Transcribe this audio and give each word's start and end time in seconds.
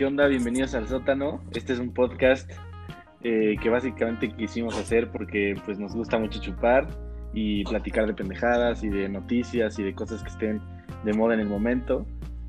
¿Qué 0.00 0.06
onda? 0.06 0.28
Bienvenidos 0.28 0.74
al 0.74 0.88
sótano. 0.88 1.44
Este 1.52 1.74
es 1.74 1.78
un 1.78 1.92
podcast 1.92 2.50
eh, 3.22 3.56
que 3.62 3.68
básicamente 3.68 4.34
quisimos 4.34 4.74
hacer 4.78 5.12
porque 5.12 5.54
pues 5.66 5.78
nos 5.78 5.94
gusta 5.94 6.18
mucho 6.18 6.40
chupar 6.40 6.88
y 7.34 7.64
platicar 7.64 8.06
de 8.06 8.14
pendejadas 8.14 8.82
y 8.82 8.88
de 8.88 9.10
noticias 9.10 9.78
y 9.78 9.82
de 9.82 9.94
cosas 9.94 10.22
que 10.22 10.30
estén 10.30 10.62
de 11.04 11.12
moda 11.12 11.34
en 11.34 11.40
el 11.40 11.48
momento. 11.48 12.06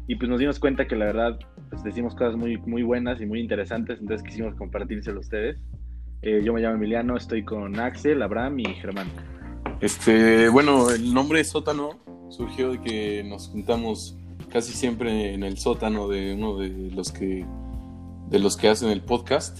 Y 0.08 0.16
pues 0.16 0.30
nos 0.30 0.40
dimos 0.40 0.60
cuenta 0.60 0.88
que 0.88 0.96
la 0.96 1.08
verdad 1.08 1.40
pues 1.70 1.84
decimos 1.84 2.16
cosas 2.16 2.38
muy, 2.38 2.56
muy 2.56 2.84
buenas 2.84 3.20
y 3.20 3.26
muy 3.26 3.42
interesantes, 3.42 4.00
entonces 4.00 4.26
quisimos 4.26 4.56
compartírselo 4.56 5.18
a 5.18 5.20
ustedes. 5.20 5.62
Eh, 6.22 6.40
yo 6.46 6.54
me 6.54 6.62
llamo 6.62 6.76
Emiliano, 6.76 7.18
estoy 7.18 7.44
con 7.44 7.78
Axel, 7.82 8.22
Abraham 8.22 8.60
y 8.60 8.76
Germán. 8.76 9.08
Este, 9.82 10.48
bueno, 10.48 10.90
el 10.90 11.14
nombre 11.14 11.44
sótano 11.44 12.00
surgió 12.30 12.72
de 12.72 12.80
que 12.80 13.24
nos 13.26 13.50
juntamos 13.50 14.18
casi 14.52 14.74
siempre 14.74 15.34
en 15.34 15.44
el 15.44 15.58
sótano 15.58 16.08
de 16.08 16.34
uno 16.34 16.58
de 16.58 16.70
los 16.92 17.12
que 17.12 17.46
de 18.28 18.40
los 18.40 18.56
que 18.58 18.70
hacen 18.70 18.90
el 18.90 19.02
podcast. 19.02 19.60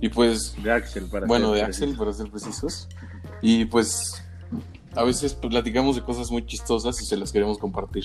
Y 0.00 0.08
pues 0.08 0.56
De 0.62 0.72
Axel, 0.72 1.08
para 1.08 1.26
bueno, 1.26 1.48
ser 1.48 1.56
de 1.56 1.62
Axel 1.62 1.96
para 1.96 2.12
ser 2.12 2.30
precisos. 2.30 2.88
Y 3.40 3.64
pues 3.66 4.22
a 4.94 5.04
veces 5.04 5.34
platicamos 5.34 5.96
de 5.96 6.02
cosas 6.02 6.30
muy 6.30 6.44
chistosas 6.44 7.00
y 7.00 7.06
se 7.06 7.16
las 7.16 7.32
queremos 7.32 7.58
compartir. 7.58 8.04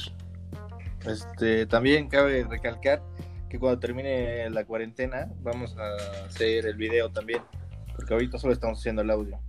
Este, 1.06 1.66
también 1.66 2.08
cabe 2.08 2.44
recalcar 2.44 3.04
que 3.50 3.60
cuando 3.60 3.80
termine 3.80 4.50
la 4.50 4.66
cuarentena 4.66 5.32
vamos 5.42 5.76
a 5.78 6.26
hacer 6.26 6.66
el 6.66 6.76
video 6.76 7.10
también, 7.12 7.42
porque 7.96 8.14
ahorita 8.14 8.38
solo 8.38 8.54
estamos 8.54 8.80
haciendo 8.80 9.02
el 9.02 9.12
audio. 9.12 9.40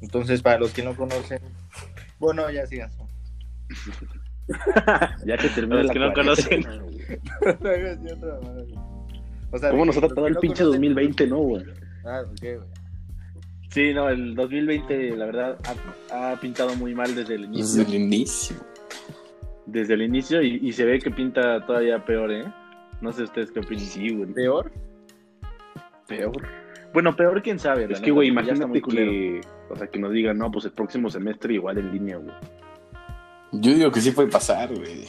Entonces, 0.00 0.40
para 0.40 0.58
los 0.58 0.72
que 0.72 0.82
no 0.82 0.96
conocen, 0.96 1.40
bueno, 2.18 2.50
ya 2.50 2.66
sigan. 2.66 2.90
Ya 5.26 5.36
que 5.36 5.48
termine 5.48 5.84
Los 5.84 5.86
la 5.86 5.92
que 5.92 5.98
no 6.22 6.34
güey. 6.34 7.50
o 9.52 9.58
sea, 9.58 9.70
¿Cómo 9.70 9.84
nos 9.84 9.96
ha 9.96 10.00
tratado 10.00 10.26
el 10.26 10.36
pinche 10.36 10.62
conocen- 10.64 10.72
2020, 10.72 11.26
no, 11.26 11.38
güey? 11.38 11.64
Ah, 12.04 12.22
ok, 12.24 12.40
güey. 12.40 12.58
Sí, 13.70 13.94
no, 13.94 14.08
el 14.08 14.34
2020 14.34 15.16
la 15.16 15.26
verdad 15.26 15.58
ha, 16.12 16.32
ha 16.32 16.40
pintado 16.40 16.74
muy 16.76 16.94
mal 16.94 17.14
desde 17.14 17.36
el 17.36 17.44
inicio. 17.44 17.84
Desde 17.84 17.96
el 17.96 18.02
inicio. 18.02 18.56
Desde 19.66 19.94
el 19.94 20.02
inicio 20.02 20.42
y, 20.42 20.58
y 20.60 20.72
se 20.72 20.84
ve 20.84 20.98
que 20.98 21.10
pinta 21.10 21.64
todavía 21.64 22.04
peor, 22.04 22.32
¿eh? 22.32 22.44
No 23.00 23.12
sé 23.12 23.22
ustedes 23.22 23.52
qué 23.52 23.60
opinan. 23.60 23.84
Sí, 23.84 24.12
güey. 24.14 24.32
¿Peor? 24.32 24.72
Peor. 26.08 26.32
Bueno, 26.92 27.14
peor 27.14 27.40
quién 27.42 27.60
sabe. 27.60 27.86
Es 27.88 28.00
que, 28.00 28.10
güey, 28.10 28.28
imagínate 28.28 28.82
que, 28.82 29.40
o 29.68 29.76
sea, 29.76 29.86
que 29.86 30.00
nos 30.00 30.12
digan, 30.12 30.36
no, 30.38 30.50
pues 30.50 30.64
el 30.64 30.72
próximo 30.72 31.08
semestre 31.08 31.54
igual 31.54 31.78
en 31.78 31.92
línea, 31.92 32.16
güey. 32.16 32.34
Yo 33.52 33.74
digo 33.74 33.90
que 33.90 34.00
sí 34.00 34.10
puede 34.12 34.28
pasar, 34.28 34.72
güey. 34.74 35.06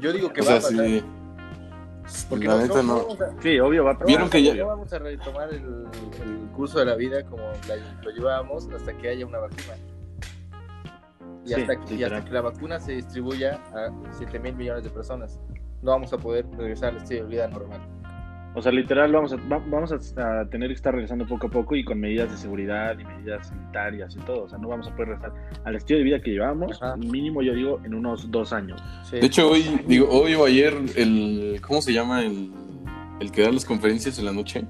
Yo 0.00 0.12
digo 0.12 0.32
que 0.32 0.40
O 0.40 0.44
va 0.44 0.50
sea, 0.50 0.58
a 0.58 0.60
pasar. 0.62 0.86
sí. 0.86 1.04
Porque 2.28 2.46
La 2.46 2.58
neta 2.58 2.82
no, 2.82 2.98
a- 2.98 3.42
Sí, 3.42 3.58
obvio 3.58 3.84
va 3.84 3.90
a 3.92 4.04
¿Vieron 4.04 4.30
que 4.30 4.40
ya- 4.42 4.64
vamos 4.64 4.92
a 4.92 4.98
retomar 5.00 5.48
el, 5.52 5.56
el 6.22 6.48
curso 6.54 6.78
de 6.78 6.84
la 6.84 6.94
vida 6.94 7.24
como 7.24 7.42
la- 7.42 8.00
lo 8.02 8.10
llevábamos 8.10 8.68
hasta 8.72 8.96
que 8.96 9.08
haya 9.08 9.26
una 9.26 9.38
vacuna. 9.38 9.74
Y, 11.44 11.48
Sí, 11.48 11.54
hasta, 11.54 11.80
que, 11.80 11.94
y 11.94 12.04
hasta 12.04 12.24
que 12.24 12.30
la 12.32 12.40
vacuna 12.42 12.78
se 12.78 12.92
distribuya 12.92 13.54
a 13.74 13.90
7 14.12 14.38
mil 14.38 14.54
millones 14.54 14.84
de 14.84 14.90
personas, 14.90 15.40
no 15.82 15.90
vamos 15.92 16.12
a 16.12 16.18
poder 16.18 16.46
regresar 16.56 16.90
al 16.90 16.98
estilo 16.98 17.24
de 17.24 17.28
vida 17.30 17.48
normal. 17.48 17.80
O 18.58 18.62
sea, 18.62 18.72
literal, 18.72 19.12
vamos 19.12 19.34
a, 19.34 19.36
va- 19.36 19.62
vamos 19.68 19.92
a, 19.92 20.40
a 20.40 20.48
tener 20.48 20.68
que 20.70 20.74
estar 20.74 20.92
regresando 20.94 21.26
poco 21.26 21.48
a 21.48 21.50
poco 21.50 21.76
y 21.76 21.84
con 21.84 22.00
medidas 22.00 22.30
de 22.30 22.38
seguridad 22.38 22.98
y 22.98 23.04
medidas 23.04 23.48
sanitarias 23.48 24.16
y 24.16 24.20
todo. 24.20 24.44
O 24.44 24.48
sea, 24.48 24.56
no 24.58 24.68
vamos 24.68 24.88
a 24.88 24.92
poder 24.96 25.08
regresar 25.10 25.32
al 25.64 25.76
estilo 25.76 25.98
de 25.98 26.04
vida 26.04 26.20
que 26.22 26.30
llevábamos, 26.30 26.82
Ajá. 26.82 26.96
mínimo, 26.96 27.42
yo 27.42 27.54
digo, 27.54 27.80
en 27.84 27.92
unos 27.94 28.30
dos 28.30 28.54
años. 28.54 28.82
Sí. 29.04 29.16
De 29.20 29.26
hecho, 29.26 29.50
hoy, 29.50 29.62
digo, 29.86 30.08
hoy 30.10 30.34
o 30.34 30.46
ayer, 30.46 30.74
el. 30.96 31.60
¿Cómo 31.60 31.82
se 31.82 31.92
llama 31.92 32.22
el, 32.22 32.50
el 33.20 33.30
que 33.30 33.42
da 33.42 33.52
las 33.52 33.66
conferencias 33.66 34.18
en 34.18 34.24
la 34.24 34.32
noche? 34.32 34.64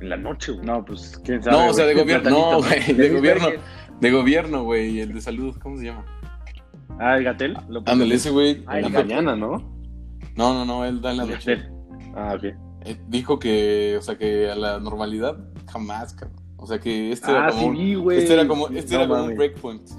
En 0.00 0.08
la 0.08 0.16
noche, 0.16 0.50
güey. 0.52 0.66
No, 0.66 0.84
pues 0.84 1.20
quién 1.24 1.42
sabe. 1.42 1.56
No, 1.56 1.70
o 1.70 1.72
sea, 1.74 1.86
de 1.86 1.94
gobierno. 1.94 2.28
No, 2.30 2.58
güey, 2.58 2.92
de 2.92 3.10
gobierno. 3.10 3.48
De 4.00 4.10
gobierno, 4.10 4.64
güey. 4.64 4.98
El 5.00 5.14
de 5.14 5.20
salud, 5.20 5.56
¿cómo 5.62 5.78
se 5.78 5.84
llama? 5.84 6.04
Ah, 6.98 7.16
el 7.16 7.24
Gatel. 7.24 7.56
Lo- 7.68 7.82
Ándale, 7.86 8.16
ese 8.16 8.30
güey. 8.30 8.64
Ah, 8.66 8.78
en 8.80 8.82
la 8.82 8.88
mañana, 9.00 9.36
¿no? 9.36 9.72
No, 10.36 10.52
no, 10.52 10.64
no, 10.64 10.84
él 10.84 11.00
da 11.00 11.12
en 11.12 11.16
la 11.18 11.24
noche. 11.26 11.68
Ah, 12.14 12.34
ok. 12.36 12.44
Eh, 12.86 12.96
Dijo 13.08 13.38
que, 13.38 13.96
o 13.98 14.02
sea, 14.02 14.16
que 14.16 14.50
a 14.50 14.54
la 14.54 14.78
normalidad 14.78 15.36
jamás, 15.70 16.12
cabrón. 16.14 16.40
O 16.56 16.66
sea, 16.66 16.78
que 16.78 17.12
este 17.12 17.30
era 17.30 17.46
Ah, 17.46 17.50
como. 17.50 17.74
sí, 17.74 17.96
un-. 17.96 18.12
Este 18.12 18.32
era 18.34 18.46
como, 18.48 18.68
este 18.68 18.94
No 18.94 19.00
era 19.00 19.08
como 19.08 19.24
un 19.24 19.36
breakpoint. 19.36 19.90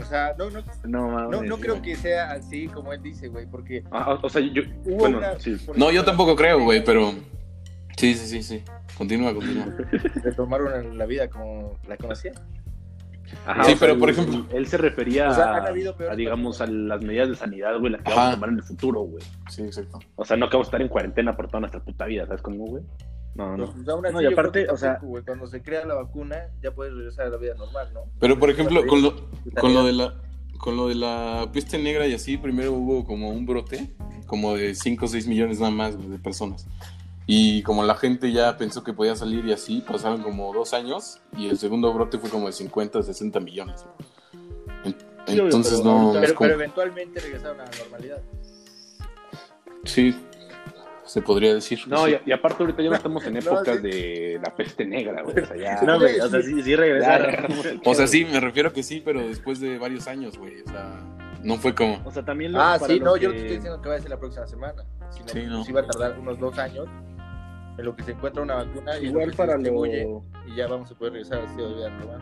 O 0.00 0.04
sea, 0.04 0.34
no, 0.36 0.50
no, 0.50 0.60
No, 0.84 1.08
mames, 1.08 1.48
no, 1.48 1.56
creo 1.58 1.80
que 1.80 1.94
sea 1.94 2.32
así 2.32 2.66
como 2.66 2.92
él 2.92 3.00
dice, 3.02 3.28
güey, 3.28 3.46
porque 3.46 3.84
Ah, 3.92 4.18
o 4.20 4.28
sea, 4.28 4.40
yo. 4.42 4.62
hubo 4.84 4.96
Bueno, 4.96 5.18
una... 5.18 5.38
sí. 5.38 5.56
No, 5.76 5.90
yo 5.92 6.04
tampoco 6.04 6.34
creo, 6.36 6.62
güey, 6.62 6.82
pero. 6.84 7.12
Sí, 7.96 8.14
sí, 8.14 8.26
sí, 8.26 8.42
sí. 8.42 8.62
Continúa, 8.98 9.32
continúa. 9.32 9.66
Retomaron 10.24 10.98
la 10.98 11.06
vida 11.06 11.28
como 11.30 11.78
la 11.88 11.96
conocía. 11.96 12.32
Ajá, 13.46 13.64
Sí, 13.64 13.72
o 13.72 13.76
sea, 13.76 13.88
pero, 13.88 13.98
por 13.98 14.08
él- 14.10 14.14
ejemplo- 14.18 14.46
Él 14.56 14.66
se 14.66 14.76
refería 14.78 15.30
O 15.30 15.34
sea, 15.34 15.64
a, 15.64 16.14
digamos, 16.16 16.60
a 16.60 16.66
las 16.66 17.02
medidas 17.02 17.28
de 17.28 17.36
sanidad, 17.36 17.78
güey, 17.78 17.92
las 17.92 18.02
que 18.02 18.10
Ajá. 18.12 18.16
vamos 18.20 18.32
a 18.32 18.34
tomar 18.36 18.50
en 18.50 18.56
el 18.56 18.62
futuro, 18.62 19.00
güey. 19.00 19.24
Sí, 19.50 19.62
exacto. 19.62 19.98
O 20.16 20.24
sea, 20.24 20.36
no 20.36 20.48
que 20.48 20.56
vamos 20.56 20.66
a 20.66 20.70
estar 20.70 20.82
en 20.82 20.88
cuarentena 20.88 21.36
por 21.36 21.48
toda 21.48 21.60
nuestra 21.60 21.80
puta 21.82 22.04
vida, 22.06 22.26
¿sabes 22.26 22.42
cómo, 22.42 22.64
güey? 22.66 22.82
No, 23.34 23.56
no. 23.56 23.72
Pues, 23.72 23.88
aún 23.88 24.06
así, 24.06 24.14
No, 24.14 24.22
y 24.22 24.26
aparte, 24.26 24.68
o 24.70 24.76
sea- 24.76 24.98
güey, 25.02 25.24
cuando 25.24 25.46
se 25.46 25.60
crea 25.62 25.84
la 25.84 25.94
vacuna 25.94 26.36
ya 26.62 26.70
puedes 26.72 26.94
regresar 26.94 27.26
a 27.26 27.30
la 27.30 27.36
vida 27.38 27.54
normal, 27.54 27.88
¿no? 27.92 28.02
Pero, 28.20 28.38
por 28.38 28.48
ejemplo, 28.50 28.86
con 28.86 29.02
lo, 29.02 29.14
con 29.60 29.74
lo 29.74 29.84
de 29.84 29.92
la. 29.92 30.14
Con 30.56 30.76
lo 30.78 30.88
de 30.88 30.94
la 30.94 31.50
peste 31.52 31.76
negra 31.78 32.06
y 32.06 32.14
así, 32.14 32.38
primero 32.38 32.72
hubo 32.72 33.04
como 33.04 33.28
un 33.28 33.44
brote, 33.44 33.94
como 34.26 34.54
de 34.56 34.74
5 34.74 35.04
o 35.04 35.08
6 35.08 35.26
millones 35.26 35.58
nada 35.58 35.70
más 35.72 36.10
de 36.10 36.18
personas. 36.18 36.66
Y 37.26 37.62
como 37.62 37.82
la 37.84 37.94
gente 37.94 38.30
ya 38.32 38.56
pensó 38.58 38.84
que 38.84 38.92
podía 38.92 39.16
salir 39.16 39.44
y 39.46 39.52
así, 39.52 39.80
pasaron 39.80 40.22
como 40.22 40.52
dos 40.52 40.74
años 40.74 41.20
y 41.36 41.48
el 41.48 41.56
segundo 41.58 41.92
brote 41.92 42.18
fue 42.18 42.28
como 42.28 42.46
de 42.46 42.52
50 42.52 42.98
o 42.98 43.02
60 43.02 43.40
millones. 43.40 43.84
En- 44.84 44.94
Sí, 45.26 45.32
obvio, 45.32 45.44
Entonces 45.44 45.80
pero 45.80 45.84
no, 45.94 46.12
Pero, 46.20 46.34
como- 46.34 46.48
pero 46.48 46.54
eventualmente 46.60 47.18
regresaron 47.20 47.58
a 47.60 47.64
la 47.64 47.70
normalidad. 47.78 48.20
sí, 49.84 50.14
se 51.06 51.22
podría 51.22 51.54
decir. 51.54 51.80
No, 51.86 52.04
sí. 52.06 52.16
y, 52.26 52.30
y 52.30 52.32
aparte 52.32 52.62
ahorita 52.62 52.82
ya 52.82 52.90
no 52.90 52.96
estamos 52.96 53.24
en 53.26 53.32
No, 53.34 53.40
épocas 53.40 53.76
sí. 53.76 53.82
de 53.82 54.40
la 54.44 54.54
peste 54.54 54.84
negra, 54.84 55.22
güey. 55.22 55.38
O 55.40 55.46
sea, 55.46 55.56
ya. 55.56 55.82
No, 55.82 55.98
güey, 55.98 56.20
o 56.20 56.28
sea, 56.28 56.42
sí, 56.42 56.62
sí 56.62 56.76
regresaron. 56.76 57.46
O 57.86 57.94
sea, 57.94 58.06
sí, 58.06 58.26
me 58.26 58.38
refiero 58.40 58.70
que 58.72 58.82
sí, 58.82 59.00
pero 59.04 59.26
después 59.26 59.60
de 59.60 59.78
varios 59.78 60.06
años, 60.08 60.36
güey. 60.38 60.60
O 60.62 60.68
sea, 60.70 61.00
no 61.42 61.56
fue 61.56 61.74
como. 61.74 62.02
O 62.04 62.10
sea, 62.10 62.22
también 62.22 62.52
lo- 62.52 62.60
Ah, 62.60 62.78
sí, 62.78 63.00
no, 63.00 63.16
yo 63.16 63.28
no 63.28 63.34
te 63.34 63.40
estoy 63.40 63.56
diciendo 63.56 63.80
que 63.80 63.88
va 63.88 63.94
a 63.94 64.00
ser 64.00 64.10
la 64.10 64.18
próxima 64.18 64.46
semana. 64.46 64.84
Sino 65.10 65.28
Sí, 65.28 65.42
no. 65.46 65.64
sí 65.64 65.72
va 65.72 65.80
a 65.80 65.86
tardar 65.86 66.18
unos 66.18 66.38
dos 66.38 66.58
años 66.58 66.86
en 67.76 67.84
lo 67.84 67.96
que 67.96 68.02
se 68.02 68.12
encuentra 68.12 68.42
una 68.42 68.56
vacuna 68.56 68.98
y 68.98 69.06
Igual 69.06 69.32
para 69.36 69.56
lo... 69.56 69.86
y 69.86 70.56
ya 70.56 70.66
vamos 70.68 70.90
a 70.90 70.94
poder 70.94 71.14
regresar 71.14 71.46
de 71.56 71.74
vida 71.74 71.90
normal. 71.90 72.20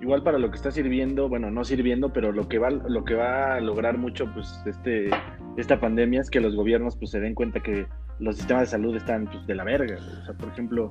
Igual 0.00 0.22
para 0.22 0.38
lo 0.38 0.50
que 0.50 0.56
está 0.56 0.70
sirviendo, 0.70 1.28
bueno, 1.28 1.50
no 1.50 1.64
sirviendo, 1.64 2.12
pero 2.12 2.30
lo 2.30 2.46
que 2.46 2.58
va, 2.58 2.70
lo 2.70 3.04
que 3.04 3.14
va 3.14 3.54
a 3.54 3.60
lograr 3.60 3.96
mucho, 3.96 4.26
pues, 4.34 4.60
este, 4.66 5.08
esta 5.56 5.80
pandemia 5.80 6.20
es 6.20 6.28
que 6.28 6.40
los 6.40 6.54
gobiernos, 6.54 6.96
pues, 6.96 7.10
se 7.12 7.20
den 7.20 7.34
cuenta 7.34 7.60
que 7.60 7.86
los 8.18 8.36
sistemas 8.36 8.64
de 8.64 8.66
salud 8.66 8.94
están, 8.96 9.24
pues, 9.26 9.46
de 9.46 9.54
la 9.54 9.64
verga. 9.64 9.96
O 9.96 10.24
sea, 10.26 10.34
por 10.34 10.48
ejemplo, 10.48 10.90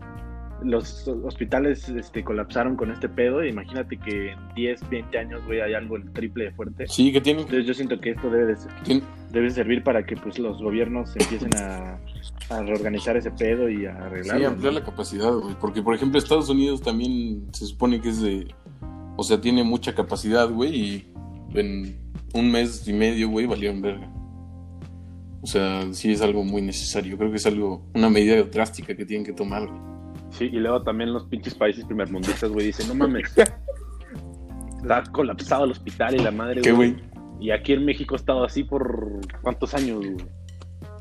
los 0.63 1.07
hospitales, 1.24 1.88
este, 1.90 2.24
colapsaron 2.24 2.75
con 2.75 2.91
este 2.91 3.09
pedo. 3.09 3.44
Imagínate 3.44 3.97
que 3.97 4.31
en 4.31 4.40
10, 4.56 4.90
20 4.90 5.18
años, 5.18 5.46
güey, 5.46 5.62
hay 5.62 5.74
algo 5.74 5.96
el 5.97 6.12
triple 6.13 6.46
de 6.46 6.51
fuerte. 6.51 6.88
Sí, 6.88 7.12
que 7.12 7.22
tienen, 7.22 7.44
Entonces 7.44 7.66
yo 7.68 7.74
siento 7.74 8.00
que 8.00 8.12
esto 8.12 8.29
debe 8.29 8.46
de 8.47 8.56
ser- 8.56 8.72
debe 9.31 9.50
servir 9.50 9.84
para 9.84 10.06
que, 10.06 10.16
pues, 10.16 10.40
los 10.40 10.62
gobiernos 10.62 11.16
empiecen 11.16 11.50
a, 11.57 12.00
a 12.50 12.62
reorganizar 12.63 13.18
ese 13.18 13.31
pedo 13.31 13.69
y 13.69 13.85
a 13.85 13.91
Sí, 13.96 13.97
arreglarlo. 14.03 14.47
ampliar 14.50 14.74
¿no? 14.74 14.79
la 14.79 14.85
capacidad, 14.85 15.31
güey. 15.34 15.56
Porque, 15.59 15.81
por 15.81 15.96
ejemplo, 15.96 16.18
Estados 16.19 16.50
Unidos 16.50 16.81
también 16.81 17.47
se 17.53 17.66
supone 17.66 18.00
que 18.01 18.09
es 18.09 18.22
de. 18.22 18.47
O 19.18 19.24
sea, 19.24 19.39
tiene 19.42 19.63
mucha 19.63 19.94
capacidad, 19.94 20.50
güey. 20.50 20.75
Y 20.75 21.07
en 21.56 21.98
un 22.33 22.51
mes 22.51 22.88
y 22.88 22.94
medio, 22.94 23.30
güey, 23.30 23.45
valieron 23.45 23.81
verga. 23.81 24.09
O 25.42 25.45
sea, 25.48 25.92
sí 25.94 26.12
es 26.12 26.21
algo 26.21 26.44
muy 26.44 26.62
necesario. 26.62 27.18
Creo 27.18 27.30
que 27.30 27.38
es 27.38 27.45
algo. 27.45 27.86
Una 27.94 28.09
medida 28.09 28.42
drástica 28.44 28.95
que 28.95 29.06
tienen 29.06 29.25
que 29.25 29.33
tomar, 29.33 29.68
güey. 29.68 29.93
Sí, 30.33 30.45
y 30.51 30.57
luego 30.57 30.83
también 30.83 31.13
los 31.13 31.25
pinches 31.25 31.56
países 31.56 31.85
primermundistas, 31.85 32.50
güey, 32.51 32.68
dicen, 32.68 32.88
no 32.89 32.95
mames. 32.95 33.33
Está 34.81 35.03
colapsado 35.12 35.63
el 35.65 35.71
hospital 35.71 36.15
y 36.15 36.19
la 36.19 36.31
madre, 36.31 36.62
¿Qué, 36.62 36.71
güey? 36.71 36.95
Y 37.39 37.51
aquí 37.51 37.74
en 37.74 37.85
México 37.85 38.15
ha 38.15 38.18
estado 38.18 38.44
así 38.44 38.63
por 38.63 39.21
cuántos 39.41 39.74
años, 39.74 39.97
güey. 40.00 40.15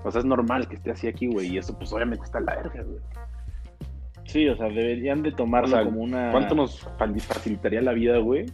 O 0.05 0.11
sea, 0.11 0.21
es 0.21 0.25
normal 0.25 0.69
que 0.69 0.77
esté 0.77 0.91
así 0.91 1.07
aquí, 1.09 1.27
güey. 1.27 1.55
Y 1.55 1.59
eso, 1.59 1.77
pues, 1.79 1.93
obviamente 1.93 2.25
está 2.25 2.39
en 2.39 2.47
la 2.47 2.57
verga, 2.57 2.83
güey. 2.83 2.99
Sí, 4.27 4.49
o 4.49 4.57
sea, 4.57 4.67
deberían 4.69 5.23
de 5.23 5.33
tomarlo 5.33 5.69
O 5.69 5.71
sea, 5.71 5.85
como 5.85 6.01
una... 6.01 6.31
¿Cuánto 6.31 6.55
nos 6.55 6.81
fa- 6.81 7.09
facilitaría 7.21 7.83
la 7.83 7.93
vida, 7.93 8.19
güey? 8.19 8.47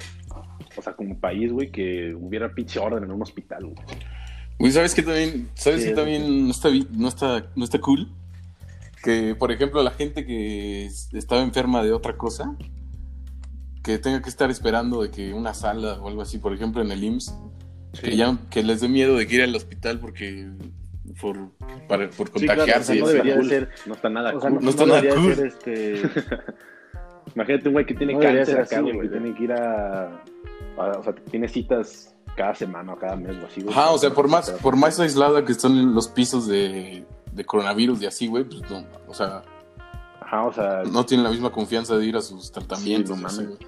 O 0.76 0.82
sea, 0.82 0.94
como 0.94 1.18
país, 1.18 1.52
güey, 1.52 1.70
que 1.70 2.14
hubiera 2.14 2.52
pinche 2.54 2.78
orden 2.78 3.04
en 3.04 3.10
un 3.10 3.22
hospital, 3.22 3.64
güey. 3.64 3.76
Güey, 4.58 4.72
¿sabes 4.72 4.94
qué 4.94 5.02
también? 5.02 5.48
¿Sabes 5.54 5.84
Sí, 5.84 5.94
también 5.94 6.46
no 6.46 6.50
está, 6.50 6.68
no, 6.90 7.08
está, 7.08 7.46
no 7.54 7.64
está 7.64 7.78
cool? 7.80 8.10
Que, 9.02 9.34
por 9.34 9.52
ejemplo, 9.52 9.82
la 9.82 9.90
gente 9.92 10.26
que 10.26 10.86
es- 10.86 11.08
estaba 11.14 11.42
enferma 11.42 11.82
de 11.82 11.92
otra 11.92 12.16
cosa, 12.16 12.56
que 13.82 13.98
tenga 13.98 14.20
que 14.22 14.28
estar 14.28 14.50
esperando 14.50 15.02
de 15.02 15.10
que 15.10 15.32
una 15.32 15.54
sala 15.54 16.00
o 16.00 16.08
algo 16.08 16.22
así, 16.22 16.38
por 16.38 16.52
ejemplo, 16.52 16.82
en 16.82 16.90
el 16.92 17.02
IMSS, 17.04 17.34
Que 18.02 18.16
ya 18.16 18.36
que 18.50 18.62
les 18.62 18.80
dé 18.82 18.88
miedo 18.88 19.16
de 19.16 19.26
que 19.26 19.36
ir 19.36 19.42
al 19.42 19.56
hospital 19.56 19.98
porque 19.98 20.46
por, 21.20 21.50
para- 21.88 22.10
por 22.10 22.28
Sí, 22.28 22.44
claro, 22.44 22.62
o 22.62 22.66
contagiarse. 22.66 22.84
sea, 22.86 22.96
y 22.96 23.00
no 23.00 23.08
debería 23.08 23.36
de 23.36 23.44
ser. 23.48 23.68
No 23.86 23.94
está 23.94 24.10
nada 24.10 24.36
O 24.36 24.40
sea, 24.40 24.50
cool. 24.50 24.58
no, 24.58 24.64
No 24.64 24.70
está 24.70 24.86
no 24.86 24.94
nada 24.94 25.14
cool. 25.14 25.34
ser 25.34 25.46
este. 25.46 26.02
Imagínate 27.34 27.68
un 27.68 27.72
güey 27.74 27.86
que 27.86 27.94
tiene 27.94 28.12
No 28.14 28.20
cáncer 28.20 28.46
ser 28.46 28.60
acá, 28.60 28.80
güey. 28.80 29.00
que 29.00 29.08
tiene 29.08 29.34
que 29.34 29.44
ir 29.44 29.52
a, 29.52 30.04
a- 30.76 30.98
O 30.98 31.02
sea, 31.02 31.14
tiene 31.30 31.48
citas 31.48 32.14
cada 32.36 32.54
semana 32.54 32.92
o 32.92 32.98
cada 32.98 33.16
mes 33.16 33.36
o 33.42 33.46
así, 33.46 33.62
güey. 33.62 33.72
Ajá, 33.74 33.90
o 33.90 33.98
sea, 33.98 34.10
por 34.10 34.28
más, 34.28 34.50
por 34.50 34.76
más 34.76 35.00
aislada 35.00 35.44
que 35.44 35.52
están 35.52 35.94
los 35.94 36.08
pisos 36.08 36.46
de, 36.46 37.04
de 37.38 37.44
coronavirus 37.44 38.02
y 38.02 38.06
así, 38.06 38.26
güey, 38.26 38.44
pues 38.44 38.68
no, 38.70 38.84
o 39.06 39.14
sea, 39.14 39.42
Ajá, 40.20 40.44
o 40.44 40.52
sea, 40.52 40.82
no 40.92 41.06
tienen 41.06 41.24
la 41.24 41.30
misma 41.30 41.50
confianza 41.50 41.96
de 41.96 42.04
ir 42.04 42.16
a 42.16 42.20
sus 42.20 42.52
tratamientos. 42.52 43.16
Sí, 43.16 43.22
no 43.22 43.28
así, 43.28 43.44
güey. 43.46 43.58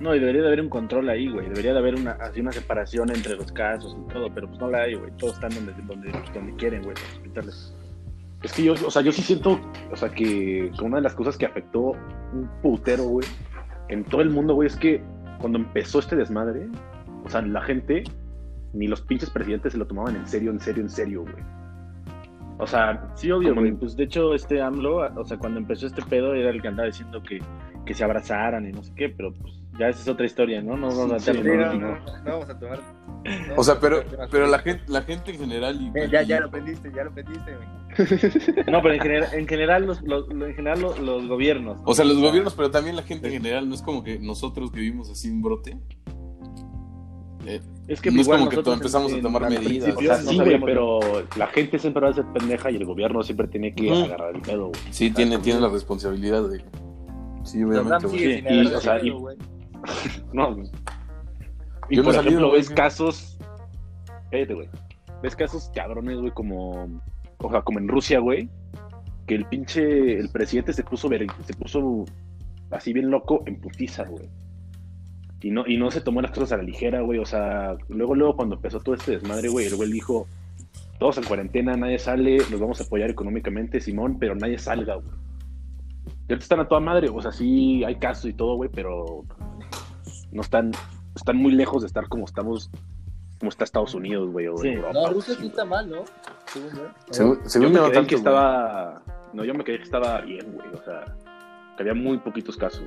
No, 0.00 0.14
y 0.14 0.20
debería 0.20 0.42
de 0.42 0.48
haber 0.48 0.60
un 0.60 0.68
control 0.68 1.08
ahí, 1.08 1.28
güey. 1.28 1.48
Debería 1.48 1.72
de 1.72 1.78
haber 1.78 1.94
una, 1.94 2.12
así 2.12 2.40
una 2.40 2.52
separación 2.52 3.10
entre 3.10 3.34
los 3.34 3.50
casos 3.50 3.96
y 3.98 4.12
todo, 4.12 4.28
pero 4.32 4.48
pues 4.48 4.60
no 4.60 4.68
la 4.70 4.82
hay, 4.82 4.94
güey. 4.94 5.10
Todos 5.16 5.34
están 5.34 5.54
donde, 5.54 5.72
donde, 5.86 6.10
pues, 6.10 6.34
donde 6.34 6.54
quieren, 6.56 6.82
güey, 6.82 6.94
los 6.94 7.12
hospitales. 7.14 7.74
Es 8.42 8.52
que 8.52 8.64
yo, 8.64 8.74
o 8.74 8.90
sea, 8.90 9.02
yo 9.02 9.10
sí 9.10 9.22
siento, 9.22 9.58
o 9.90 9.96
sea, 9.96 10.10
que 10.10 10.70
que 10.76 10.84
una 10.84 10.96
de 10.96 11.02
las 11.02 11.14
cosas 11.14 11.36
que 11.36 11.46
afectó 11.46 11.92
un 12.32 12.48
putero, 12.62 13.04
güey, 13.04 13.26
en 13.88 14.04
todo 14.04 14.20
el 14.20 14.30
mundo, 14.30 14.54
güey, 14.54 14.68
es 14.68 14.76
que 14.76 15.02
cuando 15.40 15.58
empezó 15.58 15.98
este 15.98 16.14
desmadre, 16.14 16.68
o 17.24 17.28
sea, 17.30 17.42
la 17.42 17.62
gente, 17.62 18.04
ni 18.74 18.86
los 18.86 19.00
pinches 19.00 19.30
presidentes 19.30 19.72
se 19.72 19.78
lo 19.78 19.86
tomaban 19.86 20.14
en 20.14 20.26
serio, 20.28 20.50
en 20.50 20.60
serio, 20.60 20.82
en 20.82 20.90
serio, 20.90 21.22
güey. 21.22 21.57
O 22.58 22.66
sea, 22.66 23.08
Sí, 23.14 23.30
obvio, 23.30 23.54
güey. 23.54 23.68
en- 23.68 23.78
Pues 23.78 23.96
de 23.96 24.04
hecho, 24.04 24.34
este 24.34 24.60
AMLO, 24.60 24.96
o 25.20 25.24
sea, 25.24 25.38
cuando 25.38 25.58
empezó 25.60 25.86
este 25.86 26.02
pedo, 26.02 26.34
era 26.34 26.50
el 26.50 26.60
que 26.60 26.68
andaba 26.68 26.86
diciendo 26.88 27.22
que, 27.22 27.40
que 27.86 27.94
se 27.94 28.04
abrazaran 28.04 28.68
y 28.68 28.72
no 28.72 28.82
sé 28.82 28.92
qué, 28.96 29.08
pero 29.08 29.32
pues 29.34 29.54
ya 29.78 29.88
esa 29.88 30.00
es 30.02 30.08
otra 30.08 30.26
historia, 30.26 30.60
¿no? 30.60 30.76
No 30.76 30.88
vamos 30.88 31.12
a 31.12 31.18
Sí, 31.20 31.40
¿no? 31.40 31.54
no, 31.54 31.74
No. 31.78 31.98
vamos 32.24 32.50
a 32.50 32.58
tomar. 32.58 32.80
no 33.24 33.54
O 33.56 33.62
sea, 33.64 33.78
pero, 33.80 34.02
pero 34.30 34.46
la 34.48 34.58
gente, 34.58 34.82
la 34.88 35.02
gente 35.02 35.30
en 35.32 35.38
general 35.38 35.80
y, 35.80 35.86
Eh, 35.98 36.08
Ya, 36.10 36.22
y- 36.22 36.26
ya 36.26 36.40
lo 36.40 36.46
aprendiste, 36.48 36.90
ya 36.94 37.04
lo 37.04 37.10
aprendiste, 37.10 37.54
güey. 37.56 37.68
No, 38.70 38.82
pero 38.82 38.94
en 38.94 39.00
general, 39.00 39.28
en 39.32 39.46
general, 39.48 39.86
los, 39.86 40.02
los- 40.02 40.28
en 40.30 40.54
general 40.54 40.80
los, 40.82 40.98
los 40.98 41.26
gobiernos. 41.28 41.80
o 41.84 41.94
sea, 41.94 42.04
los 42.04 42.18
gobiernos, 42.20 42.54
pero 42.54 42.70
también 42.70 42.96
la 42.96 43.02
gente 43.02 43.28
en 43.28 43.34
general, 43.34 43.68
no 43.68 43.74
es 43.74 43.82
como 43.82 44.02
que 44.02 44.18
nosotros 44.18 44.72
vivimos 44.72 45.10
así 45.10 45.30
un 45.30 45.42
brote. 45.42 45.78
Eh, 47.48 47.60
Es 47.88 48.00
que 48.00 48.10
No 48.10 48.20
es 48.20 48.26
como 48.28 48.38
que 48.48 48.56
nosotros 48.56 48.76
empezamos 48.76 49.12
a 49.12 49.20
tomar 49.20 49.48
medidas. 49.48 49.96
o 49.96 50.00
sea, 50.00 50.18
no 50.22 50.30
sí, 50.30 50.36
güey, 50.38 50.60
pero 50.60 51.00
la 51.36 51.46
gente 51.48 51.78
siempre 51.78 52.02
va 52.02 52.10
a 52.10 52.12
ser 52.14 52.26
pendeja 52.34 52.70
y 52.70 52.76
el 52.76 52.84
gobierno 52.84 53.22
siempre 53.22 53.48
tiene 53.48 53.74
que 53.74 53.90
agarrar 53.90 54.34
el 54.34 54.42
pedo, 54.42 54.68
güey. 54.68 54.80
sí, 54.90 55.10
tiene, 55.10 55.38
tiene 55.38 55.60
la 55.60 55.68
responsabilidad 55.68 56.48
de... 56.48 56.62
Sí, 57.44 57.62
obviamente, 57.64 58.06
güey. 58.06 58.42
Sí, 58.68 58.74
o 58.74 58.80
sea, 58.80 59.00
y-. 59.02 59.10
No, 60.32 60.54
güey. 60.54 60.70
Y 61.90 61.96
Yo 61.96 62.02
no 62.02 62.06
por 62.08 62.14
salido, 62.14 62.28
ejemplo, 62.30 62.48
güey. 62.48 62.60
ves 62.60 62.70
casos. 62.70 63.38
Cállate, 64.30 64.52
güey. 64.54 64.68
Ves 65.22 65.34
casos 65.36 65.70
cabrones, 65.74 66.18
güey, 66.18 66.30
como. 66.32 67.00
O 67.38 67.50
sea, 67.50 67.62
como 67.62 67.78
en 67.78 67.88
Rusia, 67.88 68.18
güey. 68.18 68.50
Que 69.26 69.36
el 69.36 69.46
pinche. 69.46 70.18
El 70.18 70.28
presidente 70.28 70.74
se 70.74 70.82
puso. 70.84 71.08
ver- 71.08 71.26
Se 71.46 71.54
puso 71.54 72.04
así 72.70 72.92
bien 72.92 73.10
loco 73.10 73.42
en 73.46 73.58
putiza, 73.60 74.04
güey. 74.04 74.28
Y 75.40 75.50
no, 75.50 75.64
y 75.66 75.76
no 75.76 75.90
se 75.90 76.00
tomó 76.00 76.20
las 76.20 76.32
cosas 76.32 76.52
a 76.52 76.56
la 76.56 76.62
ligera, 76.64 77.00
güey. 77.02 77.18
O 77.20 77.24
sea, 77.26 77.76
luego, 77.88 78.14
luego, 78.14 78.34
cuando 78.36 78.56
empezó 78.56 78.80
todo 78.80 78.94
este 78.94 79.12
desmadre, 79.12 79.48
güey, 79.48 79.66
el 79.66 79.76
güey 79.76 79.90
dijo: 79.92 80.26
Todos 80.98 81.18
en 81.18 81.24
cuarentena, 81.24 81.76
nadie 81.76 81.98
sale, 81.98 82.38
los 82.50 82.58
vamos 82.58 82.80
a 82.80 82.84
apoyar 82.84 83.08
económicamente, 83.10 83.80
Simón, 83.80 84.18
pero 84.18 84.34
nadie 84.34 84.58
salga, 84.58 84.94
güey. 84.96 85.06
Y 86.28 86.32
ahorita 86.32 86.42
están 86.42 86.60
a 86.60 86.68
toda 86.68 86.80
madre, 86.80 87.08
o 87.08 87.22
sea, 87.22 87.30
sí 87.32 87.84
hay 87.84 87.96
casos 87.96 88.26
y 88.26 88.32
todo, 88.32 88.56
güey, 88.56 88.68
pero 88.72 89.24
no 90.32 90.42
están, 90.42 90.72
están 91.14 91.36
muy 91.36 91.52
lejos 91.52 91.82
de 91.82 91.86
estar 91.86 92.08
como 92.08 92.24
estamos, 92.24 92.70
como 93.38 93.48
está 93.50 93.64
Estados 93.64 93.94
Unidos, 93.94 94.30
güey, 94.32 94.46
o 94.48 94.56
Sí. 94.58 94.68
Europa. 94.68 94.92
No, 94.92 95.00
güey. 95.02 95.12
Rusia 95.14 95.34
sí 95.40 95.46
está 95.46 95.64
mal, 95.64 95.88
¿no? 95.88 96.02
Según 96.46 96.70
yo. 96.74 96.82
Según, 97.10 97.36
Yo 97.42 97.48
según 97.48 97.68
me 97.68 97.74
yo 97.76 97.84
quedé 97.84 97.94
tanto, 97.94 98.08
que 98.08 98.14
güey. 98.16 98.20
estaba, 98.20 99.02
no, 99.32 99.44
yo 99.44 99.54
me 99.54 99.64
quedé 99.64 99.76
que 99.78 99.84
estaba 99.84 100.20
bien, 100.22 100.52
güey, 100.52 100.68
o 100.74 100.82
sea, 100.84 101.04
que 101.76 101.82
había 101.84 101.94
muy 101.94 102.18
poquitos 102.18 102.56
casos. 102.56 102.82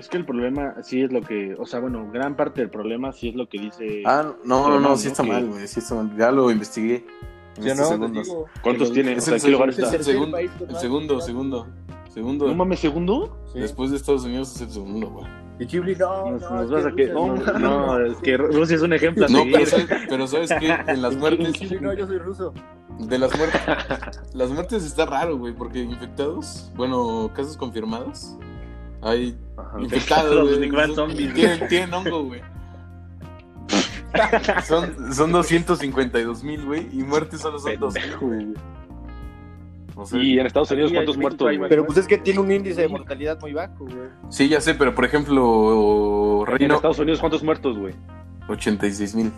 Es 0.00 0.08
que 0.08 0.16
el 0.16 0.24
problema 0.24 0.76
sí 0.82 1.02
es 1.02 1.12
lo 1.12 1.20
que, 1.20 1.54
o 1.58 1.66
sea, 1.66 1.78
bueno, 1.80 2.08
gran 2.10 2.34
parte 2.34 2.62
del 2.62 2.70
problema 2.70 3.12
sí 3.12 3.28
es 3.28 3.34
lo 3.34 3.48
que 3.50 3.58
dice. 3.60 4.02
Ah, 4.06 4.32
no, 4.44 4.68
no, 4.68 4.80
no, 4.80 4.80
no, 4.80 4.96
sí 4.96 5.08
está 5.08 5.22
mal, 5.22 5.46
güey, 5.46 5.68
sí 5.68 5.80
está 5.80 5.94
mal. 5.94 6.16
Ya 6.16 6.30
lo 6.30 6.50
investigué. 6.50 7.04
en 7.56 7.62
¿Sí 7.62 7.68
o 7.68 7.72
estos 7.72 7.98
no? 7.98 8.44
¿Cuántos 8.62 8.92
tiene? 8.94 9.12
el 9.12 9.18
O 9.18 9.20
sea, 9.20 9.34
¿en 9.34 9.36
qué 9.36 9.40
segundo- 9.40 9.58
lugar 9.58 9.68
es 9.68 9.78
el 9.78 9.84
está? 9.84 9.96
tercer 9.98 10.14
segundo, 10.14 10.38
el 10.38 10.50
segundo, 10.78 11.20
segundo, 11.20 11.66
segundo. 12.08 12.46
No 12.48 12.54
mames, 12.54 12.80
segundo. 12.80 13.36
Sí. 13.52 13.60
Después 13.60 13.90
de 13.90 13.98
Estados 13.98 14.24
Unidos 14.24 14.54
es 14.56 14.62
el 14.62 14.70
segundo, 14.70 15.10
güey. 15.10 15.26
Y 15.58 15.66
Chibli, 15.66 15.94
no, 15.96 16.30
Nos, 16.30 16.40
no, 16.40 16.50
nos 16.62 16.70
vas 16.70 16.84
que 16.84 16.88
a 16.88 16.94
que. 16.94 17.12
Rusia 17.12 17.52
No, 17.58 17.58
no, 17.98 18.06
es 18.06 18.16
que 18.22 18.36
Rusia 18.38 18.76
es 18.76 18.82
un 18.82 18.94
ejemplo 18.94 19.26
a 19.26 19.28
No, 19.28 19.38
seguir. 19.40 19.52
pero 19.52 19.66
sabes, 19.66 19.86
pero 20.08 20.26
sabes 20.26 20.50
que 20.58 20.66
en 20.92 21.02
las 21.02 21.16
muertes, 21.16 21.52
Chibli, 21.52 21.78
no, 21.80 21.92
yo 21.92 22.06
soy 22.06 22.16
ruso. 22.16 22.54
de 23.00 23.18
las 23.18 23.36
muertes, 23.36 23.60
las 24.32 24.50
muertes 24.50 24.84
está 24.86 25.04
raro, 25.04 25.36
güey, 25.36 25.52
porque 25.52 25.80
infectados, 25.80 26.72
bueno, 26.76 27.30
casos 27.34 27.58
confirmados, 27.58 28.34
hay 29.02 29.36
Ajá. 29.56 29.80
infectados, 29.80 30.58
güey, 30.68 30.94
Zombies. 30.94 31.34
tienen, 31.34 31.68
tienen 31.68 31.94
hongo, 31.94 32.24
güey. 32.24 32.40
Son, 34.64 35.14
son 35.14 35.30
252 35.30 36.42
mil, 36.42 36.64
güey, 36.64 36.88
y 36.92 37.02
muertes 37.04 37.40
solo 37.40 37.60
son 37.60 37.78
2 37.78 37.94
Pendejo, 37.94 38.26
güey. 38.26 38.54
O 39.94 40.04
sea, 40.06 40.20
Y 40.20 40.38
en 40.38 40.46
Estados 40.46 40.70
Unidos, 40.72 40.92
¿cuántos 40.92 41.16
muertos, 41.16 41.56
güey? 41.56 41.68
Pero 41.68 41.86
pues 41.86 41.98
es 41.98 42.06
que 42.06 42.18
tiene 42.18 42.40
un 42.40 42.50
índice 42.50 42.80
de 42.80 42.88
mortalidad 42.88 43.38
muy 43.40 43.52
bajo, 43.52 43.84
güey. 43.84 44.08
sí, 44.28 44.48
ya 44.48 44.60
sé, 44.60 44.74
pero 44.74 44.94
por 44.94 45.04
ejemplo, 45.04 46.40
En 46.40 46.46
Reino, 46.58 46.74
Estados 46.74 46.98
Unidos, 46.98 47.20
¿cuántos 47.20 47.42
muertos, 47.44 47.78
güey? 47.78 47.94
86 48.48 49.14
mil. 49.14 49.32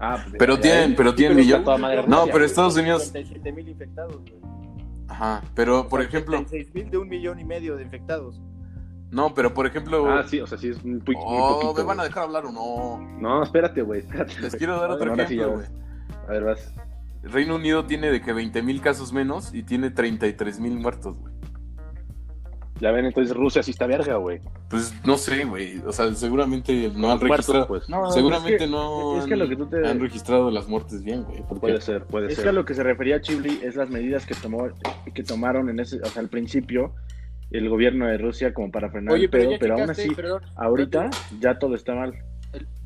Ah, 0.00 0.18
pues, 0.22 0.36
Pero 0.38 0.58
tienen, 0.58 0.94
pero 0.94 1.14
tienen 1.14 1.36
millón. 1.36 1.64
madre 1.80 2.02
No, 2.06 2.26
pero. 2.26 2.44
Estados 2.44 2.76
Unidos, 2.76 3.04
57 3.04 3.52
mil 3.52 3.68
infectados, 3.68 4.16
güey. 4.16 4.34
Ajá, 5.08 5.42
pero 5.54 5.88
por 5.88 6.00
ejemplo, 6.02 6.36
36 6.38 6.74
mil 6.74 6.90
de 6.90 6.98
un 6.98 7.08
millón 7.08 7.38
y 7.40 7.44
medio 7.44 7.76
de 7.76 7.82
infectados. 7.84 8.40
no, 9.10 9.34
pero 9.34 9.54
por 9.54 9.66
ejemplo, 9.66 10.08
Ah, 10.10 10.24
sí, 10.26 10.40
o 10.40 10.46
sea, 10.46 10.58
sí 10.58 10.68
es 10.68 10.84
muy 10.84 11.00
oh, 11.16 11.60
poquito. 11.60 11.74
¿me 11.82 11.82
van 11.84 12.00
a 12.00 12.04
dejar 12.04 12.24
hablar 12.24 12.46
o 12.46 12.52
no? 12.52 12.98
No, 13.20 13.42
espérate, 13.42 13.82
güey, 13.82 14.00
espérate. 14.00 14.40
Les 14.40 14.56
quiero 14.56 14.78
dar 14.80 14.90
otro 14.90 15.10
ahora 15.10 15.26
sí 15.26 15.34
ejemplo, 15.34 15.56
güey. 15.56 15.66
A 16.28 16.32
ver, 16.32 16.44
vas. 16.44 16.74
Reino 17.22 17.54
Unido 17.56 17.86
tiene 17.86 18.10
de 18.10 18.20
que 18.20 18.32
20 18.32 18.62
mil 18.62 18.80
casos 18.82 19.12
menos 19.12 19.54
y 19.54 19.62
tiene 19.62 19.90
33 19.90 20.60
mil 20.60 20.78
muertos, 20.78 21.18
güey. 21.18 21.33
Ya 22.80 22.90
ven, 22.90 23.04
entonces 23.06 23.34
Rusia 23.36 23.62
sí 23.62 23.70
está 23.70 23.86
verga, 23.86 24.16
güey. 24.16 24.40
Pues 24.68 24.92
no 25.06 25.16
sé, 25.16 25.44
güey. 25.44 25.78
O 25.86 25.92
sea, 25.92 26.12
seguramente 26.14 26.90
no 26.96 27.12
han 27.12 27.20
registrado. 27.20 27.68
pues. 27.68 27.88
No, 27.88 28.10
seguramente 28.10 28.54
es 28.56 28.62
que- 28.62 28.66
no 28.68 29.16
es 29.18 29.26
que 29.26 29.36
lo 29.36 29.48
que 29.48 29.56
tú 29.56 29.66
te- 29.66 29.86
han 29.86 30.00
registrado 30.00 30.50
las 30.50 30.66
muertes 30.68 31.04
bien, 31.04 31.22
güey. 31.22 31.42
Puede 31.60 31.80
ser, 31.80 32.04
puede 32.04 32.26
Es 32.28 32.34
ser. 32.34 32.42
que 32.44 32.48
a 32.48 32.52
lo 32.52 32.64
que 32.64 32.74
se 32.74 32.82
refería 32.82 33.20
Chibli 33.20 33.60
es 33.62 33.76
las 33.76 33.90
medidas 33.90 34.26
que 34.26 34.34
tomó, 34.34 34.66
que 35.14 35.22
tomaron 35.22 35.68
en 35.70 35.78
ese, 35.78 36.00
o 36.02 36.06
sea, 36.06 36.20
al 36.20 36.28
principio 36.28 36.94
el 37.52 37.68
gobierno 37.68 38.06
de 38.08 38.18
Rusia 38.18 38.52
como 38.52 38.72
para 38.72 38.90
frenar 38.90 39.14
Oye, 39.14 39.24
el 39.26 39.30
pero 39.30 39.42
pedo, 39.44 39.52
ya 39.52 39.58
pero 39.60 39.74
aún 39.78 39.90
así, 39.90 40.10
perdón, 40.12 40.42
ahorita 40.56 41.10
ya 41.40 41.58
todo 41.58 41.76
está 41.76 41.94
mal. 41.94 42.12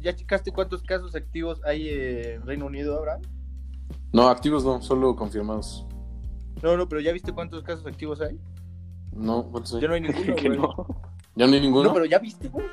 ¿Ya 0.00 0.14
checaste 0.14 0.52
cuántos 0.52 0.82
casos 0.82 1.14
activos 1.14 1.64
hay 1.64 1.88
en 1.88 2.46
Reino 2.46 2.66
Unido 2.66 2.98
ahora? 2.98 3.18
No, 4.12 4.28
activos 4.28 4.64
no, 4.64 4.82
solo 4.82 5.16
confirmados. 5.16 5.86
No, 6.62 6.76
no, 6.76 6.86
pero 6.88 7.00
¿ya 7.00 7.12
viste 7.12 7.32
cuántos 7.32 7.62
casos 7.62 7.86
activos 7.86 8.20
hay? 8.20 8.38
No, 9.12 9.44
¿cuántos 9.50 9.74
hay? 9.74 9.80
Ya 9.82 9.88
no 9.88 9.94
hay 9.94 10.00
ninguno, 10.02 10.34
que 10.36 10.48
güey. 10.48 10.58
no. 10.60 10.86
¿Ya 11.34 11.46
no 11.46 11.52
hay 11.52 11.60
ninguno? 11.60 11.84
No, 11.88 11.94
pero 11.94 12.04
¿ya 12.06 12.18
viste, 12.18 12.48
güey? 12.48 12.66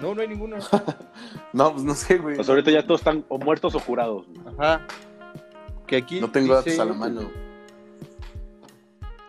No, 0.00 0.14
no 0.14 0.20
hay 0.20 0.28
ninguno. 0.28 0.56
No, 1.52 1.72
pues 1.72 1.84
no 1.84 1.94
sé, 1.94 2.18
güey. 2.18 2.36
Sea, 2.36 2.52
ahorita 2.52 2.70
ya 2.70 2.86
todos 2.86 3.00
están 3.00 3.24
o 3.28 3.38
muertos 3.38 3.74
o 3.74 3.80
jurados. 3.80 4.26
güey. 4.26 4.54
Ajá. 4.58 4.86
Que 5.86 5.96
aquí 5.96 6.20
No 6.20 6.30
tengo 6.30 6.52
datos 6.54 6.66
dice- 6.66 6.82
a 6.82 6.84
la 6.84 6.92
mano. 6.92 7.22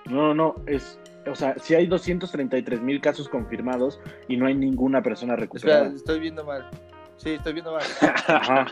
No, 0.06 0.34
no, 0.34 0.34
no, 0.34 0.56
es, 0.68 0.98
o 1.30 1.36
sea, 1.36 1.56
si 1.60 1.76
hay 1.76 1.86
233 1.88 2.82
mil 2.82 3.02
casos 3.02 3.28
confirmados 3.30 4.00
y 4.30 4.38
no 4.38 4.46
hay 4.48 4.56
ninguna 4.56 5.02
persona 5.04 5.34
Espera, 5.34 5.46
recuperada. 5.46 5.88
estoy 5.96 6.20
viendo 6.20 6.46
mal. 6.46 6.70
Sí, 7.18 7.32
estoy 7.32 7.54
viendo 7.54 7.72
mal. 7.74 7.82
Ajá. 8.28 8.68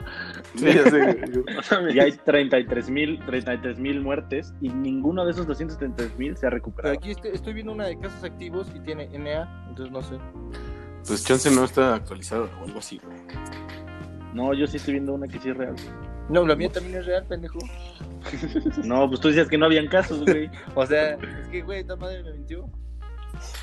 Sí, 0.55 0.65
ya 0.65 0.83
sé, 0.89 0.99
güey. 0.99 1.95
Y 1.95 1.99
hay 1.99 2.11
33 2.11 2.89
mil 2.89 3.19
33 3.25 3.79
mil 3.79 4.01
muertes 4.01 4.53
y 4.61 4.69
ninguno 4.69 5.25
de 5.25 5.31
esos 5.31 5.47
233 5.47 6.17
mil 6.19 6.37
se 6.37 6.45
ha 6.45 6.49
Pero 6.49 6.55
recuperado. 6.57 6.95
aquí 6.95 7.11
estoy, 7.11 7.31
estoy 7.33 7.53
viendo 7.53 7.71
una 7.73 7.85
de 7.87 7.97
casos 7.99 8.23
activos 8.23 8.67
y 8.75 8.79
tiene 8.81 9.07
NA, 9.17 9.67
entonces 9.69 9.91
no 9.91 10.01
sé. 10.03 10.15
Pues 11.07 11.23
chance 11.25 11.49
no 11.51 11.63
está 11.65 11.95
actualizado 11.95 12.49
o 12.61 12.65
algo 12.65 12.79
así, 12.79 12.99
güey. 13.03 13.17
No, 14.33 14.53
yo 14.53 14.67
sí 14.67 14.77
estoy 14.77 14.93
viendo 14.95 15.13
una 15.13 15.27
que 15.27 15.39
sí 15.39 15.49
es 15.49 15.57
real. 15.57 15.75
No, 16.29 16.45
la 16.45 16.55
mía 16.55 16.69
también 16.71 16.97
es 16.99 17.05
real, 17.05 17.25
pendejo. 17.27 17.59
No, 18.83 19.07
pues 19.07 19.19
tú 19.21 19.27
decías 19.27 19.47
que 19.47 19.57
no 19.57 19.65
habían 19.67 19.87
casos, 19.87 20.21
güey. 20.25 20.49
O 20.73 20.85
sea, 20.85 21.11
es 21.13 21.47
que, 21.51 21.61
güey, 21.61 21.79
esta 21.81 21.95
madre 21.95 22.23
me 22.23 22.33
mintió. 22.33 22.67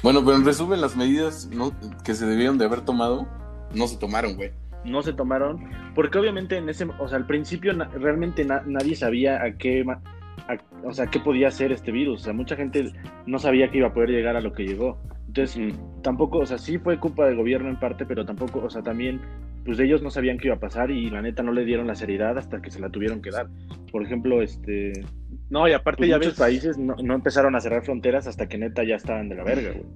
Bueno, 0.03 0.25
pero 0.25 0.37
en 0.37 0.45
resumen, 0.45 0.81
las 0.81 0.97
medidas 0.97 1.47
no- 1.53 1.73
que 2.05 2.15
se 2.15 2.27
debieron 2.27 2.59
de 2.59 2.65
haber 2.67 2.83
tomado 2.83 3.27
no 3.75 3.87
se 3.89 3.97
tomaron, 3.97 4.37
güey. 4.37 4.53
No 4.85 5.03
se 5.03 5.12
tomaron, 5.12 5.61
porque 5.95 6.19
obviamente 6.19 6.57
en 6.57 6.69
ese, 6.69 6.87
o 6.99 7.09
sea, 7.09 7.19
al 7.19 7.27
principio 7.27 7.73
na- 7.73 7.89
realmente 7.89 8.45
na- 8.45 8.62
nadie 8.67 8.97
sabía 8.97 9.43
a 9.43 9.53
qué, 9.57 9.85
a- 9.89 10.59
o 10.85 10.93
sea, 10.93 11.07
qué 11.07 11.21
podía 11.21 11.49
hacer 11.49 11.71
este 11.73 11.93
virus, 11.93 12.23
o 12.23 12.25
sea, 12.25 12.33
mucha 12.33 12.57
gente 12.57 12.93
no 13.27 13.39
sabía 13.39 13.71
que 13.71 13.79
iba 13.79 13.89
a 13.89 13.95
poder 13.95 14.11
llegar 14.11 14.37
a 14.37 14.41
lo 14.41 14.53
que 14.53 14.65
llegó. 14.67 14.99
Entonces, 15.29 15.75
tampoco, 16.03 16.39
o 16.39 16.47
sea, 16.47 16.59
sí 16.59 16.79
fue 16.79 16.99
culpa 16.99 17.27
del 17.27 17.37
gobierno 17.37 17.69
en 17.71 17.79
parte, 17.79 18.05
pero 18.05 18.25
tampoco, 18.27 18.59
o 18.65 18.69
sea, 18.71 18.83
también, 18.83 19.21
pues 19.65 19.79
ellos 19.79 20.03
no 20.03 20.11
sabían 20.11 20.37
qué 20.39 20.49
iba 20.49 20.57
a 20.57 20.61
pasar 20.61 20.91
y 20.91 21.09
la 21.09 21.23
neta 21.23 21.43
no 21.43 21.53
le 21.53 21.65
dieron 21.65 21.87
la 21.87 21.95
seriedad 21.95 22.37
hasta 22.37 22.61
que 22.61 22.71
se 22.71 22.81
la 22.81 22.91
tuvieron 22.91 23.23
que 23.23 23.31
dar. 23.31 23.47
Por 23.93 24.03
ejemplo, 24.03 24.43
este, 24.43 24.93
No, 25.49 25.69
y 25.69 25.73
aparte 25.73 25.99
pues 25.99 26.11
ya 26.11 26.17
muchos 26.17 26.33
ves. 26.33 26.39
países 26.41 26.77
no, 26.79 26.97
no 27.03 27.15
empezaron 27.15 27.55
a 27.55 27.61
cerrar 27.61 27.83
fronteras 27.85 28.27
hasta 28.27 28.49
que 28.49 28.59
neta 28.59 28.83
ya 28.85 28.97
estaban 28.97 29.29
de 29.29 29.37
la 29.37 29.45
verga, 29.45 29.71
güey. 29.71 29.87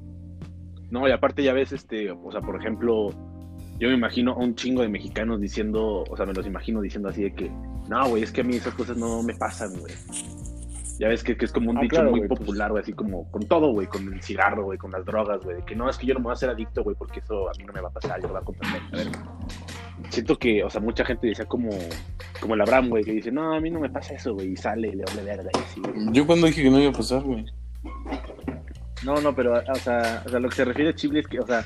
No, 0.90 1.08
y 1.08 1.10
aparte 1.10 1.42
ya 1.42 1.52
ves, 1.52 1.72
este, 1.72 2.10
o 2.12 2.30
sea, 2.30 2.40
por 2.40 2.56
ejemplo, 2.58 3.08
yo 3.78 3.88
me 3.88 3.94
imagino 3.94 4.32
a 4.32 4.36
un 4.36 4.54
chingo 4.54 4.82
de 4.82 4.88
mexicanos 4.88 5.40
diciendo, 5.40 6.04
o 6.08 6.16
sea, 6.16 6.26
me 6.26 6.32
los 6.32 6.46
imagino 6.46 6.80
diciendo 6.80 7.08
así 7.08 7.22
de 7.24 7.34
que, 7.34 7.50
no, 7.88 8.08
güey, 8.08 8.22
es 8.22 8.32
que 8.32 8.40
a 8.40 8.44
mí 8.44 8.56
esas 8.56 8.74
cosas 8.74 8.96
no 8.96 9.22
me 9.22 9.34
pasan, 9.34 9.70
güey. 9.78 9.94
Ya 10.98 11.08
ves 11.08 11.22
que, 11.22 11.36
que 11.36 11.44
es 11.44 11.52
como 11.52 11.70
un 11.72 11.76
Ah, 11.76 11.82
dicho 11.82 11.96
claro, 11.96 12.10
muy 12.10 12.26
pues. 12.26 12.40
popular, 12.40 12.70
güey, 12.70 12.82
así 12.82 12.94
como 12.94 13.30
con 13.30 13.42
todo, 13.42 13.70
güey, 13.72 13.86
con 13.86 14.10
el 14.14 14.22
cigarro, 14.22 14.64
güey, 14.64 14.78
con 14.78 14.90
las 14.92 15.04
drogas, 15.04 15.42
güey, 15.44 15.56
de 15.56 15.62
que 15.64 15.76
no, 15.76 15.90
es 15.90 15.98
que 15.98 16.06
yo 16.06 16.14
no 16.14 16.20
me 16.20 16.24
voy 16.24 16.30
a 16.30 16.34
hacer 16.34 16.48
adicto, 16.48 16.82
güey, 16.82 16.96
porque 16.96 17.20
eso 17.20 17.50
a 17.50 17.52
mí 17.58 17.64
no 17.66 17.72
me 17.74 17.82
va 17.82 17.88
a 17.88 17.92
pasar, 17.92 18.18
yo 18.20 18.28
lo 18.28 18.32
voy 18.34 18.42
a 18.42 18.44
comprender. 18.46 18.82
A 18.92 18.96
ver, 18.96 19.08
siento 20.08 20.38
que, 20.38 20.64
o 20.64 20.70
sea, 20.70 20.80
mucha 20.80 21.04
gente 21.04 21.26
decía 21.26 21.44
como, 21.44 21.68
como 22.40 22.54
el 22.54 22.62
Abraham, 22.62 22.88
güey, 22.88 23.04
que 23.04 23.12
dice, 23.12 23.30
no, 23.30 23.54
a 23.54 23.60
mí 23.60 23.70
no 23.70 23.78
me 23.80 23.90
pasa 23.90 24.14
eso, 24.14 24.32
güey, 24.32 24.52
y 24.52 24.56
sale 24.56 24.88
y 24.88 24.92
le 24.92 25.04
vale 25.04 25.22
verga 25.22 25.50
y 25.54 25.58
así, 25.58 25.80
güey. 25.82 26.12
Yo 26.12 26.26
cuando 26.26 26.46
dije 26.46 26.62
que 26.62 26.70
no 26.70 26.80
iba 26.80 26.90
a 26.90 26.94
pasar, 26.94 27.22
güey. 27.22 27.44
No, 29.04 29.20
no, 29.20 29.34
pero, 29.34 29.52
o 29.52 29.74
sea, 29.76 30.22
o 30.24 30.28
sea, 30.30 30.40
lo 30.40 30.48
que 30.48 30.54
se 30.56 30.64
refiere 30.64 30.94
Chibli 30.94 31.20
es 31.20 31.26
que, 31.26 31.40
o 31.40 31.46
sea, 31.46 31.62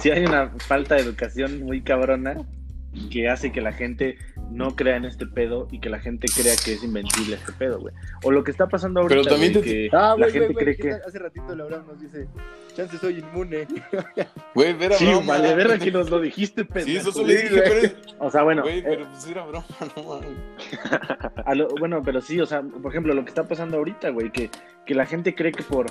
si 0.00 0.10
hay 0.10 0.24
una 0.24 0.50
falta 0.58 0.94
de 0.96 1.02
educación 1.02 1.62
muy 1.62 1.82
cabrona 1.82 2.36
que 3.10 3.28
hace 3.28 3.50
que 3.50 3.60
la 3.60 3.72
gente 3.72 4.16
no 4.52 4.76
crea 4.76 4.94
en 4.96 5.04
este 5.04 5.26
pedo 5.26 5.66
y 5.72 5.80
que 5.80 5.88
la 5.90 5.98
gente 5.98 6.28
crea 6.32 6.54
que 6.64 6.74
es 6.74 6.84
invencible 6.84 7.34
este 7.34 7.50
pedo, 7.52 7.80
güey. 7.80 7.92
O 8.22 8.30
lo 8.30 8.44
que 8.44 8.52
está 8.52 8.68
pasando 8.68 9.00
ahorita, 9.00 9.20
Pero 9.22 9.30
también 9.34 9.52
güey, 9.52 9.64
te- 9.64 9.70
que 9.70 9.88
Ah, 9.92 10.10
la 10.16 10.26
güey, 10.26 10.30
gente 10.32 10.52
güey, 10.52 10.64
cree 10.64 10.76
¿qué 10.76 10.82
que... 10.82 10.92
Hace 10.92 11.18
ratito 11.18 11.44
Abraham 11.50 11.86
nos 11.88 12.00
dice, 12.00 12.28
chance 12.76 12.96
soy 12.98 13.18
inmune. 13.18 13.66
Güey, 14.54 14.76
era 14.80 14.96
Sí, 14.96 15.06
broma. 15.06 15.26
vale, 15.38 15.54
verga 15.56 15.76
que 15.78 15.90
nos 15.90 16.08
lo 16.08 16.20
dijiste, 16.20 16.62
Sí, 16.62 16.68
pendejo. 16.72 17.00
eso 17.00 17.10
solo 17.12 17.26
dije, 17.26 17.48
pero, 17.50 17.94
O 18.20 18.30
sea, 18.30 18.44
bueno, 18.44 18.62
güey, 18.62 18.78
eh, 18.78 18.84
pero 18.86 19.08
pues 19.10 19.26
era 19.26 19.44
broma, 19.44 19.66
no 19.96 20.02
mames. 20.04 21.68
bueno, 21.80 22.00
pero 22.04 22.20
sí, 22.20 22.40
o 22.40 22.46
sea, 22.46 22.62
por 22.62 22.92
ejemplo, 22.92 23.12
lo 23.12 23.24
que 23.24 23.30
está 23.30 23.48
pasando 23.48 23.76
ahorita, 23.78 24.10
güey, 24.10 24.30
que, 24.30 24.50
que 24.86 24.94
la 24.94 25.06
gente 25.06 25.34
cree 25.34 25.50
que 25.50 25.64
por 25.64 25.86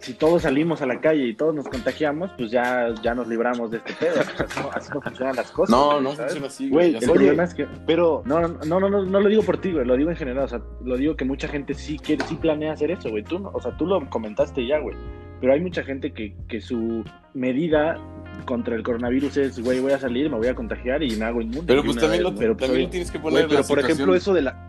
si 0.00 0.14
todos 0.14 0.42
salimos 0.42 0.82
a 0.82 0.86
la 0.86 1.00
calle 1.00 1.26
y 1.26 1.34
todos 1.34 1.54
nos 1.54 1.68
contagiamos, 1.68 2.30
pues 2.36 2.50
ya, 2.50 2.92
ya 3.02 3.14
nos 3.14 3.28
libramos 3.28 3.70
de 3.70 3.78
este 3.78 3.92
pedo. 3.94 4.20
O 4.20 4.24
sea, 4.24 4.46
así, 4.46 4.60
no, 4.60 4.70
así 4.72 4.90
no 4.94 5.00
funcionan 5.00 5.36
las 5.36 5.50
cosas. 5.50 5.70
No, 5.70 5.90
güey, 5.92 6.02
no 6.02 6.10
¿sabes? 6.12 6.32
funciona 6.32 6.46
así, 6.48 6.68
Güey, 6.70 6.90
güey. 6.90 6.92
ya 6.92 6.98
El 6.98 7.04
sé. 7.04 7.10
Oye, 7.10 7.18
problema 7.18 7.44
es 7.44 7.54
que 7.54 7.66
Pero, 7.86 8.22
no, 8.24 8.40
no, 8.40 8.80
no, 8.80 8.80
no, 8.90 9.04
no 9.04 9.20
lo 9.20 9.28
digo 9.28 9.42
por 9.42 9.58
ti, 9.60 9.72
güey, 9.72 9.86
lo 9.86 9.96
digo 9.96 10.10
en 10.10 10.16
general, 10.16 10.44
o 10.44 10.48
sea, 10.48 10.60
lo 10.84 10.96
digo 10.96 11.16
que 11.16 11.24
mucha 11.24 11.48
gente 11.48 11.74
sí 11.74 11.98
quiere, 11.98 12.24
sí 12.26 12.34
planea 12.36 12.72
hacer 12.72 12.90
eso, 12.90 13.10
güey, 13.10 13.22
tú, 13.22 13.38
no- 13.38 13.50
o 13.52 13.60
sea, 13.60 13.76
tú 13.76 13.86
lo 13.86 14.08
comentaste 14.10 14.66
ya, 14.66 14.78
güey, 14.78 14.96
pero 15.40 15.52
hay 15.52 15.60
mucha 15.60 15.82
gente 15.84 16.12
que, 16.12 16.34
que 16.48 16.60
su 16.60 17.04
medida 17.34 17.96
contra 18.44 18.74
el 18.76 18.82
coronavirus 18.82 19.36
es, 19.38 19.60
güey, 19.62 19.80
voy 19.80 19.92
a 19.92 19.98
salir, 19.98 20.30
me 20.30 20.36
voy 20.36 20.48
a 20.48 20.54
contagiar 20.54 21.02
y 21.02 21.14
me 21.16 21.24
hago 21.24 21.40
inmune. 21.40 21.64
Pero 21.66 21.82
de 21.82 21.86
pues 21.86 21.98
también, 21.98 22.22
vez, 22.24 22.32
lo. 22.32 22.38
Pero, 22.38 22.56
pues, 22.56 22.66
también 22.68 22.86
oye, 22.86 22.90
tienes 22.90 23.10
que 23.10 23.18
güey, 23.18 23.34
poner 23.34 23.48
pero 23.48 23.60
la 23.62 23.66
por 23.66 23.78
ejemplo, 23.78 24.14
eso 24.14 24.32
de 24.34 24.42
la, 24.42 24.66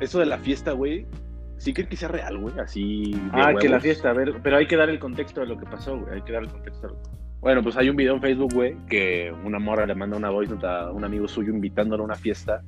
eso 0.00 0.18
de 0.18 0.26
la 0.26 0.38
fiesta, 0.38 0.72
güey, 0.72 1.06
¿sí 1.56 1.72
creen 1.72 1.88
que 1.88 1.96
sea 1.96 2.08
real, 2.08 2.38
güey? 2.38 2.58
Así. 2.58 3.12
de 3.12 3.20
Ah, 3.32 3.52
que 3.58 3.68
la 3.68 3.80
fiesta, 3.80 4.10
a 4.10 4.12
ver, 4.12 4.40
pero 4.42 4.56
hay 4.56 4.66
que 4.66 4.76
dar 4.76 4.88
el 4.90 4.98
contexto 4.98 5.40
de 5.40 5.46
lo 5.46 5.56
que 5.58 5.66
pasó, 5.66 5.98
güey, 5.98 6.14
hay 6.14 6.22
que 6.22 6.32
dar 6.32 6.42
el 6.42 6.48
contexto. 6.50 6.88
de 6.88 6.94
lo 6.94 7.02
que- 7.02 7.08
Bueno, 7.40 7.62
pues 7.62 7.76
hay 7.76 7.88
un 7.90 7.96
video 7.96 8.14
en 8.14 8.20
Facebook, 8.22 8.54
güey, 8.54 8.76
que 8.88 9.32
una 9.44 9.58
morra 9.58 9.84
le 9.86 9.94
manda 9.94 10.16
una 10.16 10.30
voice 10.30 10.52
note 10.52 10.66
a 10.66 10.90
un 10.90 11.04
amigo 11.04 11.28
suyo 11.28 11.52
invitándolo 11.52 12.02
a 12.02 12.06
una 12.06 12.14
fiesta 12.14 12.62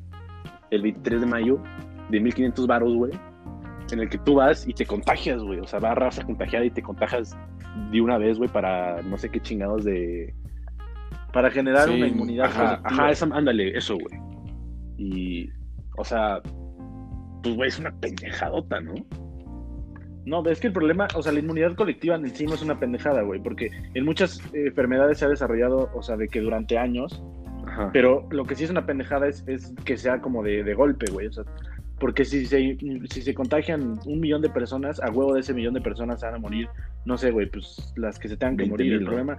el 0.71 0.83
23 0.83 1.21
de 1.21 1.26
mayo 1.26 1.62
de 2.11 2.21
1500 2.21 2.66
baros, 2.66 2.95
güey, 2.95 3.12
en 3.90 4.00
el 4.00 4.09
que 4.11 4.19
tú 4.19 4.35
vas 4.35 4.66
y 4.69 4.75
te 4.75 4.85
contagias, 4.85 5.43
güey. 5.43 5.61
O 5.61 5.66
sea, 5.66 5.78
va 5.78 5.95
raza 5.95 6.25
contagiada 6.25 6.64
y 6.64 6.71
te 6.71 6.83
contagias 6.83 7.37
de 7.90 8.00
una 8.00 8.19
vez, 8.19 8.37
güey, 8.37 8.50
para 8.50 9.00
no 9.02 9.16
sé 9.16 9.31
qué 9.31 9.40
chingados 9.40 9.85
de. 9.85 10.35
Para 11.33 11.50
generar 11.50 11.88
Sí, 11.88 11.95
una 11.95 12.07
inmunidad 12.09 12.47
Ajá, 12.47 12.81
ajá, 12.85 13.11
esa- 13.11 13.28
ándale, 13.33 13.76
eso, 13.76 13.95
güey. 13.97 14.21
Y, 14.99 15.50
o 15.97 16.05
sea, 16.05 16.40
pues, 17.43 17.55
güey, 17.57 17.69
es 17.69 17.78
una 17.78 17.93
pendejadota, 18.00 18.81
¿no? 18.81 18.95
No, 20.25 20.45
es 20.49 20.59
que 20.59 20.66
el 20.66 20.73
problema, 20.73 21.07
o 21.14 21.23
sea, 21.23 21.31
la 21.33 21.38
inmunidad 21.38 21.76
colectiva 21.76 22.16
en 22.16 22.28
sí 22.35 22.47
no 22.47 22.55
es 22.55 22.62
una 22.62 22.81
pendejada, 22.81 23.23
güey, 23.23 23.40
porque 23.40 23.71
en 23.95 24.05
muchas 24.05 24.40
eh, 24.52 24.66
enfermedades 24.66 25.19
se 25.19 25.25
ha 25.25 25.28
desarrollado, 25.28 25.88
o 25.95 26.02
sea, 26.02 26.16
de 26.16 26.26
que 26.26 26.40
durante 26.40 26.76
años, 26.78 27.23
Ajá. 27.64 27.90
pero 27.93 28.26
lo 28.31 28.45
que 28.45 28.57
sí 28.57 28.64
es 28.64 28.71
una 28.71 28.87
pendejada 28.87 29.28
es, 29.28 29.45
es 29.47 29.73
que 29.85 29.97
sea 29.97 30.21
como 30.21 30.43
de, 30.43 30.64
de 30.64 30.75
golpe, 30.75 31.07
güey, 31.12 31.28
o 31.28 31.33
sea, 31.33 31.45
porque 32.00 32.25
si 32.25 32.45
se, 32.45 32.76
si 33.09 33.23
se 33.23 33.35
contagian 33.35 33.99
un 34.05 34.21
millón 34.21 34.43
de 34.43 34.50
personas, 34.50 35.00
a 35.00 35.11
huevo 35.11 35.33
de 35.35 35.40
ese 35.40 35.55
millón 35.55 35.75
de 35.75 35.81
personas 35.81 36.21
se 36.21 36.26
van 36.26 36.35
a 36.35 36.38
morir, 36.38 36.69
no 37.05 37.16
sé, 37.16 37.31
güey, 37.31 37.49
pues 37.49 37.93
las 37.97 38.19
que 38.19 38.28
se 38.28 38.37
tengan 38.37 38.57
que 38.57 38.64
20 38.64 38.71
morir. 38.73 38.87
mil, 38.87 38.95
El 38.99 39.05
¿no? 39.05 39.11
problema, 39.11 39.38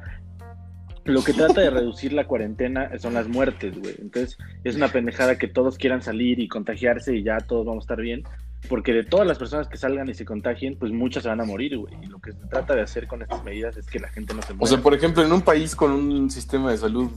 lo 1.07 1.23
que 1.23 1.33
trata 1.33 1.61
de 1.61 1.69
reducir 1.71 2.13
la 2.13 2.27
cuarentena 2.27 2.91
son 2.99 3.13
las 3.13 3.27
muertes, 3.27 3.77
güey, 3.79 3.95
entonces 3.99 4.37
es 4.63 4.75
una 4.75 4.89
pendejada 4.89 5.37
que 5.37 5.47
todos 5.47 5.77
quieran 5.77 6.01
salir 6.01 6.39
y 6.39 6.47
contagiarse 6.47 7.15
y 7.15 7.23
ya 7.23 7.39
todos 7.39 7.65
vamos 7.65 7.83
a 7.83 7.85
estar 7.85 8.01
bien, 8.01 8.23
porque 8.69 8.93
de 8.93 9.03
todas 9.03 9.25
las 9.25 9.37
personas 9.37 9.67
que 9.67 9.77
salgan 9.77 10.09
y 10.09 10.13
se 10.13 10.25
contagien, 10.25 10.77
pues 10.77 10.91
muchas 10.91 11.23
se 11.23 11.29
van 11.29 11.41
a 11.41 11.45
morir, 11.45 11.77
güey. 11.77 11.93
Y 12.01 12.07
lo 12.07 12.19
que 12.19 12.33
se 12.33 12.45
trata 12.47 12.75
de 12.75 12.81
hacer 12.81 13.07
con 13.07 13.21
estas 13.21 13.43
medidas 13.43 13.77
es 13.77 13.85
que 13.85 13.99
la 13.99 14.09
gente 14.09 14.33
no 14.33 14.41
se 14.41 14.53
muera. 14.53 14.63
O 14.63 14.67
sea, 14.67 14.81
por 14.81 14.93
ejemplo, 14.93 15.23
en 15.23 15.31
un 15.31 15.41
país 15.41 15.75
con 15.75 15.91
un 15.91 16.29
sistema 16.29 16.71
de 16.71 16.77
salud 16.77 17.09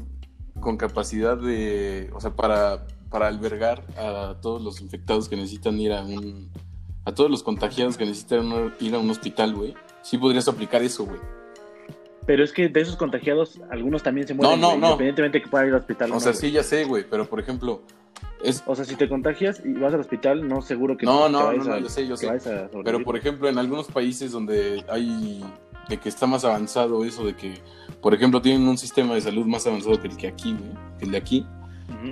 con 0.60 0.76
capacidad 0.76 1.36
de, 1.36 2.10
o 2.12 2.20
sea, 2.20 2.36
para, 2.36 2.86
para 3.08 3.26
albergar 3.26 3.82
a 3.96 4.36
todos 4.40 4.62
los 4.62 4.80
infectados 4.80 5.28
que 5.28 5.36
necesitan 5.36 5.78
ir 5.80 5.92
a 5.92 6.02
un, 6.02 6.50
a 7.04 7.12
todos 7.12 7.30
los 7.30 7.42
contagiados 7.42 7.96
que 7.96 8.04
necesitan 8.04 8.72
ir 8.80 8.94
a 8.94 8.98
un 8.98 9.10
hospital, 9.10 9.54
güey, 9.54 9.74
sí 10.02 10.18
podrías 10.18 10.46
aplicar 10.48 10.82
eso, 10.82 11.06
güey. 11.06 11.18
Pero 12.30 12.44
es 12.44 12.52
que 12.52 12.68
de 12.68 12.80
esos 12.80 12.94
contagiados, 12.94 13.60
algunos 13.72 14.04
también 14.04 14.24
se 14.28 14.34
mueren, 14.34 14.60
No, 14.60 14.68
no, 14.70 14.86
independientemente 14.86 15.38
de 15.38 15.42
que 15.42 15.50
puedan 15.50 15.66
ir 15.66 15.74
al 15.74 15.80
hospital. 15.80 16.12
O 16.12 16.20
sea, 16.20 16.32
sí, 16.32 16.52
ya 16.52 16.62
sé, 16.62 16.84
güey, 16.84 17.04
pero 17.10 17.24
por 17.28 17.40
ejemplo, 17.40 17.82
es, 18.44 18.62
O 18.66 18.76
sea, 18.76 18.84
si 18.84 18.94
te 18.94 19.08
contagias 19.08 19.60
y 19.64 19.72
vas 19.72 19.92
al 19.94 19.98
hospital, 19.98 20.46
no 20.46 20.62
seguro 20.62 20.96
que 20.96 21.06
No, 21.06 21.28
no, 21.28 21.52
no, 21.52 21.64
no, 21.64 21.72
a- 21.74 21.80
yo 21.80 21.88
sé, 21.88 22.06
yo 22.06 22.16
sé. 22.16 22.30
Pero 22.84 23.02
por 23.02 23.16
ejemplo, 23.16 23.48
en 23.48 23.58
algunos 23.58 23.88
países 23.88 24.30
donde 24.30 24.84
hay 24.88 25.44
de 25.88 25.96
que 25.96 26.08
está 26.08 26.28
más 26.28 26.44
avanzado 26.44 27.04
eso 27.04 27.26
de 27.26 27.34
que, 27.34 27.54
por 28.00 28.14
ejemplo, 28.14 28.40
tienen 28.40 28.68
un 28.68 28.78
sistema 28.78 29.14
de 29.14 29.22
salud 29.22 29.44
más 29.46 29.66
avanzado 29.66 30.00
que 30.00 30.06
el 30.06 30.16
que 30.16 30.28
aquí, 30.28 30.52
güey, 30.56 30.70
que 31.00 31.06
el 31.06 31.10
de 31.10 31.18
aquí, 31.18 31.44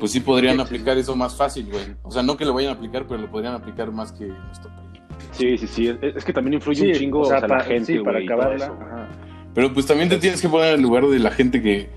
pues 0.01 0.11
sí 0.11 0.19
podrían 0.19 0.57
Sí, 0.57 0.63
aplicar 0.63 0.99
eso 0.99 1.15
más 1.15 1.37
fácil, 1.37 1.69
güey. 1.71 1.95
O 2.03 2.11
sea, 2.11 2.25
no 2.25 2.37
que 2.37 2.45
lo 2.45 2.55
vayan 2.55 2.73
a 2.73 2.75
aplicar, 2.75 3.07
pero 3.07 3.21
lo 3.21 3.31
podrían 3.31 3.55
aplicar 3.55 3.93
más 3.93 4.11
que 4.11 4.27
nuestro 4.27 4.69
país. 4.75 5.01
Sí, 5.31 5.57
sí, 5.59 5.69
sí. 5.69 5.87
Es, 5.87 6.17
es 6.17 6.25
que 6.25 6.33
también 6.33 6.55
influye 6.55 6.81
Sí, 6.81 6.89
un 6.89 6.93
chingo 6.95 7.21
o 7.21 7.25
sea, 7.27 7.37
o 7.37 7.39
sea, 7.39 7.49
pa- 7.49 7.59
la 7.59 7.65
gente, 7.65 7.85
sí, 7.93 7.99
para 8.01 8.15
güey, 8.19 8.27
todo 8.27 8.37
acabarla. 8.41 8.65
eso, 8.65 8.75
güey. 8.75 8.89
ajá. 8.89 9.09
Pero 9.55 9.73
pues 9.73 9.87
también 9.87 10.09
te 10.09 10.19
tienes 10.19 10.41
que 10.41 10.49
poner 10.49 10.69
en 10.71 10.75
el 10.77 10.83
lugar 10.83 11.07
de 11.07 11.19
la 11.19 11.31
gente 11.31 11.61
que 11.63 11.89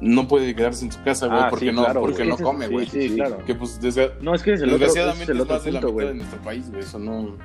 no 0.00 0.28
puede 0.28 0.54
quedarse 0.54 0.84
en 0.84 0.92
su 0.92 1.02
casa, 1.02 1.26
güey, 1.26 1.38
Ah, 1.40 1.46
porque 1.50 1.66
sí, 1.70 1.72
no, 1.72 1.84
claro, 1.84 2.00
porque 2.02 2.24
no 2.24 2.36
come, 2.36 2.66
sí, 2.66 2.72
güey. 2.72 2.86
Sí, 2.86 3.14
claro. 3.16 3.44
Que 3.44 3.54
pues 3.54 3.80
desgra- 3.80 4.12
No, 4.20 4.34
es 4.34 4.42
que 4.42 4.52
es 4.52 4.60
el 4.60 4.70
otro, 4.72 4.86
ese 4.86 4.86
es 4.86 4.94
desgraciadamente 4.94 5.32
el 5.32 5.38
es 5.38 5.42
otro 5.44 5.54
más 5.56 5.64
de 5.64 5.72
la 5.72 5.80
punto, 5.80 5.92
mitad 5.94 6.04
de 6.04 6.12
güey. 6.12 6.18
nuestro 6.18 6.40
país, 6.42 6.70
güey. 6.70 6.80
Eso 6.82 6.98
no. 6.98 7.36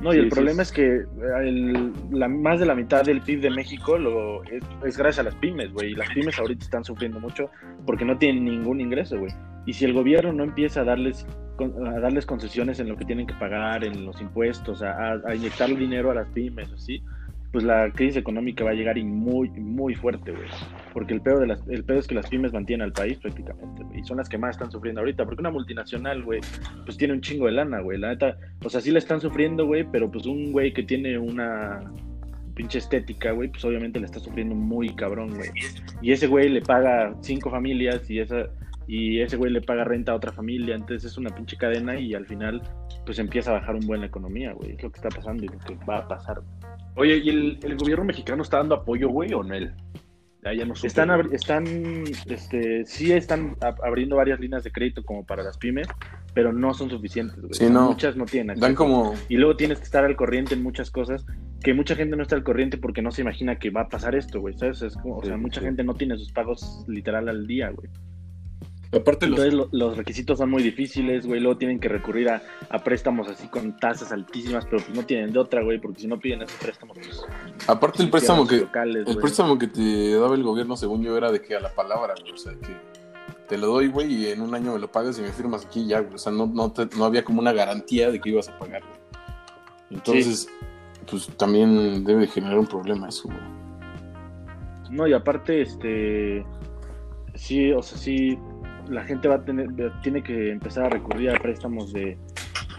No, 0.00 0.12
y 0.12 0.16
Sí, 0.16 0.18
el 0.18 0.24
sí, 0.24 0.30
problema 0.30 0.64
sí. 0.64 0.68
es 0.68 0.72
que 0.72 0.86
eh, 0.96 1.04
el- 1.48 1.92
la, 2.10 2.28
más 2.28 2.60
de 2.60 2.66
la 2.66 2.74
mitad 2.74 3.02
del 3.04 3.22
PIB 3.22 3.40
de 3.40 3.50
México 3.50 3.96
lo, 3.96 4.42
es, 4.44 4.62
es 4.84 4.96
gracias 4.98 5.20
a 5.20 5.22
las 5.22 5.34
pymes, 5.36 5.72
güey. 5.72 5.92
Y 5.92 5.94
las 5.94 6.08
pymes 6.10 6.38
ahorita 6.38 6.64
están 6.64 6.84
sufriendo 6.84 7.18
mucho 7.20 7.50
porque 7.86 8.04
no 8.04 8.18
tienen 8.18 8.44
ningún 8.44 8.80
ingreso, 8.80 9.18
güey. 9.18 9.32
Y 9.64 9.72
si 9.72 9.84
el 9.84 9.92
gobierno 9.94 10.32
no 10.32 10.44
empieza 10.44 10.80
a 10.82 10.84
darles 10.84 11.26
a 11.58 12.00
darles 12.00 12.26
concesiones 12.26 12.78
en 12.80 12.88
lo 12.90 12.96
que 12.98 13.06
tienen 13.06 13.26
que 13.26 13.32
pagar, 13.34 13.82
en 13.84 14.04
los 14.04 14.20
impuestos, 14.20 14.82
a, 14.82 14.90
a, 14.92 15.20
a 15.26 15.34
inyectar 15.34 15.74
dinero 15.74 16.10
a 16.10 16.14
las 16.14 16.28
pymes, 16.28 16.70
así, 16.70 17.02
pues 17.52 17.64
la 17.64 17.90
crisis 17.92 18.16
económica 18.16 18.64
va 18.64 18.70
a 18.70 18.74
llegar 18.74 18.98
y 18.98 19.04
muy, 19.04 19.48
muy 19.50 19.94
fuerte, 19.94 20.32
güey. 20.32 20.48
Porque 20.92 21.14
el 21.14 21.20
pedo, 21.20 21.40
de 21.40 21.46
las, 21.46 21.66
el 21.68 21.84
pedo 21.84 21.98
es 21.98 22.06
que 22.06 22.14
las 22.14 22.28
pymes 22.28 22.52
mantienen 22.52 22.84
al 22.84 22.92
país 22.92 23.18
prácticamente, 23.18 23.82
güey. 23.82 24.00
Y 24.00 24.04
son 24.04 24.18
las 24.18 24.28
que 24.28 24.38
más 24.38 24.56
están 24.56 24.70
sufriendo 24.70 25.00
ahorita. 25.00 25.24
Porque 25.24 25.40
una 25.40 25.50
multinacional, 25.50 26.22
güey, 26.22 26.40
pues 26.84 26.96
tiene 26.96 27.14
un 27.14 27.20
chingo 27.20 27.46
de 27.46 27.52
lana, 27.52 27.80
güey. 27.80 27.98
La 27.98 28.08
neta, 28.08 28.36
o 28.64 28.68
sea, 28.68 28.80
sí 28.80 28.90
la 28.90 28.98
están 28.98 29.20
sufriendo, 29.20 29.66
güey, 29.66 29.84
pero 29.90 30.10
pues 30.10 30.26
un 30.26 30.52
güey 30.52 30.72
que 30.72 30.82
tiene 30.82 31.18
una 31.18 31.80
pinche 32.54 32.78
estética, 32.78 33.32
güey, 33.32 33.50
pues 33.50 33.64
obviamente 33.64 34.00
le 34.00 34.06
está 34.06 34.18
sufriendo 34.18 34.54
muy 34.54 34.88
cabrón, 34.96 35.34
güey. 35.36 35.50
Y 36.00 36.12
ese 36.12 36.26
güey 36.26 36.48
le 36.48 36.62
paga 36.62 37.14
cinco 37.20 37.50
familias 37.50 38.10
y 38.10 38.18
esa 38.18 38.46
y 38.86 39.20
ese 39.20 39.36
güey 39.36 39.52
le 39.52 39.60
paga 39.62 39.84
renta 39.84 40.12
a 40.12 40.14
otra 40.14 40.32
familia, 40.32 40.74
entonces 40.74 41.10
es 41.10 41.18
una 41.18 41.34
pinche 41.34 41.56
cadena 41.56 41.98
y 41.98 42.14
al 42.14 42.26
final 42.26 42.62
pues 43.04 43.18
empieza 43.18 43.50
a 43.50 43.54
bajar 43.54 43.74
un 43.74 43.86
buen 43.86 44.00
la 44.00 44.06
economía, 44.06 44.52
güey. 44.52 44.72
Es 44.72 44.82
lo 44.82 44.90
que 44.90 44.98
está 44.98 45.08
pasando 45.08 45.44
y 45.44 45.48
lo 45.48 45.58
que 45.58 45.76
va 45.84 45.98
a 45.98 46.08
pasar. 46.08 46.40
Oye, 46.94 47.18
¿y 47.18 47.28
el, 47.28 47.58
el 47.62 47.76
gobierno 47.76 48.04
mexicano 48.04 48.42
está 48.42 48.58
dando 48.58 48.74
apoyo, 48.76 49.08
güey, 49.08 49.32
o 49.34 49.42
no? 49.42 49.54
él? 49.54 49.72
Ya, 50.44 50.52
ya 50.54 50.64
no 50.64 50.76
supe, 50.76 50.86
Están, 50.86 51.10
están, 51.34 51.64
este, 52.28 52.84
sí 52.84 53.10
están 53.12 53.56
ab- 53.56 53.78
abriendo 53.84 54.14
varias 54.16 54.38
líneas 54.38 54.62
de 54.62 54.70
crédito 54.70 55.04
como 55.04 55.24
para 55.26 55.42
las 55.42 55.58
pymes, 55.58 55.88
pero 56.34 56.52
no 56.52 56.72
son 56.72 56.88
suficientes, 56.88 57.40
güey. 57.40 57.54
Sí, 57.54 57.66
no. 57.68 57.88
Muchas 57.88 58.16
no 58.16 58.24
tienen 58.26 58.50
acceso. 58.50 58.66
Dan 58.66 58.74
como. 58.76 59.14
Y 59.28 59.36
luego 59.36 59.56
tienes 59.56 59.78
que 59.78 59.84
estar 59.84 60.04
al 60.04 60.14
corriente 60.14 60.54
en 60.54 60.62
muchas 60.62 60.90
cosas 60.92 61.26
que 61.64 61.74
mucha 61.74 61.96
gente 61.96 62.14
no 62.16 62.22
está 62.22 62.36
al 62.36 62.44
corriente 62.44 62.78
porque 62.78 63.02
no 63.02 63.10
se 63.10 63.22
imagina 63.22 63.58
que 63.58 63.70
va 63.70 63.82
a 63.82 63.88
pasar 63.88 64.14
esto, 64.14 64.40
güey, 64.40 64.54
¿sabes? 64.56 64.82
Es 64.82 64.94
como, 64.96 65.16
o 65.16 65.20
Sí, 65.22 65.28
sea, 65.28 65.36
mucha 65.36 65.60
sí. 65.60 65.66
gente 65.66 65.82
no 65.82 65.94
tiene 65.94 66.16
sus 66.16 66.30
pagos 66.30 66.84
literal 66.86 67.28
al 67.28 67.46
día, 67.48 67.70
güey. 67.70 67.88
Aparte. 68.92 69.26
Entonces 69.26 69.52
lo- 69.54 69.68
los 69.72 69.96
requisitos 69.96 70.38
son 70.38 70.50
muy 70.50 70.62
difíciles, 70.62 71.26
güey. 71.26 71.40
Luego 71.40 71.58
tienen 71.58 71.80
que 71.80 71.88
recurrir 71.88 72.28
a, 72.30 72.42
a 72.70 72.78
préstamos 72.84 73.28
así 73.28 73.48
con 73.48 73.76
tasas 73.78 74.12
altísimas, 74.12 74.64
pero 74.64 74.78
pues 74.82 74.96
no 74.96 75.04
tienen 75.04 75.32
de 75.32 75.38
otra, 75.38 75.62
güey, 75.62 75.78
porque 75.80 76.00
si 76.00 76.06
no 76.06 76.18
piden 76.18 76.42
esos 76.42 76.56
préstamos, 76.58 76.96
pues. 76.98 77.24
Aparte 77.68 78.02
el 78.02 78.10
préstamo 78.10 78.46
que... 78.46 78.58
locales, 78.58 78.98
El 78.98 79.04
güey. 79.04 79.16
préstamo 79.18 79.58
que 79.58 79.66
te 79.66 80.14
daba 80.18 80.34
el 80.34 80.42
gobierno, 80.42 80.76
según 80.76 81.02
yo, 81.02 81.16
era 81.16 81.30
de 81.32 81.42
que 81.42 81.56
a 81.56 81.60
la 81.60 81.74
palabra, 81.74 82.14
güey. 82.20 82.32
O 82.32 82.36
sea, 82.36 82.52
que 82.54 82.76
te 83.48 83.58
lo 83.58 83.66
doy, 83.68 83.88
güey, 83.88 84.12
y 84.12 84.26
en 84.28 84.40
un 84.40 84.54
año 84.54 84.72
me 84.74 84.78
lo 84.78 84.90
pagas 84.90 85.18
y 85.18 85.22
me 85.22 85.28
firmas 85.32 85.64
aquí 85.66 85.80
y 85.82 85.88
ya, 85.88 86.00
güey. 86.00 86.14
O 86.14 86.18
sea, 86.18 86.32
no, 86.32 86.46
no, 86.46 86.72
te- 86.72 86.88
no 86.96 87.04
había 87.04 87.24
como 87.24 87.40
una 87.40 87.52
garantía 87.52 88.10
de 88.10 88.20
que 88.20 88.30
ibas 88.30 88.48
a 88.48 88.58
pagar, 88.58 88.82
güey. 88.82 88.96
Entonces, 89.90 90.48
pues 91.10 91.28
también 91.36 92.04
debe 92.04 92.22
de 92.22 92.26
generar 92.28 92.58
un 92.58 92.66
problema 92.66 93.08
eso, 93.08 93.24
güey. 93.28 93.38
No, 94.90 95.06
y 95.06 95.12
aparte, 95.12 95.62
este. 95.62 96.44
Sí, 97.34 97.70
o 97.72 97.82
sea, 97.82 97.98
sí. 97.98 98.38
La 98.88 99.04
gente 99.04 99.28
va 99.28 99.36
a 99.36 99.44
tener. 99.44 99.68
Tiene 100.02 100.22
que 100.22 100.50
empezar 100.50 100.84
a 100.84 100.88
recurrir 100.90 101.30
a 101.30 101.38
préstamos 101.38 101.92
de. 101.92 102.16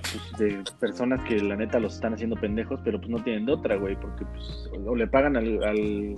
pues, 0.01 0.39
de 0.39 0.63
personas 0.79 1.21
que 1.27 1.39
la 1.39 1.55
neta 1.55 1.79
los 1.79 1.95
están 1.95 2.13
haciendo 2.13 2.35
pendejos, 2.35 2.79
pero 2.83 2.99
pues 2.99 3.09
no 3.09 3.23
tienen 3.23 3.45
de 3.45 3.53
otra, 3.53 3.75
güey, 3.75 3.95
porque 3.95 4.25
pues 4.25 4.69
o 4.85 4.95
le 4.95 5.07
pagan 5.07 5.37
al, 5.37 5.63
al, 5.63 6.15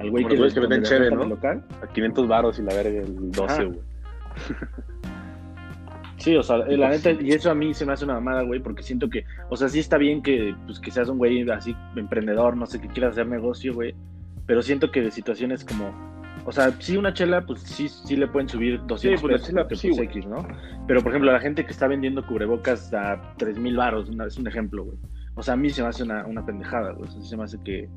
al 0.00 0.10
güey 0.10 0.26
que, 0.26 0.36
los 0.36 0.54
que 0.54 0.60
venden 0.60 0.84
rentan 0.84 1.18
¿no? 1.18 1.26
local. 1.26 1.64
A 1.82 1.86
500 1.86 2.28
varos 2.28 2.58
y 2.58 2.62
la 2.62 2.74
verga 2.74 3.00
el 3.00 3.30
12, 3.32 3.52
Ajá. 3.52 3.64
güey. 3.64 3.78
Sí, 6.18 6.36
o 6.36 6.42
sea, 6.42 6.58
la 6.58 6.90
neta, 6.90 7.12
y 7.12 7.30
eso 7.30 7.48
a 7.48 7.54
mí 7.54 7.72
se 7.74 7.86
me 7.86 7.92
hace 7.92 8.04
una 8.04 8.14
mamada, 8.14 8.42
güey, 8.42 8.58
porque 8.60 8.82
siento 8.82 9.08
que, 9.08 9.24
o 9.50 9.56
sea, 9.56 9.68
sí 9.68 9.78
está 9.78 9.98
bien 9.98 10.20
que, 10.20 10.52
pues, 10.66 10.80
que 10.80 10.90
seas 10.90 11.08
un 11.08 11.16
güey 11.16 11.48
así, 11.48 11.76
emprendedor, 11.94 12.56
no 12.56 12.66
sé, 12.66 12.80
que 12.80 12.88
quieras 12.88 13.12
hacer 13.12 13.28
negocio, 13.28 13.72
güey, 13.72 13.94
pero 14.44 14.60
siento 14.60 14.90
que 14.90 15.00
de 15.00 15.12
situaciones 15.12 15.64
como, 15.64 15.94
o 16.44 16.52
sea, 16.52 16.70
sí 16.80 16.96
una 16.96 17.12
chela, 17.12 17.44
pues 17.44 17.60
sí, 17.62 17.88
sí 17.88 18.16
le 18.16 18.26
pueden 18.28 18.48
subir 18.48 18.80
200 18.86 19.00
Sí, 19.00 19.08
pues, 19.08 19.22
la 19.22 19.28
pesos, 19.36 19.46
chela, 19.48 19.62
porque, 19.62 19.76
sí, 19.76 19.88
pues. 19.88 20.00
X, 20.00 20.26
¿no? 20.26 20.46
Pero, 20.86 21.02
por 21.02 21.12
ejemplo, 21.12 21.32
la 21.32 21.40
gente 21.40 21.64
que 21.64 21.72
está 21.72 21.86
vendiendo 21.86 22.26
cubrebocas 22.26 22.92
a 22.94 23.34
3 23.36 23.58
mil 23.58 23.76
baros, 23.76 24.08
una- 24.08 24.26
es 24.26 24.36
un 24.38 24.46
ejemplo, 24.46 24.84
güey. 24.84 24.98
O 25.34 25.42
sea, 25.42 25.54
a 25.54 25.56
mí 25.56 25.70
se 25.70 25.82
me 25.82 25.88
hace 25.88 26.02
una, 26.02 26.26
una 26.26 26.44
pendejada, 26.44 26.92
güey, 26.92 27.08
o 27.08 27.12
sea, 27.12 27.22
sí 27.22 27.28
se 27.28 27.36
me 27.36 27.44
hace 27.44 27.58
que... 27.64 27.88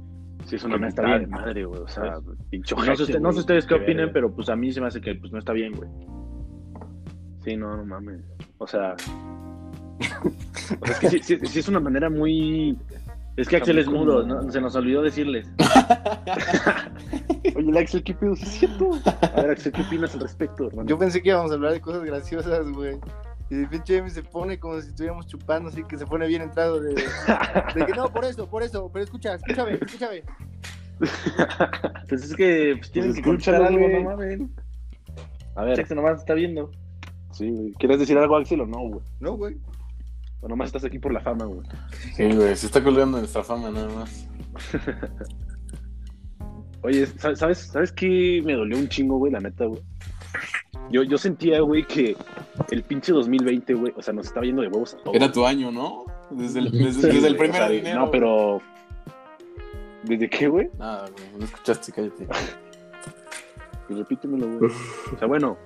Sí, 0.45 0.55
es 0.55 0.63
una 0.63 0.77
no 0.77 0.87
está 0.87 1.01
mentada 1.03 1.17
bien. 1.19 1.29
de 1.29 1.35
madre, 1.37 1.65
güey. 1.65 1.81
O 1.81 1.87
sea, 1.87 2.13
pincho 2.49 2.75
No 2.75 2.95
sé, 2.95 3.19
no 3.19 3.31
sé 3.31 3.39
ustedes 3.41 3.65
qué 3.67 3.75
opinen, 3.75 4.11
pero 4.11 4.33
pues 4.33 4.49
a 4.49 4.55
mí 4.55 4.71
se 4.71 4.81
me 4.81 4.87
hace 4.87 4.99
que 4.99 5.13
pues 5.15 5.31
no 5.31 5.37
está 5.39 5.53
bien, 5.53 5.71
güey. 5.73 5.87
Sí, 7.43 7.55
no, 7.55 7.77
no 7.77 7.85
mames. 7.85 8.21
O 8.57 8.65
sea. 8.65 8.95
o 10.81 10.85
sea, 10.85 10.93
es 10.93 10.99
que 10.99 11.09
sí, 11.09 11.19
sí- 11.19 11.39
sí 11.45 11.59
es 11.59 11.67
una 11.69 11.79
manera 11.79 12.09
muy. 12.09 12.75
Es 13.37 13.47
que 13.47 13.55
Axel 13.57 13.79
es 13.79 13.87
mudo, 13.87 14.51
se 14.51 14.59
nos 14.61 14.75
olvidó 14.75 15.01
decirles. 15.01 15.47
Oye, 17.55 17.69
el 17.69 17.77
Axel, 17.77 18.03
¿qué 18.03 18.13
pedo? 18.13 18.35
¿Sí 18.35 18.43
es 18.43 18.49
cierto? 18.49 18.91
A 19.05 19.41
ver, 19.41 19.51
Axel, 19.51 19.71
¿qué 19.71 19.81
opinas 19.81 20.13
al 20.13 20.21
respecto, 20.21 20.67
hermano? 20.67 20.87
Yo 20.87 20.97
pensé 20.97 21.21
que 21.21 21.29
íbamos 21.29 21.51
a 21.51 21.55
hablar 21.55 21.71
de 21.71 21.81
cosas 21.81 22.03
graciosas, 22.03 22.69
güey. 22.71 22.97
Y 23.49 23.55
de 23.55 23.67
pinche 23.67 23.97
Emi 23.97 24.09
se 24.09 24.23
pone 24.23 24.59
como 24.59 24.79
si 24.79 24.89
estuviéramos 24.89 25.27
chupando, 25.27 25.69
así 25.69 25.83
que 25.83 25.97
se 25.97 26.05
pone 26.05 26.27
bien 26.27 26.41
entrado 26.41 26.79
de, 26.79 26.93
de 26.93 27.85
que 27.85 27.93
no, 27.95 28.11
por 28.11 28.23
eso, 28.25 28.47
por 28.49 28.63
eso, 28.63 28.89
pero 28.93 29.03
escucha, 29.03 29.35
escúchame, 29.35 29.73
escúchame. 29.81 30.23
Pues 32.07 32.23
es 32.25 32.35
que 32.35 32.75
pues, 32.77 32.91
tienen 32.91 33.11
Pues 33.11 33.23
que 33.23 33.29
escúchalo, 33.31 33.65
algo, 33.65 33.79
güey. 33.79 34.03
no 34.03 34.09
mames. 34.11 34.41
A 35.55 35.63
ver, 35.63 35.79
Axel 35.79 35.95
nomás 35.97 36.19
está 36.19 36.33
viendo. 36.35 36.69
sí, 37.31 37.49
güey. 37.49 37.73
¿Quieres 37.73 37.99
decir 37.99 38.17
algo, 38.17 38.35
Axel, 38.37 38.61
o 38.61 38.67
no, 38.67 38.77
güey? 38.87 39.01
No, 39.19 39.33
güey. 39.35 39.57
O 40.41 40.47
nomás 40.47 40.67
estás 40.67 40.83
aquí 40.83 40.97
por 40.97 41.13
la 41.13 41.21
fama, 41.21 41.45
güey. 41.45 41.61
Sí, 42.15 42.23
güey, 42.33 42.55
se 42.55 42.65
está 42.65 42.83
colgando 42.83 43.19
nuestra 43.19 43.43
fama 43.43 43.69
nada 43.69 43.89
más. 43.89 44.27
Oye, 46.83 47.05
¿sabes, 47.05 47.39
sabes, 47.39 47.59
¿sabes 47.59 47.91
qué 47.91 48.41
me 48.43 48.53
dolió 48.53 48.77
un 48.77 48.89
chingo, 48.89 49.17
güey? 49.17 49.31
La 49.31 49.39
neta, 49.39 49.65
güey. 49.65 49.81
Yo, 50.89 51.03
yo 51.03 51.17
sentía, 51.17 51.61
güey, 51.61 51.85
que 51.85 52.17
el 52.71 52.83
pinche 52.83 53.13
2020, 53.13 53.73
güey, 53.75 53.93
o 53.95 54.01
sea, 54.01 54.13
nos 54.13 54.27
estaba 54.27 54.45
yendo 54.45 54.63
de 54.63 54.67
huevos 54.67 54.95
a 54.95 54.97
todos. 54.97 55.15
Era 55.15 55.31
tu 55.31 55.45
año, 55.45 55.71
¿no? 55.71 56.05
Desde 56.31 56.59
el, 56.59 56.71
desde, 56.71 57.01
Sí, 57.01 57.15
desde 57.15 57.27
el 57.27 57.35
primer 57.37 57.61
o 57.61 57.65
sea, 57.65 57.69
dinero. 57.69 57.99
No, 57.99 58.11
pero. 58.11 58.61
¿Desde 60.03 60.27
qué, 60.27 60.47
güey? 60.47 60.69
Nada, 60.79 61.07
güey, 61.09 61.25
no 61.37 61.45
escuchaste, 61.45 61.91
cállate. 61.91 62.27
Pues 63.87 63.99
repítemelo, 63.99 64.47
güey. 64.57 64.71
O 65.13 65.17
sea, 65.19 65.27
bueno. 65.27 65.57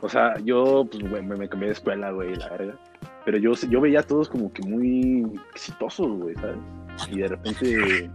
O 0.00 0.08
sea, 0.08 0.38
yo, 0.38 0.86
pues, 0.90 1.08
güey, 1.08 1.22
me, 1.22 1.36
me 1.36 1.48
cambié 1.48 1.68
de 1.68 1.74
escuela, 1.74 2.10
güey, 2.12 2.34
la 2.34 2.48
verga. 2.48 2.78
Pero 3.30 3.54
yo, 3.54 3.68
yo 3.68 3.80
veía 3.80 4.00
a 4.00 4.02
todos 4.02 4.28
como 4.28 4.52
que 4.52 4.60
muy 4.62 5.24
exitosos, 5.54 6.08
güey, 6.18 6.34
¿sabes? 6.34 6.56
Y 7.12 7.18
de 7.20 7.28
repente, 7.28 8.10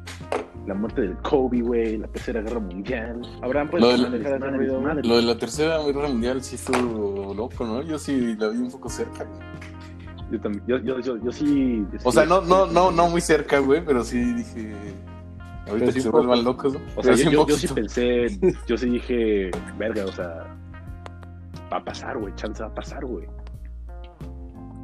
la 0.68 0.74
muerte 0.74 1.04
del 1.04 1.16
Kobe, 1.20 1.62
güey, 1.62 1.98
la 2.00 2.08
tercera 2.10 2.42
guerra 2.42 2.60
mundial. 2.60 3.22
Abraham, 3.42 3.70
pues, 3.72 3.82
Lo 3.82 3.88
de 3.88 3.94
hacer 3.96 4.42
ruido, 4.42 4.82
madre. 4.82 5.08
Lo 5.08 5.16
de 5.16 5.22
la 5.22 5.38
tercera 5.38 5.82
guerra 5.84 6.10
mundial 6.10 6.44
sí 6.44 6.56
estuvo 6.56 7.34
loco, 7.34 7.66
¿no? 7.66 7.82
Yo 7.82 7.98
sí 7.98 8.36
la 8.36 8.50
vi 8.50 8.58
un 8.58 8.70
poco 8.70 8.90
cerca, 8.90 9.24
güey. 9.24 9.40
Yo, 10.32 10.42
también, 10.42 10.66
yo, 10.68 10.80
yo, 10.80 11.00
yo, 11.00 11.16
yo 11.24 11.32
sí. 11.32 11.86
O 12.04 12.12
sea, 12.12 12.26
no, 12.26 12.42
no, 12.42 12.66
no, 12.66 12.92
no 12.92 13.08
muy 13.08 13.22
cerca, 13.22 13.60
güey, 13.60 13.86
pero 13.86 14.04
sí 14.04 14.20
dije. 14.20 14.74
Ahorita 15.70 15.94
sí 15.94 16.02
se 16.02 16.10
vuelvan 16.10 16.44
locos, 16.44 16.74
¿no? 16.74 16.82
O 16.98 17.04
sea, 17.04 17.16
yo, 17.16 17.32
yo, 17.32 17.48
yo 17.48 17.56
sí 17.56 17.70
pensé, 17.70 18.38
yo 18.68 18.78
sí 18.78 18.90
dije, 18.90 19.50
verga, 19.78 20.04
o 20.04 20.12
sea, 20.12 20.46
va 21.72 21.78
a 21.78 21.86
pasar, 21.86 22.18
güey, 22.18 22.36
chance 22.36 22.62
va 22.62 22.68
a 22.68 22.74
pasar, 22.74 23.06
güey. 23.06 23.26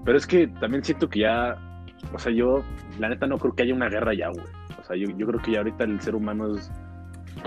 Pero 0.03 0.17
es 0.17 0.25
que 0.25 0.47
también 0.47 0.83
siento 0.83 1.09
que 1.09 1.19
ya, 1.19 1.55
o 2.13 2.19
sea, 2.19 2.31
yo, 2.31 2.63
la 2.99 3.09
neta, 3.09 3.27
no 3.27 3.37
creo 3.37 3.53
que 3.53 3.63
haya 3.63 3.75
una 3.75 3.89
guerra 3.89 4.13
ya, 4.13 4.29
güey. 4.29 4.45
O 4.79 4.83
sea, 4.83 4.95
yo, 4.95 5.07
yo 5.15 5.27
creo 5.27 5.41
que 5.41 5.51
ya 5.51 5.59
ahorita 5.59 5.83
el 5.83 6.01
ser 6.01 6.15
humano 6.15 6.55
es 6.55 6.71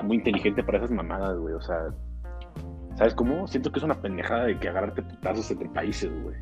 muy 0.02 0.16
inteligente 0.16 0.62
para 0.62 0.78
esas 0.78 0.90
mamadas, 0.90 1.36
güey. 1.38 1.54
O 1.54 1.60
sea, 1.60 1.76
¿sabes 2.96 3.14
cómo? 3.14 3.46
Siento 3.48 3.72
que 3.72 3.78
es 3.78 3.84
una 3.84 4.00
pendejada 4.00 4.44
de 4.44 4.58
que 4.58 4.68
agarrarte 4.68 5.02
putazos 5.02 5.50
entre 5.50 5.68
países, 5.70 6.10
güey. 6.22 6.36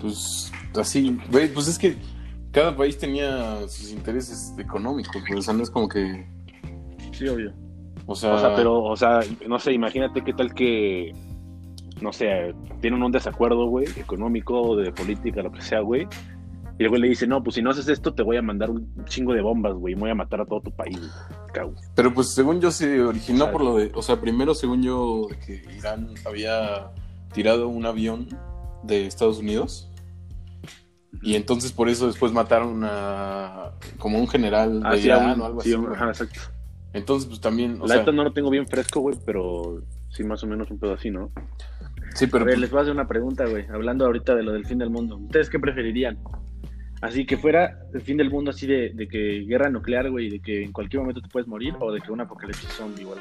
Pues 0.00 0.52
así, 0.78 1.18
güey, 1.30 1.52
pues 1.52 1.68
es 1.68 1.78
que 1.78 1.96
cada 2.52 2.76
país 2.76 2.96
tenía 2.98 3.60
sus 3.68 3.92
intereses 3.92 4.54
económicos, 4.58 5.22
güey. 5.26 5.38
O 5.38 5.42
sea, 5.42 5.54
no 5.54 5.62
es 5.62 5.70
como 5.70 5.88
que. 5.88 6.26
Sí, 7.12 7.28
obvio. 7.28 7.52
O 8.06 8.14
sea, 8.14 8.34
O 8.34 8.38
sea, 8.38 8.54
pero, 8.54 8.82
o 8.82 8.96
sea, 8.96 9.20
no 9.46 9.58
sé, 9.58 9.72
imagínate 9.72 10.22
qué 10.22 10.32
tal 10.32 10.54
que, 10.54 11.12
no 12.00 12.12
sé, 12.12 12.54
tienen 12.80 13.02
un 13.02 13.12
desacuerdo, 13.12 13.66
güey, 13.66 13.86
económico, 13.96 14.76
de 14.76 14.92
política, 14.92 15.42
lo 15.42 15.52
que 15.52 15.60
sea, 15.62 15.80
güey. 15.80 16.06
Y 16.78 16.84
el 16.84 16.90
güey 16.90 17.02
le 17.02 17.08
dice, 17.08 17.26
no, 17.26 17.42
pues 17.42 17.56
si 17.56 17.62
no 17.62 17.70
haces 17.70 17.88
esto, 17.88 18.14
te 18.14 18.22
voy 18.22 18.36
a 18.36 18.42
mandar 18.42 18.70
un 18.70 18.88
chingo 19.06 19.32
de 19.32 19.40
bombas, 19.42 19.74
güey, 19.74 19.94
y 19.94 19.96
voy 19.98 20.10
a 20.10 20.14
matar 20.14 20.40
a 20.42 20.46
todo 20.46 20.60
tu 20.60 20.70
país. 20.70 20.98
Cago. 21.52 21.74
Pero 21.96 22.14
pues 22.14 22.32
según 22.34 22.60
yo 22.60 22.70
se 22.70 23.02
originó 23.02 23.50
por 23.50 23.62
lo 23.64 23.76
de, 23.76 23.90
o 23.94 24.02
sea, 24.02 24.20
primero 24.20 24.54
según 24.54 24.82
yo 24.82 25.26
de 25.28 25.38
que 25.40 25.62
Irán 25.76 26.10
había 26.24 26.90
tirado 27.32 27.66
un 27.68 27.84
avión 27.84 28.28
de 28.84 29.06
Estados 29.06 29.38
Unidos 29.38 29.90
y 31.22 31.34
entonces 31.34 31.72
por 31.72 31.88
eso 31.88 32.06
después 32.06 32.32
mataron 32.32 32.82
a 32.84 33.72
como 33.98 34.18
un 34.18 34.28
general 34.28 34.80
de 34.82 34.98
sí, 34.98 35.06
Irán 35.06 35.32
un- 35.34 35.40
o 35.40 35.44
algo 35.46 35.60
sí, 35.62 35.72
así. 35.72 35.78
un- 35.84 35.92
ajá, 35.92 36.08
exacto. 36.08 36.40
Entonces 36.92 37.28
pues 37.28 37.40
también, 37.40 37.78
o 37.82 37.86
la 37.86 38.04
sea, 38.04 38.12
no 38.12 38.22
lo 38.24 38.32
tengo 38.32 38.50
bien 38.50 38.66
fresco, 38.68 39.00
güey, 39.00 39.16
pero 39.26 39.82
sí 40.10 40.22
más 40.22 40.42
o 40.44 40.46
menos 40.46 40.70
un 40.70 40.78
pedo 40.78 40.94
así, 40.94 41.10
¿no? 41.10 41.32
Sí, 42.18 42.24
A 42.24 42.28
pero 42.28 42.44
ver, 42.44 42.54
pues, 42.54 42.60
les 42.60 42.70
voy 42.70 42.78
a 42.78 42.82
hacer 42.82 42.94
una 42.94 43.08
pregunta, 43.08 43.46
güey. 43.46 43.66
Hablando 43.72 44.06
ahorita 44.06 44.34
de 44.34 44.42
lo 44.42 44.52
del 44.52 44.66
fin 44.66 44.78
del 44.78 44.90
mundo. 44.90 45.16
¿Ustedes 45.16 45.48
qué 45.48 45.58
preferirían? 45.58 46.18
Así 47.00 47.24
que 47.24 47.36
fuera 47.36 47.78
el 47.94 48.00
fin 48.00 48.16
del 48.16 48.30
mundo 48.30 48.50
así 48.50 48.66
de, 48.66 48.90
de 48.92 49.06
que 49.06 49.44
guerra 49.46 49.70
nuclear, 49.70 50.10
güey, 50.10 50.30
de 50.30 50.40
que 50.40 50.64
en 50.64 50.72
cualquier 50.72 51.00
momento 51.00 51.20
te 51.20 51.28
puedes 51.28 51.46
morir, 51.46 51.74
o 51.78 51.92
de 51.92 52.00
que 52.00 52.10
un 52.10 52.20
apocalipsis 52.20 52.70
zombie, 52.70 53.04
güey. 53.04 53.20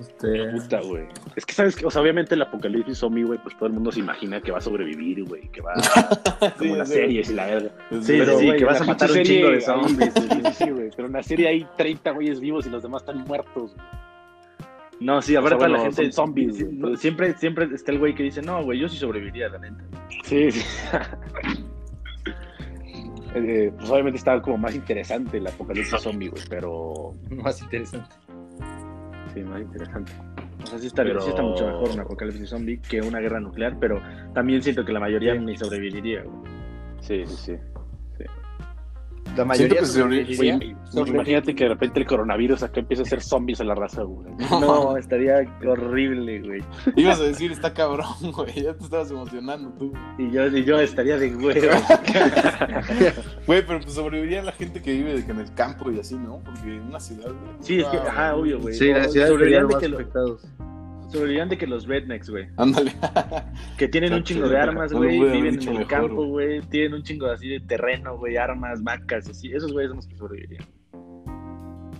Este, 0.00 0.50
Puta, 0.52 0.80
güey. 0.80 1.04
Es 1.36 1.44
que, 1.46 1.52
¿sabes 1.52 1.76
que 1.76 1.86
O 1.86 1.90
sea, 1.90 2.02
obviamente 2.02 2.34
el 2.34 2.42
apocalipsis 2.42 2.98
zombie, 2.98 3.24
güey, 3.24 3.38
pues 3.42 3.56
todo 3.56 3.66
el 3.66 3.72
mundo 3.72 3.90
se 3.90 4.00
imagina 4.00 4.40
que 4.40 4.52
va 4.52 4.58
a 4.58 4.60
sobrevivir, 4.60 5.24
güey, 5.24 5.48
que 5.48 5.60
va 5.60 5.74
como 6.58 6.72
en 6.72 6.78
las 6.78 6.88
sí. 6.88 6.94
series 6.94 7.30
y 7.30 7.34
la 7.34 7.46
verga. 7.46 7.70
Sí, 7.90 8.14
Pero, 8.18 8.38
sí, 8.38 8.52
que 8.56 8.64
vas 8.64 8.80
a 8.80 8.84
matar 8.84 9.10
un 9.10 9.22
chingo 9.22 9.50
de 9.50 9.60
serie, 9.60 9.82
zombies. 9.82 10.12
Sí, 10.14 10.28
sí, 10.30 10.52
sí, 10.64 10.70
güey. 10.70 10.90
Pero 10.94 11.08
en 11.08 11.12
la 11.14 11.22
serie 11.22 11.48
hay 11.48 11.66
30 11.76 12.10
güeyes 12.12 12.40
vivos 12.40 12.66
y 12.66 12.70
los 12.70 12.82
demás 12.82 13.02
están 13.02 13.18
muertos. 13.24 13.74
No, 15.00 15.20
sí, 15.20 15.34
ahora 15.36 15.56
O 15.56 15.60
sea, 15.60 15.68
la 15.68 15.80
gente 15.80 16.02
son 16.04 16.12
zombies, 16.12 16.62
güey. 16.78 16.96
siempre, 16.96 17.34
siempre 17.34 17.68
está 17.74 17.92
el 17.92 17.98
güey 17.98 18.14
que 18.14 18.22
dice, 18.22 18.40
no, 18.42 18.62
güey, 18.62 18.78
yo 18.78 18.88
sí 18.88 18.96
sobreviviría, 18.96 19.48
la 19.48 19.58
neta. 19.58 19.84
Sí, 20.24 20.50
sí. 20.52 20.64
Eh, 23.36 23.72
pues 23.76 23.90
obviamente 23.90 24.18
estaba 24.18 24.40
como 24.40 24.58
más 24.58 24.76
interesante 24.76 25.38
el 25.38 25.46
apocalipsis 25.48 26.00
zombie, 26.00 26.28
güey, 26.28 26.42
pero 26.48 27.14
más 27.30 27.60
interesante. 27.62 28.08
sí, 29.34 29.40
más 29.40 29.60
interesante. 29.60 30.12
O 30.62 30.66
sea, 30.66 30.78
sí 30.78 30.86
está, 30.86 31.02
Pero- 31.02 31.20
sí 31.20 31.30
está 31.30 31.42
mucho 31.42 31.66
mejor 31.66 31.90
un 31.90 31.98
apocalipsis 32.00 32.48
zombie 32.48 32.78
que 32.80 33.00
una 33.00 33.18
guerra 33.18 33.40
nuclear, 33.40 33.76
pero 33.80 34.00
también 34.34 34.62
siento 34.62 34.84
que 34.84 34.92
la 34.92 35.00
mayoría 35.00 35.32
Sí. 35.34 35.40
ni 35.40 35.56
sobreviviría, 35.56 36.22
güey. 36.22 36.52
Sí, 37.00 37.24
sí, 37.26 37.36
sí. 37.36 37.56
La 39.36 39.44
mayoría 39.44 39.80
que 39.80 39.86
sobreviviría. 39.86 40.54
sobreviviría. 40.54 40.76
Güey, 40.92 41.10
imagínate 41.10 41.54
que 41.56 41.64
de 41.64 41.70
repente 41.70 41.98
el 42.00 42.06
coronavirus 42.06 42.62
acá 42.62 42.78
empieza 42.80 43.02
a 43.02 43.06
hacer 43.06 43.20
zombies 43.20 43.58
en 43.60 43.66
la 43.68 43.74
raza, 43.74 44.02
güey. 44.02 44.32
No, 44.50 44.96
estaría 44.96 45.38
horrible, 45.66 46.40
güey. 46.40 46.62
Ibas 46.94 47.18
a 47.20 47.24
decir, 47.24 47.50
está 47.50 47.74
cabrón, 47.74 48.06
güey. 48.32 48.54
Ya 48.62 48.74
te 48.74 48.84
estabas 48.84 49.10
emocionando 49.10 49.70
tú. 49.72 49.92
Y 50.18 50.30
yo, 50.30 50.46
y 50.46 50.64
yo 50.64 50.78
estaría 50.78 51.16
de 51.16 51.34
huevo. 51.34 51.66
Güey, 53.46 53.66
pero 53.66 53.80
pues 53.80 53.94
sobreviviría 53.94 54.42
la 54.42 54.52
gente 54.52 54.80
que 54.80 54.92
vive 54.92 55.16
en 55.28 55.38
el 55.38 55.52
campo 55.54 55.90
y 55.90 55.98
así, 56.00 56.14
¿no? 56.16 56.40
Porque 56.44 56.76
en 56.76 56.82
una 56.82 57.00
ciudad, 57.00 57.26
güey. 57.28 57.56
Sí, 57.60 57.80
es 57.80 57.86
que, 57.88 57.96
ajá, 57.98 58.34
obvio, 58.36 58.58
güey. 58.60 58.74
Sí, 58.74 58.88
la 58.92 59.06
ciudad 59.08 59.28
sobrevivirían 59.28 59.68
de 59.68 59.78
que 59.78 59.88
lo- 59.88 59.96
afectados. 59.98 60.42
Sobrevivirían 61.10 61.48
de 61.48 61.58
que 61.58 61.66
los 61.66 61.86
rednecks, 61.86 62.30
güey. 62.30 62.48
Ándale. 62.56 62.92
Que 63.76 63.88
tienen 63.88 64.12
un 64.12 64.22
chingo 64.22 64.48
de 64.48 64.58
armas, 64.58 64.92
güey. 64.92 65.18
Viven 65.20 65.54
en 65.54 65.60
el 65.60 65.68
mejor, 65.70 65.86
campo, 65.86 66.26
güey. 66.26 66.60
Tienen 66.62 66.94
un 66.94 67.02
chingo 67.02 67.26
así 67.26 67.48
de 67.48 67.60
terreno, 67.60 68.16
güey. 68.16 68.36
Armas, 68.36 68.82
vacas, 68.82 69.28
así. 69.28 69.52
Esos 69.52 69.72
güeyes 69.72 69.90
son 69.90 69.96
los 69.96 70.06
que 70.06 70.16
sobrevivirían. 70.16 70.66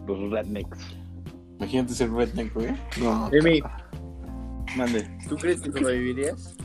Los 0.07 0.31
rednecks. 0.31 0.79
Imagínate 1.59 1.95
ser 1.95 2.11
redneck, 2.11 2.53
güey. 2.53 2.69
No. 3.01 3.31
Emi, 3.33 3.61
Mande. 4.77 5.07
¿tú 5.29 5.37
crees 5.37 5.61
que 5.61 5.71
sobrevivirías? 5.71 6.57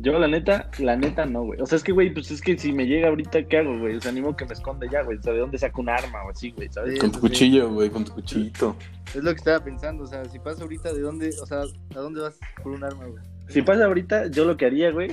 Yo, 0.00 0.18
la 0.18 0.26
neta, 0.26 0.70
la 0.78 0.96
neta 0.96 1.26
no, 1.26 1.42
güey. 1.44 1.60
O 1.60 1.66
sea, 1.66 1.76
es 1.76 1.84
que, 1.84 1.92
güey, 1.92 2.12
pues 2.12 2.30
es 2.30 2.40
que 2.40 2.56
si 2.56 2.72
me 2.72 2.86
llega 2.86 3.08
ahorita, 3.08 3.44
¿qué 3.44 3.58
hago, 3.58 3.78
güey? 3.78 3.96
O 3.96 4.00
sea, 4.00 4.10
animo 4.10 4.34
que 4.36 4.46
me 4.46 4.54
esconde 4.54 4.88
ya, 4.90 5.02
güey. 5.02 5.18
O 5.18 5.22
sea, 5.22 5.32
¿de 5.32 5.38
dónde 5.40 5.58
saco 5.58 5.80
un 5.82 5.88
arma 5.90 6.24
o 6.24 6.30
así, 6.30 6.50
güey? 6.52 6.68
Con 6.98 7.12
tu 7.12 7.20
cuchillo, 7.20 7.70
güey, 7.72 7.90
con 7.90 8.04
tu 8.04 8.12
cuchillito. 8.12 8.74
Es 9.08 9.16
lo 9.22 9.30
que 9.32 9.36
estaba 9.38 9.62
pensando, 9.62 10.04
o 10.04 10.06
sea, 10.06 10.24
si 10.24 10.38
pasa 10.38 10.62
ahorita, 10.62 10.92
¿de 10.92 11.00
dónde, 11.00 11.30
o 11.42 11.46
sea, 11.46 11.60
a 11.60 11.98
dónde 11.98 12.20
vas 12.22 12.38
por 12.62 12.72
un 12.72 12.82
arma, 12.84 13.04
güey? 13.06 13.22
Si 13.48 13.60
pasa 13.62 13.84
ahorita, 13.84 14.28
yo 14.28 14.44
lo 14.46 14.56
que 14.56 14.64
haría, 14.66 14.90
güey, 14.90 15.10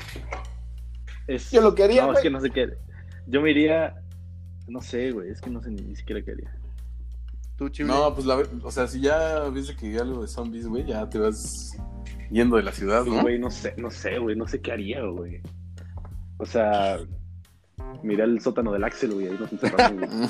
es... 1.28 1.52
Yo 1.52 1.62
lo 1.62 1.76
que 1.76 1.84
haría, 1.84 2.04
No, 2.04 2.08
es 2.10 2.14
güey. 2.14 2.24
que 2.24 2.30
no 2.30 2.40
sé 2.42 2.50
qué. 2.50 2.70
Yo 3.28 3.42
me 3.42 3.52
iría... 3.52 3.96
No 4.68 4.82
sé, 4.82 5.12
güey. 5.12 5.30
Es 5.32 5.42
que 5.42 5.50
no 5.50 5.62
sé 5.62 5.72
ni, 5.72 5.82
ni 5.82 5.96
siquiera 5.96 6.22
qué 6.22 6.32
haría. 6.32 6.56
Tú. 7.58 7.70
No, 7.84 8.14
pues 8.14 8.26
la 8.26 8.36
ve- 8.38 8.48
o 8.64 8.72
sea, 8.72 8.88
si 8.88 9.02
ya 9.02 9.40
ves 9.50 9.72
que 9.72 9.88
hay 9.88 9.98
algo 9.98 10.22
de 10.22 10.28
zombies, 10.30 10.66
güey, 10.68 10.86
ya 10.86 11.10
te 11.10 11.20
vas 11.20 11.76
yendo 12.32 12.58
de 12.58 12.64
la 12.64 12.72
ciudad, 12.72 13.04
Pues, 13.04 13.16
¿no? 13.16 13.22
güey, 13.22 13.40
no 13.40 13.50
sé, 13.52 13.74
no 13.78 13.90
sé, 13.92 14.18
güey, 14.20 14.36
no 14.36 14.48
sé 14.48 14.62
qué 14.62 14.72
haría, 14.72 15.02
güey. 15.04 15.42
O 16.38 16.46
sea, 16.46 16.98
mira 18.04 18.24
el 18.26 18.40
sótano 18.42 18.72
del 18.72 18.84
Axel, 18.84 19.14
güey, 19.14 19.28
ahí 19.28 19.38
nos 19.40 19.52
encerramos, 19.52 20.08
güey. 20.10 20.30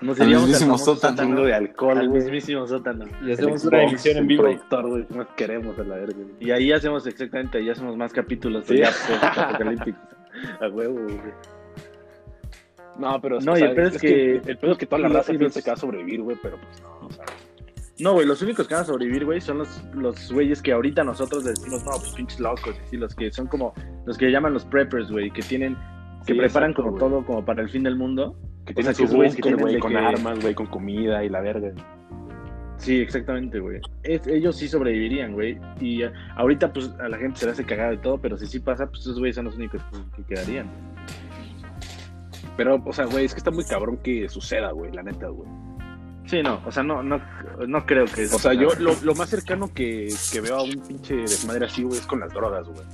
Nos 0.00 0.20
Al 0.20 0.28
mismísimo 0.28 0.78
sótano. 0.78 1.16
Chingo 1.20 1.42
de 1.42 1.54
alcohol, 1.54 1.98
Al 1.98 2.08
mismísimo 2.08 2.66
sótano. 2.68 3.04
Y 3.24 3.32
hacemos 3.32 3.62
Xbox, 3.62 3.64
una 3.64 3.82
emisión 3.82 4.16
en 4.18 4.26
vivo. 4.28 4.44
güey, 4.44 5.06
no 5.10 5.34
queremos 5.34 5.76
a 5.78 5.82
la 5.82 5.96
verga. 5.96 6.14
güey. 6.16 6.28
Y 6.38 6.50
ahí 6.52 6.70
hacemos 6.72 7.04
exactamente, 7.06 7.58
ahí 7.58 7.68
hacemos 7.68 7.96
más 7.96 8.12
capítulos 8.12 8.64
Sí. 8.66 8.78
ya 8.78 8.90
apocalípticos. 9.48 10.00
A 10.60 10.68
huevo, 10.68 10.94
güey. 11.02 11.20
No, 12.96 13.20
pero 13.20 13.40
No, 13.40 13.52
o 13.52 13.58
y 13.58 13.62
el 13.62 13.74
pedo 13.74 13.88
es 13.88 13.98
que- 14.00 14.36
el 14.44 14.58
pedo 14.58 14.72
es 14.72 14.78
que 14.78 14.86
toda 14.86 15.02
la 15.02 15.08
raza 15.08 15.32
piensa 15.32 15.62
que 15.62 15.70
va 15.70 15.74
a 15.74 15.76
sobrevivir, 15.78 16.22
güey, 16.22 16.36
pero 16.42 16.56
pues 16.60 16.80
no, 16.82 17.06
o 17.06 17.10
sea, 17.10 17.24
No, 18.00 18.12
güey, 18.12 18.26
los 18.26 18.40
únicos 18.42 18.68
que 18.68 18.74
van 18.74 18.84
a 18.84 18.86
sobrevivir, 18.86 19.24
güey, 19.24 19.40
son 19.40 19.58
los, 19.58 19.82
los 19.92 20.32
güeyes 20.32 20.62
que 20.62 20.72
ahorita 20.72 21.02
nosotros 21.02 21.44
decimos, 21.44 21.84
no, 21.84 21.90
pues 21.92 22.12
pinches 22.14 22.38
locos, 22.38 22.76
y 22.92 22.96
los 22.96 23.14
que 23.14 23.30
son 23.32 23.48
como, 23.48 23.74
los 24.06 24.16
que 24.16 24.30
llaman 24.30 24.54
los 24.54 24.64
preppers, 24.64 25.10
güey, 25.10 25.30
que 25.32 25.42
tienen, 25.42 25.76
que 26.24 26.32
Sí, 26.34 26.38
preparan 26.38 26.70
exacto, 26.70 26.90
como 26.90 26.98
todo 26.98 27.26
como 27.26 27.44
para 27.44 27.62
el 27.62 27.68
fin 27.68 27.82
del 27.82 27.96
mundo. 27.96 28.36
que 28.66 28.72
O 28.72 28.76
tienen 28.76 28.84
sea, 28.84 28.92
que 28.92 28.96
su 28.98 29.04
esos 29.04 29.16
güeyes 29.16 29.34
que 29.36 29.42
búnker, 29.42 29.56
tienen 29.56 29.64
güey, 29.66 29.80
con 29.80 29.90
que- 29.92 29.98
armas, 29.98 30.40
güey, 30.40 30.54
con 30.54 30.66
comida 30.66 31.24
y 31.24 31.28
la 31.28 31.40
verga. 31.40 31.72
Sí, 32.76 33.00
exactamente, 33.00 33.58
güey. 33.58 33.80
Ellos 34.04 34.56
sí 34.56 34.68
sobrevivirían, 34.68 35.32
güey. 35.32 35.58
Y 35.80 36.02
eh, 36.04 36.12
ahorita, 36.36 36.72
pues, 36.72 36.88
a 37.00 37.08
la 37.08 37.18
gente 37.18 37.40
se 37.40 37.46
le 37.46 37.52
hace 37.52 37.64
cagada 37.64 37.94
y 37.94 37.98
todo, 37.98 38.18
pero 38.20 38.38
si 38.38 38.46
sí 38.46 38.60
pasa, 38.60 38.86
pues 38.86 39.00
esos 39.00 39.18
güeyes 39.18 39.34
son 39.34 39.46
los 39.46 39.56
únicos 39.56 39.82
que 40.14 40.22
quedarían. 40.22 40.70
Pero, 42.56 42.80
o 42.86 42.92
sea, 42.92 43.06
güey, 43.06 43.24
es 43.24 43.34
que 43.34 43.38
está 43.38 43.50
muy 43.50 43.64
cabrón 43.64 43.96
que 44.04 44.28
suceda, 44.28 44.70
güey, 44.70 44.92
la 44.92 45.02
neta, 45.02 45.26
güey. 45.26 45.48
Sí, 46.28 46.42
no, 46.42 46.60
o 46.66 46.70
sea, 46.70 46.82
no, 46.82 47.02
no, 47.02 47.20
no 47.66 47.86
creo 47.86 48.04
que... 48.04 48.26
O 48.26 48.38
sea, 48.38 48.52
yo 48.52 48.68
lo, 48.78 48.92
lo 49.02 49.14
más 49.14 49.30
cercano 49.30 49.72
que, 49.72 50.08
que 50.30 50.40
veo 50.40 50.56
a 50.58 50.62
un 50.62 50.76
pinche 50.86 51.14
desmadre 51.16 51.64
así, 51.66 51.82
güey, 51.82 51.98
es 51.98 52.06
con 52.06 52.20
las 52.20 52.32
drogas, 52.32 52.66
güey. 52.68 52.86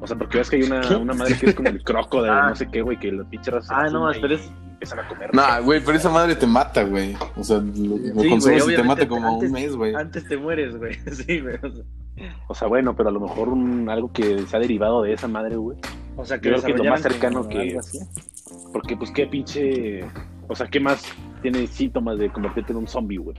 O 0.00 0.06
sea, 0.06 0.16
porque 0.16 0.38
ves 0.38 0.50
que 0.50 0.56
hay 0.56 0.62
una, 0.64 0.96
una 0.98 1.14
madre 1.14 1.36
que 1.38 1.46
es 1.46 1.54
como 1.54 1.68
el 1.70 1.82
croco 1.82 2.22
de 2.22 2.30
Ah. 2.30 2.50
no 2.50 2.54
sé 2.56 2.68
qué, 2.70 2.82
güey, 2.82 2.98
que 2.98 3.10
los 3.10 3.26
pinches 3.28 3.54
Ah, 3.70 3.86
no, 3.90 4.08
pero 4.20 4.34
es- 4.34 4.50
empiezan 4.72 5.00
a 5.00 5.08
comer. 5.08 5.34
Nah, 5.34 5.58
güey, 5.60 5.82
pero 5.84 5.96
esa 5.96 6.08
madre 6.10 6.36
te 6.36 6.46
mata, 6.46 6.84
güey. 6.84 7.16
O 7.36 7.42
sea, 7.42 7.56
lo, 7.56 7.96
lo 7.96 8.12
güey, 8.14 8.30
consumes 8.30 8.68
y 8.68 8.76
te 8.76 8.82
mata 8.84 9.08
como 9.08 9.26
antes- 9.28 9.48
un 9.48 9.52
mes, 9.54 9.74
güey. 9.74 9.94
Antes 9.94 10.28
te 10.28 10.36
mueres, 10.36 10.76
güey. 10.76 10.94
Sí, 11.12 11.40
güey. 11.40 11.56
O 11.56 11.70
sea, 11.70 11.84
O 12.48 12.54
sea, 12.54 12.68
bueno, 12.68 12.94
pero 12.94 13.08
a 13.08 13.12
lo 13.12 13.18
mejor 13.20 13.48
un, 13.48 13.88
algo 13.88 14.12
que 14.12 14.46
se 14.46 14.56
ha 14.56 14.60
derivado 14.60 15.02
de 15.02 15.14
esa 15.14 15.26
madre, 15.26 15.56
güey. 15.56 15.78
o 16.16 16.24
sea, 16.24 16.36
Yo 16.36 16.42
creo 16.42 16.62
que 16.62 16.74
lo 16.74 16.84
más 16.90 17.00
cercano 17.02 17.48
que- 17.48 17.58
algo 17.60 17.80
así. 17.80 17.98
Porque, 18.72 18.96
pues, 18.96 19.10
qué 19.10 19.26
pinche. 19.26 20.04
O 20.48 20.54
sea, 20.54 20.66
¿qué 20.68 20.78
más 20.80 21.02
tiene 21.40 21.66
síntomas 21.66 22.18
de 22.18 22.30
convertirte 22.30 22.72
en 22.72 22.78
un 22.78 22.86
zombie, 22.88 23.18
güey? 23.18 23.36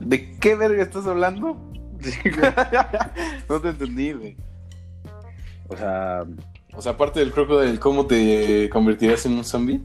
¿De 0.00 0.38
qué 0.38 0.54
verga 0.54 0.82
estás 0.82 1.06
hablando? 1.06 1.56
no 3.48 3.60
te 3.60 3.68
entendí, 3.70 4.12
güey. 4.12 4.36
O 5.68 5.76
sea, 5.76 6.24
O 6.74 6.82
sea, 6.82 6.92
aparte 6.92 7.20
del 7.20 7.32
crocodile, 7.32 7.78
¿cómo 7.78 8.06
te 8.06 8.68
convertirías 8.70 9.24
en 9.26 9.32
un 9.32 9.44
zombie? 9.44 9.80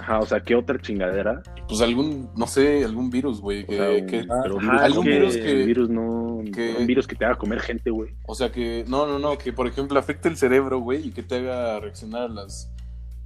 ajá, 0.00 0.18
o 0.18 0.26
sea, 0.26 0.40
¿qué 0.40 0.54
otra 0.56 0.78
chingadera? 0.80 1.42
Pues 1.68 1.80
algún, 1.80 2.28
no 2.36 2.46
sé, 2.46 2.84
algún 2.84 3.08
virus, 3.08 3.40
güey. 3.40 3.62
O 3.62 3.66
Que, 3.66 3.76
sea, 3.76 3.90
un- 3.90 4.06
que- 4.06 4.24
pero 4.42 4.58
Ajá, 4.58 4.66
virus, 4.72 4.82
algún 4.82 5.04
que, 5.04 5.10
virus 5.10 5.36
que- 5.36 5.54
virus 5.64 5.88
no, 5.90 6.40
que- 6.52 6.76
un 6.78 6.86
virus 6.86 7.06
que 7.06 7.14
te 7.16 7.24
haga 7.24 7.36
comer 7.36 7.60
gente, 7.60 7.90
güey. 7.90 8.14
o 8.26 8.34
sea, 8.34 8.50
que, 8.50 8.84
no, 8.88 9.06
no, 9.06 9.18
no, 9.18 9.38
que 9.38 9.52
por 9.52 9.66
ejemplo 9.68 9.98
afecte 9.98 10.28
el 10.28 10.36
cerebro, 10.36 10.80
güey, 10.80 11.06
y 11.08 11.10
que 11.12 11.22
te 11.22 11.36
haga 11.36 11.78
reaccionar 11.80 12.22
a 12.22 12.28
las, 12.28 12.72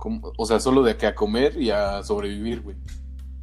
como- 0.00 0.32
o 0.36 0.46
sea, 0.46 0.58
solo 0.58 0.82
de 0.82 0.96
que 0.96 1.06
a 1.06 1.14
comer 1.14 1.56
y 1.60 1.70
a 1.70 2.02
sobrevivir, 2.02 2.62
güey. 2.62 2.76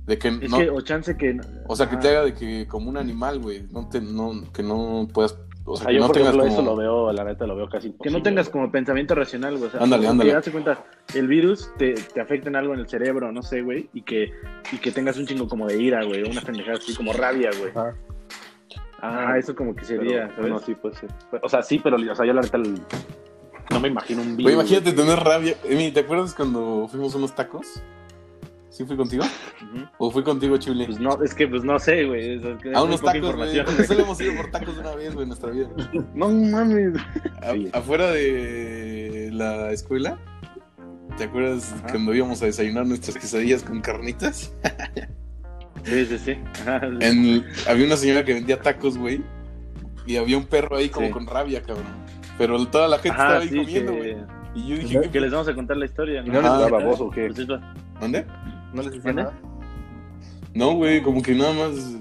De 0.05 0.17
que, 0.17 0.29
Es 0.29 0.49
no, 0.49 0.57
que, 0.57 0.69
o 0.69 0.81
chance 0.81 1.15
que... 1.17 1.37
o 1.67 1.75
sea, 1.75 1.89
que 1.89 1.97
te 1.97 2.07
haga 2.09 2.23
de 2.25 2.33
que 2.33 2.65
como 2.67 2.89
un 2.89 2.97
animal, 2.97 3.39
güey, 3.39 3.67
no 3.71 3.87
te, 3.89 3.99
no, 4.01 4.31
que 4.53 4.63
no 4.63 5.05
puedas, 5.13 5.37
o 5.65 5.73
O 5.73 5.75
sea, 5.75 5.83
sea, 5.83 5.87
que 5.89 5.95
yo, 5.95 5.99
no 6.01 6.07
por 6.07 6.15
tengas 6.15 6.29
ejemplo, 6.33 6.49
como... 6.49 6.61
eso 6.61 6.69
lo 6.71 6.75
veo, 6.77 7.11
la 7.11 7.23
neta, 7.25 7.45
lo 7.45 7.55
veo 7.57 7.67
casi 7.69 7.93
Que 8.01 8.09
no 8.09 8.21
tengas 8.23 8.47
como 8.49 8.71
pensamiento 8.71 9.15
racional, 9.15 9.57
güey. 9.57 9.67
O 9.67 9.71
sea, 9.71 9.81
Ándale, 9.81 10.07
ándale. 10.07 10.29
Que 10.31 10.35
hazte 10.37 10.51
cuenta, 10.51 10.85
el 11.13 11.27
virus 11.27 11.69
te, 11.77 11.93
te 11.93 12.21
afecta 12.21 12.47
en 12.47 12.55
algo 12.55 12.73
en 12.73 12.79
el 12.79 12.87
cerebro, 12.87 13.31
no 13.33 13.41
sé, 13.43 13.61
güey, 13.63 13.89
y 13.93 14.01
que, 14.03 14.31
y 14.71 14.77
que 14.77 14.91
tengas 14.91 15.17
un 15.17 15.25
chingo 15.27 15.47
como 15.49 15.67
de 15.67 15.81
ira, 15.81 16.03
güey, 16.05 16.23
una 16.23 16.41
pendejada 16.41 16.77
así 16.77 16.95
como 16.95 17.11
rabia, 17.11 17.49
güey. 17.59 17.71
Ah, 19.01 19.35
eso 19.37 19.55
como 19.55 19.75
que 19.75 19.85
sería, 19.85 20.21
Pero, 20.21 20.27
¿sabes? 20.29 20.39
bueno, 20.39 20.59
sí, 20.59 20.73
puede 20.73 20.95
ser. 20.95 21.09
O 21.43 21.49
sea, 21.49 21.61
sí, 21.61 21.79
pero 21.83 21.97
o 21.97 22.15
sea, 22.15 22.25
yo 22.25 22.33
la 22.33 22.41
neta 22.41 22.57
el- 22.57 22.81
no 23.71 23.79
me 23.79 23.87
imagino 23.89 24.21
un. 24.21 24.35
Güey, 24.41 24.53
imagínate 24.55 24.93
tener 24.93 25.19
rabia. 25.19 25.55
Emi, 25.65 25.91
¿te 25.91 26.01
acuerdas 26.01 26.33
cuando 26.33 26.87
fuimos 26.89 27.13
a 27.13 27.17
unos 27.17 27.35
tacos? 27.35 27.81
¿Sí 28.69 28.85
fui 28.85 28.95
contigo? 28.95 29.23
¿O 29.97 30.11
fui 30.11 30.21
contigo, 30.23 30.55
Chule? 30.57 30.85
Pues 30.85 30.99
no, 30.99 31.23
es 31.23 31.33
que 31.33 31.47
pues 31.47 31.63
no 31.63 31.79
sé, 31.79 32.05
güey. 32.05 32.35
es- 32.35 32.61
que 32.61 32.71
a 32.75 32.83
unos 32.83 33.01
tacos, 33.01 33.35
güey. 33.35 33.55
solo 33.87 34.01
hemos 34.03 34.21
ido 34.21 34.35
por 34.35 34.51
tacos 34.51 34.77
una 34.77 34.93
vez, 34.93 35.13
güey, 35.13 35.23
en 35.23 35.29
nuestra 35.29 35.49
vida. 35.49 35.67
No 36.13 36.29
mames. 36.29 36.93
A- 37.41 37.77
afuera 37.79 38.11
de 38.11 39.29
la 39.33 39.71
escuela, 39.71 40.19
¿te 41.17 41.23
acuerdas 41.23 41.73
Ajá. 41.73 41.87
cuando 41.91 42.13
íbamos 42.13 42.41
a 42.43 42.45
desayunar 42.45 42.85
nuestras 42.85 43.17
quesadillas 43.17 43.63
con 43.63 43.81
carnitas? 43.81 44.53
Sí, 45.83 46.05
sí, 46.05 46.17
sí. 46.19 46.37
En- 46.99 47.45
había 47.67 47.85
una 47.85 47.97
señora 47.97 48.23
que 48.25 48.33
vendía 48.35 48.61
tacos, 48.61 48.97
güey, 48.97 49.23
y 50.05 50.17
había 50.17 50.37
un 50.37 50.45
perro 50.45 50.77
ahí 50.77 50.89
como 50.89 51.07
Sí. 51.07 51.13
con 51.13 51.25
rabia, 51.25 51.61
cabrón. 51.63 51.85
Pero 52.37 52.65
toda 52.67 52.87
la 52.87 52.97
gente 52.99 53.09
Ajá, 53.19 53.23
estaba 53.39 53.39
ahí 53.41 53.49
sí, 53.49 53.57
comiendo, 53.57 53.91
que, 53.93 53.97
güey. 53.97 54.17
Y 54.55 54.67
yo 54.67 54.75
dije, 54.77 55.01
¿qué 55.01 55.09
que 55.09 55.21
les 55.21 55.31
vamos 55.31 55.47
a 55.47 55.53
contar 55.55 55.77
la 55.77 55.85
historia. 55.85 56.21
¿Y 56.25 56.29
no 56.29 56.41
les 56.41 56.51
decía 56.51 56.67
baboso 56.67 57.05
o 57.05 57.11
qué? 57.11 57.31
Pues 57.33 57.47
¿Dónde? 57.99 58.25
¿No 58.73 58.81
les 58.81 58.91
decía 58.93 59.13
nada? 59.13 59.33
No, 60.53 60.73
güey, 60.73 61.01
como 61.01 61.21
que 61.21 61.35
nada 61.35 61.53
más 61.53 61.95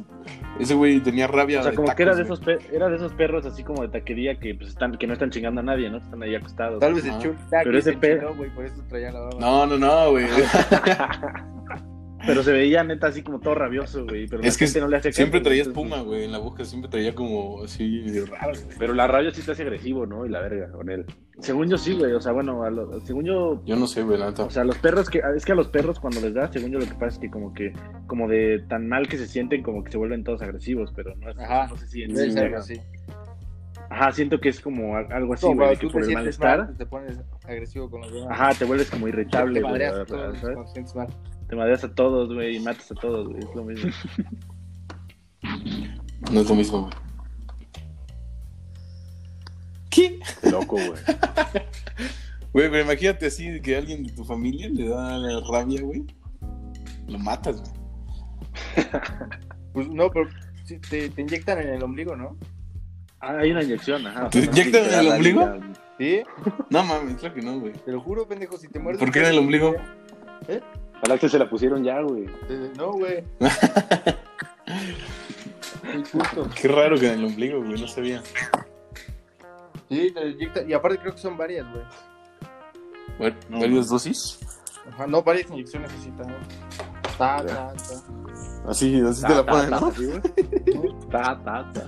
ese 0.58 0.72
güey 0.74 1.00
tenía 1.00 1.26
rabia 1.26 1.60
O 1.60 1.62
sea, 1.62 1.70
de 1.72 1.76
como 1.76 1.86
tacos, 1.88 1.96
que 1.96 2.02
era 2.02 2.14
de 2.14 2.22
esos 2.22 2.40
pe- 2.40 2.58
era 2.72 2.88
de 2.88 2.96
esos 2.96 3.12
perros 3.12 3.44
así 3.44 3.62
como 3.62 3.82
de 3.82 3.88
taquería 3.88 4.38
que 4.40 4.54
pues 4.54 4.70
están 4.70 4.96
que 4.96 5.06
no 5.06 5.12
están 5.12 5.28
chingando 5.30 5.60
a 5.60 5.64
nadie, 5.64 5.90
¿no? 5.90 5.98
Están 5.98 6.22
ahí 6.22 6.34
acostados. 6.34 6.80
Tal 6.80 6.94
vez 6.94 7.04
el 7.04 7.18
Chul 7.18 7.36
Pero 7.50 7.78
ese 7.78 7.92
se 7.92 7.98
pe- 7.98 8.18
chingó, 8.18 8.34
güey, 8.34 8.48
por 8.54 8.64
eso 8.64 8.82
traía 8.88 9.12
la 9.12 9.20
baba. 9.20 9.38
No, 9.38 9.66
no, 9.66 9.76
no, 9.76 10.10
güey. 10.12 10.26
Pero 12.26 12.42
se 12.42 12.52
veía 12.52 12.82
neta 12.84 13.06
así 13.08 13.22
como 13.22 13.38
todo 13.40 13.54
rabioso, 13.54 14.04
güey, 14.04 14.26
pero 14.26 14.42
Es 14.42 14.54
la 14.54 14.58
que 14.58 14.64
gente 14.66 14.80
no 14.80 14.88
le 14.88 14.96
hace 14.96 15.08
caso, 15.10 15.16
Siempre 15.16 15.40
traía 15.40 15.62
entonces, 15.62 15.82
espuma, 15.84 16.02
güey, 16.02 16.24
en 16.24 16.32
la 16.32 16.38
boca 16.38 16.64
siempre 16.64 16.90
traía 16.90 17.14
como 17.14 17.62
así 17.64 18.04
raro, 18.24 18.52
güey. 18.52 18.76
Pero 18.78 18.94
la 18.94 19.06
rabia 19.06 19.30
sí 19.32 19.42
te 19.42 19.52
hace 19.52 19.62
agresivo, 19.62 20.06
¿no? 20.06 20.26
Y 20.26 20.28
la 20.28 20.40
verga 20.40 20.70
con 20.72 20.90
él. 20.90 21.04
Según 21.38 21.68
yo 21.68 21.76
sí, 21.78 21.92
güey, 21.94 22.12
o 22.12 22.20
sea, 22.20 22.32
bueno, 22.32 22.64
a 22.64 22.70
lo- 22.70 23.00
según 23.00 23.24
yo 23.24 23.62
Yo 23.64 23.76
no 23.76 23.86
sé, 23.86 24.02
güey, 24.02 24.18
la 24.18 24.26
neta. 24.30 24.44
o 24.44 24.50
sea, 24.50 24.64
los 24.64 24.78
perros 24.78 25.08
que 25.10 25.20
es 25.36 25.44
que 25.44 25.52
a 25.52 25.54
los 25.54 25.68
perros 25.68 26.00
cuando 26.00 26.20
les 26.20 26.34
da, 26.34 26.50
según 26.50 26.70
yo 26.72 26.78
lo 26.78 26.86
que 26.86 26.94
pasa 26.94 27.06
es 27.08 27.18
que 27.18 27.30
como 27.30 27.52
que 27.54 27.72
como 28.06 28.26
de 28.28 28.64
tan 28.68 28.88
mal 28.88 29.06
que 29.06 29.18
se 29.18 29.26
sienten 29.26 29.62
como 29.62 29.84
que 29.84 29.92
se 29.92 29.98
vuelven 29.98 30.24
todos 30.24 30.42
agresivos, 30.42 30.92
pero 30.96 31.14
no 31.16 31.30
es 31.30 31.38
Ajá. 31.38 31.66
no 31.68 31.76
sé 31.76 31.86
si 31.86 32.02
en- 32.02 32.38
algo 32.38 32.56
así. 32.58 32.80
Ajá, 33.88 34.10
siento 34.10 34.40
que 34.40 34.48
es 34.48 34.60
como 34.60 34.96
algo 34.96 35.34
así, 35.34 35.46
güey, 35.46 35.76
que 35.76 35.86
por 35.88 36.02
el 36.02 36.12
malestar, 36.12 36.58
mal, 36.64 36.76
te 36.76 36.86
pones 36.86 37.20
agresivo 37.44 37.88
con 37.88 38.00
los 38.00 38.12
demás. 38.12 38.28
ajá, 38.32 38.54
te 38.58 38.64
vuelves 38.64 38.90
como 38.90 39.06
irritable, 39.06 39.60
Te 39.60 39.66
güey, 39.68 39.80
¿sabes? 39.80 40.08
te 40.40 40.72
sientes 40.72 40.94
mal. 40.96 41.06
Te 41.48 41.56
madreas 41.56 41.84
a 41.84 41.94
todos, 41.94 42.32
güey, 42.32 42.56
y 42.56 42.60
matas 42.60 42.90
a 42.90 42.94
todos, 42.94 43.28
güey, 43.28 43.38
es 43.40 43.54
lo 43.54 43.64
mismo. 43.64 43.90
No 46.32 46.40
es 46.40 46.48
lo 46.48 46.54
mismo, 46.56 46.80
güey. 46.82 46.92
¿Qué? 49.90 50.18
Loco, 50.50 50.76
güey. 50.76 50.90
Güey, 52.52 52.70
pero 52.70 52.80
imagínate 52.80 53.26
así 53.26 53.60
que 53.60 53.76
alguien 53.76 54.02
de 54.04 54.12
tu 54.12 54.24
familia 54.24 54.68
le 54.68 54.88
da 54.88 55.40
rabia, 55.48 55.82
güey. 55.82 56.04
Lo 57.06 57.18
matas, 57.18 57.60
güey. 57.60 57.72
Pues 59.72 59.88
no, 59.90 60.10
pero 60.10 60.26
te, 60.88 61.10
te 61.10 61.20
inyectan 61.20 61.60
en 61.60 61.68
el 61.68 61.82
ombligo, 61.82 62.16
¿no? 62.16 62.38
Ah, 63.20 63.36
hay 63.40 63.50
una 63.50 63.62
inyección, 63.62 64.06
ajá. 64.06 64.30
¿Te 64.30 64.38
O 64.38 64.42
sea, 64.42 64.50
no 64.50 64.58
inyectan 64.58 64.84
en 64.86 65.00
el 65.00 65.12
ombligo? 65.12 65.54
Sí, 65.98 66.22
No 66.70 66.82
mames, 66.82 67.16
claro 67.16 67.34
que 67.34 67.42
no, 67.42 67.60
güey. 67.60 67.74
te 67.74 67.92
lo 67.92 68.00
juro, 68.00 68.26
pendejo, 68.26 68.56
si 68.56 68.68
te 68.68 68.78
mueres. 68.78 68.98
¿Por 68.98 69.12
qué 69.12 69.18
en 69.18 69.26
el 69.26 69.38
ombligo? 69.38 69.74
Al 71.02 71.12
Axel 71.12 71.30
se 71.30 71.38
la 71.38 71.48
pusieron 71.48 71.84
ya, 71.84 72.00
güey. 72.00 72.26
No, 72.76 72.92
güey. 72.92 73.22
Qué 76.60 76.68
raro 76.68 76.98
que 76.98 77.12
en 77.12 77.18
el 77.20 77.24
ombligo, 77.26 77.62
güey, 77.62 77.80
no 77.80 77.86
sabía. 77.86 78.22
Sí, 79.88 80.10
te 80.12 80.28
inyectan. 80.30 80.68
Y 80.68 80.72
aparte 80.72 80.98
creo 80.98 81.12
que 81.14 81.20
son 81.20 81.36
varias, 81.36 81.66
güey. 81.70 81.84
Var- 83.18 83.36
No, 83.48 83.60
¿Varias 83.60 83.88
dosis? 83.88 84.38
Ajá, 84.90 85.06
no, 85.06 85.22
varias 85.22 85.50
inyecciones 85.50 85.92
así, 85.92 86.10
ta, 86.12 86.24
ta, 87.18 87.44
ta, 87.46 87.74
ta. 87.74 88.70
Así, 88.70 89.00
así 89.00 89.22
te 89.26 89.34
la 89.34 89.44
ponen, 89.46 89.70
¿no? 89.70 89.86
así, 89.88 90.06
güey. 90.06 90.20
Ta, 91.10 91.40
ta, 91.44 91.72
ta. 91.72 91.86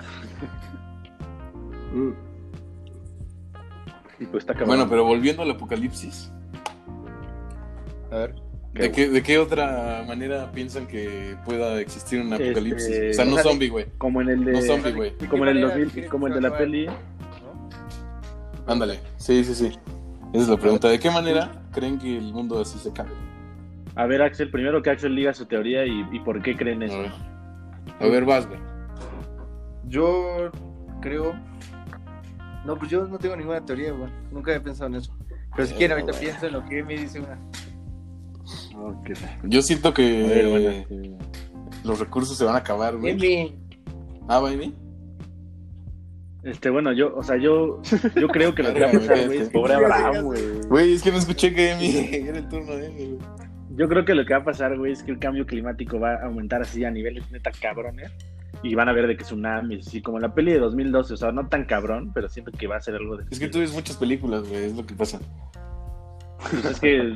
Y 4.20 4.26
pues 4.26 4.42
está 4.42 4.52
cabrón. 4.52 4.68
Bueno, 4.68 4.88
pero 4.88 5.04
volviendo 5.04 5.42
al 5.42 5.50
apocalipsis, 5.52 6.30
A 8.10 8.16
ver. 8.16 8.34
¿De 8.74 8.92
qué, 8.92 9.08
¿de 9.08 9.22
qué 9.22 9.38
otra 9.38 10.04
manera 10.06 10.50
piensan 10.52 10.86
que 10.86 11.36
pueda 11.44 11.80
existir 11.80 12.20
un 12.20 12.32
Este, 12.32 12.46
apocalipsis? 12.46 12.96
o 13.10 13.12
sea, 13.14 13.24
no 13.24 13.32
o 13.32 13.34
sea, 13.34 13.42
zombie, 13.44 13.68
güey. 13.68 13.86
Como 13.98 14.20
en 14.22 14.28
el 14.28 14.44
de. 14.44 14.52
No 14.52 14.62
zombie, 14.62 14.92
güey. 14.92 15.16
¿De 15.16 15.26
Como 15.28 15.44
en 15.44 15.48
el 15.50 15.54
manera 15.62 15.74
2000, 15.74 15.92
crees 15.92 16.10
como 16.10 16.26
el 16.26 16.34
de 16.34 16.40
la 16.40 16.48
a 16.48 16.58
peli. 16.58 16.86
¿No? 16.86 16.92
Ándale. 18.66 19.00
Sí, 19.16 19.42
sí, 19.44 19.54
sí. 19.54 19.66
Esa 20.32 20.42
es 20.42 20.48
la 20.48 20.56
pregunta. 20.58 20.88
¿De 20.88 20.98
qué 20.98 21.10
manera 21.10 21.50
creen 21.72 21.98
que 21.98 22.18
el 22.18 22.32
mundo 22.32 22.60
así 22.60 22.78
se 22.78 22.92
cabe? 22.92 23.10
A 23.94 24.06
ver, 24.06 24.22
Axel, 24.22 24.50
primero 24.50 24.82
que 24.82 24.90
Axel 24.90 25.16
diga 25.16 25.32
su 25.34 25.46
teoría 25.46 25.84
y, 25.86 26.06
y 26.12 26.20
por 26.20 26.40
qué 26.42 26.56
creen 26.56 26.82
A 26.82 26.86
eso. 26.86 26.98
ver. 26.98 27.10
A 28.00 28.06
ver, 28.06 28.24
vas, 28.24 28.46
güey. 28.46 28.60
Yo 29.86 30.50
creo. 31.00 31.34
No, 32.64 32.76
pues 32.76 32.90
yo 32.90 33.06
no 33.06 33.18
tengo 33.18 33.34
ninguna 33.36 33.64
teoría, 33.64 33.92
güey. 33.92 34.10
Nunca 34.30 34.54
he 34.54 34.60
pensado 34.60 34.88
en 34.88 34.96
eso. 34.96 35.16
Pero 35.56 35.66
si 35.66 35.74
quieren, 35.74 35.98
ahorita 35.98 36.18
pienso 36.18 36.46
en 36.46 36.52
lo 36.52 36.64
que 36.66 36.82
me 36.82 36.96
dice 36.98 37.20
una. 37.20 37.38
Yo 39.44 39.62
siento 39.62 39.92
que 39.94 40.24
A 40.24 40.28
ver, 40.28 40.48
bueno, 40.48 41.18
los 41.84 41.98
recursos 41.98 42.36
se 42.36 42.44
van 42.44 42.54
a 42.54 42.58
acabar, 42.58 42.96
güey. 42.96 43.12
Emi. 43.12 43.56
Ah, 44.28 44.40
baby. 44.40 44.74
Este, 46.44 46.70
bueno, 46.70 46.92
yo, 46.92 47.14
o 47.16 47.22
sea, 47.22 47.36
yo, 47.36 47.82
yo 48.14 48.28
creo 48.28 48.54
que 48.54 48.62
lo 48.62 48.72
que 48.72 48.80
va 48.80 48.88
a 48.88 48.92
pasar, 48.92 49.16
güey, 49.16 49.26
güey, 49.26 49.38
este. 49.38 49.42
es 49.44 49.50
pobre 49.50 49.74
Abraham, 49.74 50.24
güey. 50.24 50.42
Güey, 50.68 50.92
es 50.94 51.02
que 51.02 51.10
no 51.10 51.18
escuché 51.18 51.52
que 51.52 51.72
Emi 51.72 52.08
era 52.28 52.38
el 52.38 52.48
turno 52.48 52.76
de 52.76 52.86
Emi, 52.86 53.04
güey. 53.06 53.18
Yo 53.76 53.88
creo 53.88 54.04
que 54.04 54.14
lo 54.14 54.24
que 54.24 54.34
va 54.34 54.40
a 54.40 54.44
pasar, 54.44 54.76
güey, 54.76 54.92
es 54.92 55.02
que 55.02 55.12
el 55.12 55.18
cambio 55.18 55.46
climático 55.46 56.00
va 56.00 56.14
a 56.14 56.26
aumentar 56.26 56.62
así 56.62 56.84
a 56.84 56.90
niveles 56.90 57.30
neta 57.30 57.50
cabrones. 57.52 58.10
Y 58.62 58.74
van 58.74 58.88
a 58.88 58.92
ver 58.92 59.06
de 59.06 59.16
que 59.16 59.22
tsunamis, 59.22 59.86
así 59.86 60.02
como 60.02 60.18
la 60.18 60.34
peli 60.34 60.52
de 60.52 60.58
2012, 60.58 61.14
o 61.14 61.16
sea, 61.16 61.30
no 61.30 61.46
tan 61.46 61.64
cabrón, 61.64 62.10
pero 62.12 62.28
siento 62.28 62.50
que 62.50 62.66
va 62.66 62.76
a 62.76 62.80
ser 62.80 62.96
algo 62.96 63.16
de... 63.16 63.24
Es 63.30 63.38
que 63.38 63.46
tú 63.48 63.60
ves 63.60 63.72
muchas 63.72 63.96
películas, 63.96 64.48
güey, 64.48 64.64
es 64.64 64.76
lo 64.76 64.84
que 64.84 64.94
pasa. 64.94 65.20
Pues 66.50 66.64
es 66.64 66.80
que, 66.80 67.14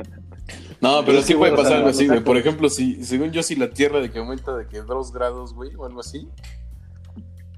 No, 0.81 1.05
pero 1.05 1.19
Es 1.19 1.27
sí 1.27 1.33
que, 1.33 1.39
puede 1.39 1.55
pasar 1.57 1.75
algo 1.75 1.89
así, 1.89 2.07
güey. 2.07 2.23
Por 2.25 2.37
ejemplo, 2.37 2.69
si, 2.69 3.05
según 3.05 3.31
yo, 3.31 3.43
si 3.43 3.55
la 3.55 3.71
Tierra 3.71 4.01
de 4.01 4.11
que 4.11 4.19
aumenta 4.19 4.57
de 4.57 4.67
que 4.67 4.83
dos 4.83 5.13
grados, 5.13 5.55
güey, 5.55 5.75
o 5.77 5.87
algo 5.87 6.01
así. 6.01 6.29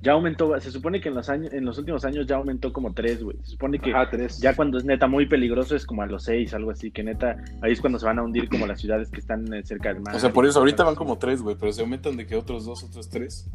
ya 0.02 0.12
aumentó, 0.12 0.58
se 0.60 0.70
supone 0.70 1.00
que 1.00 1.08
en 1.08 1.14
los 1.14 1.30
años, 1.30 1.52
en 1.52 1.64
los 1.64 1.78
últimos 1.78 2.04
años 2.04 2.26
ya 2.26 2.36
aumentó 2.36 2.72
como 2.72 2.92
tres, 2.92 3.22
güey. 3.24 3.38
Se 3.42 3.52
supone 3.52 3.78
que 3.78 3.92
Ajá, 3.92 4.10
tres. 4.10 4.38
ya 4.38 4.54
cuando 4.54 4.76
es 4.76 4.84
neta 4.84 5.06
muy 5.06 5.26
peligroso 5.26 5.74
es 5.74 5.86
como 5.86 6.02
a 6.02 6.06
los 6.06 6.24
seis, 6.24 6.52
algo 6.52 6.70
así, 6.70 6.90
que 6.90 7.02
neta, 7.02 7.36
ahí 7.62 7.72
es 7.72 7.80
cuando 7.80 7.98
se 7.98 8.04
van 8.04 8.18
a 8.18 8.22
hundir 8.22 8.48
como 8.50 8.66
las 8.66 8.80
ciudades 8.80 9.10
que 9.10 9.20
están 9.20 9.52
eh, 9.54 9.64
cerca 9.64 9.88
del 9.94 10.02
mar. 10.02 10.14
O 10.14 10.18
sea, 10.18 10.32
por 10.32 10.44
eso, 10.44 10.58
ahorita 10.58 10.84
van 10.84 10.94
como 10.94 11.16
tres, 11.16 11.40
güey, 11.40 11.56
pero 11.58 11.72
se 11.72 11.80
aumentan 11.80 12.16
de 12.18 12.26
que 12.26 12.36
otros 12.36 12.66
dos, 12.66 12.84
otros 12.84 13.08
tres. 13.08 13.48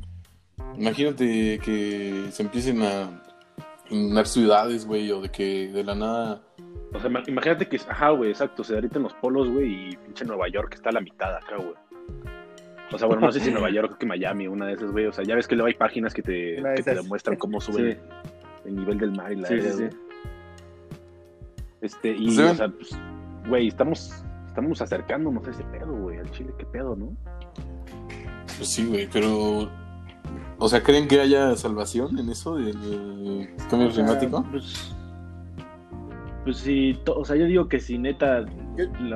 Imagínate 0.77 1.59
que 1.59 2.25
se 2.31 2.41
empiecen 2.41 2.81
a 2.81 3.23
inundar 3.91 4.27
ciudades, 4.27 4.85
güey, 4.85 5.11
o 5.11 5.21
de 5.21 5.29
que 5.29 5.67
de 5.67 5.83
la 5.83 5.93
nada. 5.95 6.41
O 6.93 6.99
sea, 6.99 7.09
ima- 7.09 7.23
imagínate 7.27 7.67
que, 7.67 7.77
ajá, 7.87 8.09
güey, 8.11 8.31
exacto. 8.31 8.63
Se 8.63 8.73
derriten 8.75 9.03
los 9.03 9.13
polos, 9.13 9.49
güey, 9.49 9.89
y 9.91 9.97
pinche 9.97 10.25
Nueva 10.25 10.47
York 10.49 10.73
está 10.73 10.89
a 10.89 10.93
la 10.93 11.01
mitad 11.01 11.35
acá, 11.35 11.57
güey. 11.57 11.73
O 12.91 12.97
sea, 12.97 13.07
bueno, 13.07 13.21
no 13.21 13.31
sé 13.31 13.39
si 13.39 13.51
Nueva 13.51 13.69
York 13.71 13.97
que 13.99 14.05
Miami, 14.05 14.47
una 14.47 14.65
de 14.65 14.73
esas, 14.73 14.91
güey. 14.91 15.05
O 15.05 15.13
sea, 15.13 15.23
ya 15.23 15.35
ves 15.35 15.47
que 15.47 15.55
luego 15.55 15.67
hay 15.67 15.75
páginas 15.75 16.13
que 16.13 16.23
te, 16.23 16.55
que 16.75 16.83
te 16.83 16.95
demuestran 16.95 17.37
cómo 17.37 17.61
sube 17.61 17.93
Sí. 18.63 18.69
el 18.69 18.75
nivel 18.75 18.97
del 18.97 19.11
mar 19.11 19.31
y 19.31 19.35
la 19.37 19.47
Sí. 19.47 19.55
Este, 21.81 22.09
y, 22.11 22.25
Pues 22.35 22.39
o 22.39 22.55
sea, 22.55 22.67
pues, 22.69 22.89
güey, 23.47 23.67
estamos, 23.67 24.11
estamos 24.47 24.81
acercándonos 24.81 25.47
a 25.47 25.51
ese 25.51 25.63
pedo, 25.65 25.93
güey, 25.93 26.17
al 26.17 26.29
Chile, 26.31 26.53
qué 26.57 26.65
pedo, 26.65 26.95
¿no? 26.95 27.15
Pues 28.57 28.67
sí, 28.69 28.85
güey, 28.85 29.07
pero. 29.11 29.69
O 30.57 30.67
sea, 30.67 30.83
¿creen 30.83 31.07
que 31.07 31.21
haya 31.21 31.55
salvación 31.55 32.19
en 32.19 32.29
eso 32.29 32.57
del 32.57 33.47
cambio 33.69 33.89
climático? 33.91 34.43
Pues, 34.51 34.93
pues 36.43 36.57
sí, 36.57 36.97
to- 37.03 37.15
o 37.17 37.25
sea, 37.25 37.35
yo 37.35 37.45
digo 37.45 37.67
que 37.67 37.79
si 37.79 37.97
neta, 37.97 38.45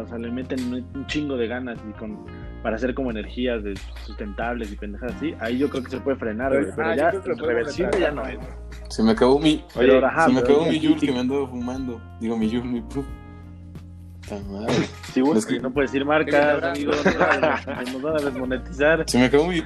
o 0.01 0.07
sea, 0.07 0.17
le 0.17 0.31
meten 0.31 0.73
un 0.73 1.05
chingo 1.07 1.38
de 1.38 1.47
ganas 1.47 1.77
y 1.89 1.93
con 1.97 2.25
para 2.62 2.77
hacer 2.77 2.93
como 2.93 3.12
energías 3.12 3.62
de- 3.62 3.75
sustentables 4.05 4.71
y 4.71 4.77
pendejadas 4.77 5.15
así, 5.17 5.36
ahí 5.41 5.57
yo 5.57 5.69
creo 5.69 5.83
que 5.83 5.89
se 5.91 5.99
puede 5.99 6.15
frenar, 6.17 6.51
Pero- 6.51 6.73
ah, 6.81 6.95
ya 6.95 7.12
reversible 7.12 7.99
ya 7.99 8.12
no 8.12 8.25
es. 8.25 8.38
¿no? 8.39 8.45
Se 8.89 9.03
me 9.03 9.12
acabó 9.12 9.38
mi. 9.39 9.63
Pero, 9.75 10.05
ajá, 10.05 10.27
se 10.27 10.31
me 10.33 10.39
acabó 10.39 10.65
mi 10.65 10.79
Yul 10.79 10.93
y- 10.97 10.99
que 11.07 11.12
me 11.12 11.19
andaba 11.19 11.47
fumando. 11.47 12.01
Digo, 12.21 12.38
mi 12.38 12.49
Yul, 12.49 12.63
mi 12.63 12.81
puff. 12.81 13.05
Madre. 14.49 14.73
Sí, 15.13 15.19
güey. 15.21 15.38
Es 15.38 15.45
que- 15.45 15.59
No 15.59 15.71
puedes 15.71 15.91
decir 15.91 16.05
marcas, 16.05 16.63
amigo, 16.63 16.91
nos 16.93 18.01
van 18.01 18.15
a 18.15 18.23
desmonetizar. 18.23 19.03
Se 19.07 19.17
me 19.17 19.25
acabó 19.25 19.47
mi. 19.47 19.62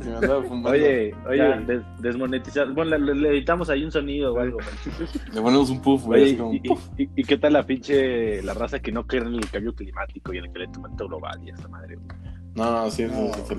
Se 0.00 0.10
me. 0.10 0.68
Oye, 0.68 1.14
oye, 1.28 1.36
Ya. 1.38 1.56
des- 1.60 1.82
desmonetizar. 2.00 2.72
Bueno, 2.72 2.96
le, 2.98 3.14
le 3.14 3.28
editamos 3.30 3.68
ahí 3.70 3.84
un 3.84 3.90
sonido 3.92 4.34
o 4.34 4.38
algo. 4.38 4.58
Le 5.32 5.40
ponemos 5.40 5.70
un 5.70 5.80
puff, 5.82 6.04
güey. 6.04 6.22
Oye, 6.22 6.30
así 6.30 6.36
como, 6.38 6.52
y, 6.54 6.60
y- 6.98 7.02
y- 7.04 7.10
y 7.16 7.24
qué 7.24 7.36
tal 7.38 7.52
la 7.52 7.64
pinche, 7.66 8.42
la 8.42 8.54
raza 8.54 8.78
que 8.80 8.92
no 8.92 9.06
cree 9.06 9.22
en 9.22 9.34
el 9.34 9.50
cambio 9.50 9.74
climático 9.74 10.32
y 10.32 10.38
en 10.38 10.44
el 10.46 10.52
calentamiento 10.52 11.06
global 11.08 11.40
y 11.44 11.50
esa 11.50 11.68
madre, 11.68 11.96
güey? 11.96 12.08
No, 12.54 12.90
sí, 12.90 13.02
eso 13.04 13.32
sí, 13.34 13.42
sí, 13.48 13.54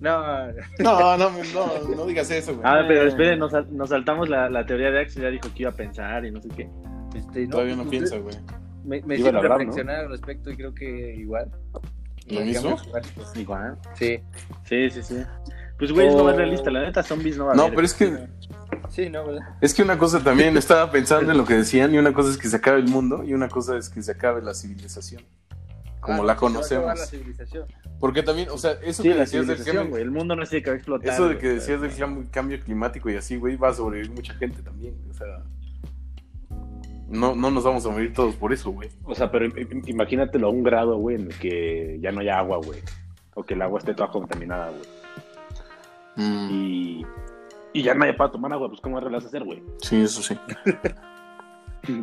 No, 0.00 0.46
No, 0.78 1.16
no, 1.16 1.30
no, 1.54 1.96
no 1.96 2.06
digas 2.06 2.30
eso, 2.30 2.52
güey. 2.54 2.62
Ah, 2.64 2.84
pero 2.86 3.02
esperen, 3.08 3.38
nos, 3.38 3.50
sal- 3.50 3.66
nos 3.76 3.88
saltamos 3.90 4.28
la, 4.28 4.48
la 4.48 4.64
teoría 4.64 4.90
de 4.90 5.00
Axel, 5.00 5.22
ya 5.24 5.28
dijo 5.30 5.48
que 5.54 5.62
iba 5.62 5.70
a 5.70 5.74
pensar 5.74 6.24
y 6.24 6.30
no 6.30 6.40
sé 6.40 6.48
qué. 6.50 6.68
este, 7.16 7.44
no, 7.46 7.50
Todavía 7.50 7.74
no 7.76 7.82
pues, 7.82 7.90
piensa, 7.90 8.16
güey. 8.18 8.36
Me, 8.84 9.02
me 9.02 9.18
¿no? 9.18 9.42
reflexionar 9.42 9.96
al 10.04 10.10
respecto 10.10 10.50
y 10.50 10.56
creo 10.56 10.74
que 10.74 11.14
igual. 11.16 11.50
¿Lo 12.30 12.40
mismo? 12.40 12.76
climático. 12.76 13.22
Igual. 13.36 13.78
Sí, 13.94 14.20
Sí, 14.64 14.90
sí, 14.90 15.02
sí. 15.02 15.16
Pues, 15.78 15.92
güey, 15.92 16.08
no 16.08 16.16
Oh. 16.24 16.30
es 16.30 16.36
realista. 16.36 16.70
La 16.70 16.80
neta, 16.82 17.02
zombies 17.02 17.36
no 17.38 17.46
va 17.46 17.52
a 17.52 17.54
No, 17.54 17.62
haber. 17.62 17.74
pero 17.76 17.86
es 17.86 17.94
que, 17.94 18.26
sí, 18.90 19.08
no, 19.10 19.24
¿verdad? 19.26 19.48
es 19.60 19.72
que 19.74 19.82
una 19.82 19.96
cosa 19.96 20.22
también, 20.24 20.56
estaba 20.56 20.90
pensando 20.90 21.30
en 21.30 21.38
lo 21.38 21.44
que 21.44 21.54
decían, 21.54 21.94
y 21.94 21.98
una 21.98 22.12
cosa 22.12 22.30
es 22.30 22.36
que 22.38 22.48
se 22.48 22.56
acabe 22.56 22.78
el 22.80 22.88
mundo, 22.88 23.22
y 23.24 23.32
una 23.32 23.48
cosa 23.48 23.76
es 23.76 23.88
que 23.88 24.02
se 24.02 24.10
acabe 24.12 24.42
la 24.42 24.54
civilización. 24.54 25.22
Como 26.00 26.22
Ah, 26.22 26.26
la 26.26 26.34
se 26.34 26.38
conocemos. 26.40 26.86
la 26.98 27.06
civilización. 27.06 27.66
Porque 28.00 28.22
también, 28.22 28.48
o 28.50 28.58
sea, 28.58 28.72
eso 28.82 29.02
Sí, 29.02 29.08
que 29.10 29.14
decías 29.16 29.46
del 29.46 29.64
cambio, 29.64 29.88
güey. 29.88 30.02
El 30.02 30.10
mundo 30.12 30.34
no 30.36 30.44
que 30.46 30.60
va 30.60 30.72
a 30.72 30.76
explotar. 30.76 31.12
eso 31.12 31.28
de 31.28 31.38
que 31.38 31.48
decías 31.48 31.80
del 31.80 31.90
cam- 31.92 32.30
cambio 32.30 32.60
climático 32.62 33.10
y 33.10 33.16
así, 33.16 33.36
güey, 33.36 33.56
va 33.56 33.68
a 33.70 33.74
sobrevivir 33.74 34.10
mucha 34.12 34.34
gente 34.34 34.62
también, 34.62 34.96
o 35.10 35.14
sea, 35.14 35.26
no, 37.08 37.34
no 37.34 37.50
nos 37.50 37.64
vamos 37.64 37.84
a 37.86 37.90
morir 37.90 38.12
todos 38.12 38.34
por 38.36 38.52
eso, 38.52 38.70
güey. 38.70 38.88
O 39.04 39.14
sea, 39.14 39.30
pero 39.30 39.46
im- 39.46 39.54
im- 39.56 39.88
imagínatelo 39.88 40.48
a 40.48 40.50
un 40.50 40.62
grado, 40.62 40.96
güey, 40.98 41.16
en 41.16 41.22
el 41.26 41.38
que 41.38 41.98
ya 42.00 42.12
no 42.12 42.20
haya 42.20 42.38
agua, 42.38 42.58
güey. 42.58 42.80
O 43.34 43.42
que 43.44 43.54
el 43.54 43.62
agua 43.62 43.78
esté 43.78 43.94
toda 43.94 44.10
contaminada, 44.10 44.70
güey. 44.70 44.82
Mm, 46.16 46.48
Y, 46.50 47.06
y 47.72 47.82
ya 47.82 47.94
nadie 47.94 48.14
para 48.14 48.30
tomar 48.32 48.52
agua, 48.52 48.68
pues 48.68 48.80
¿cómo 48.80 49.00
vas 49.00 49.24
a 49.24 49.26
hacer, 49.28 49.44
güey? 49.44 49.62
sí, 49.82 50.02
eso 50.02 50.22
sí. 50.22 50.36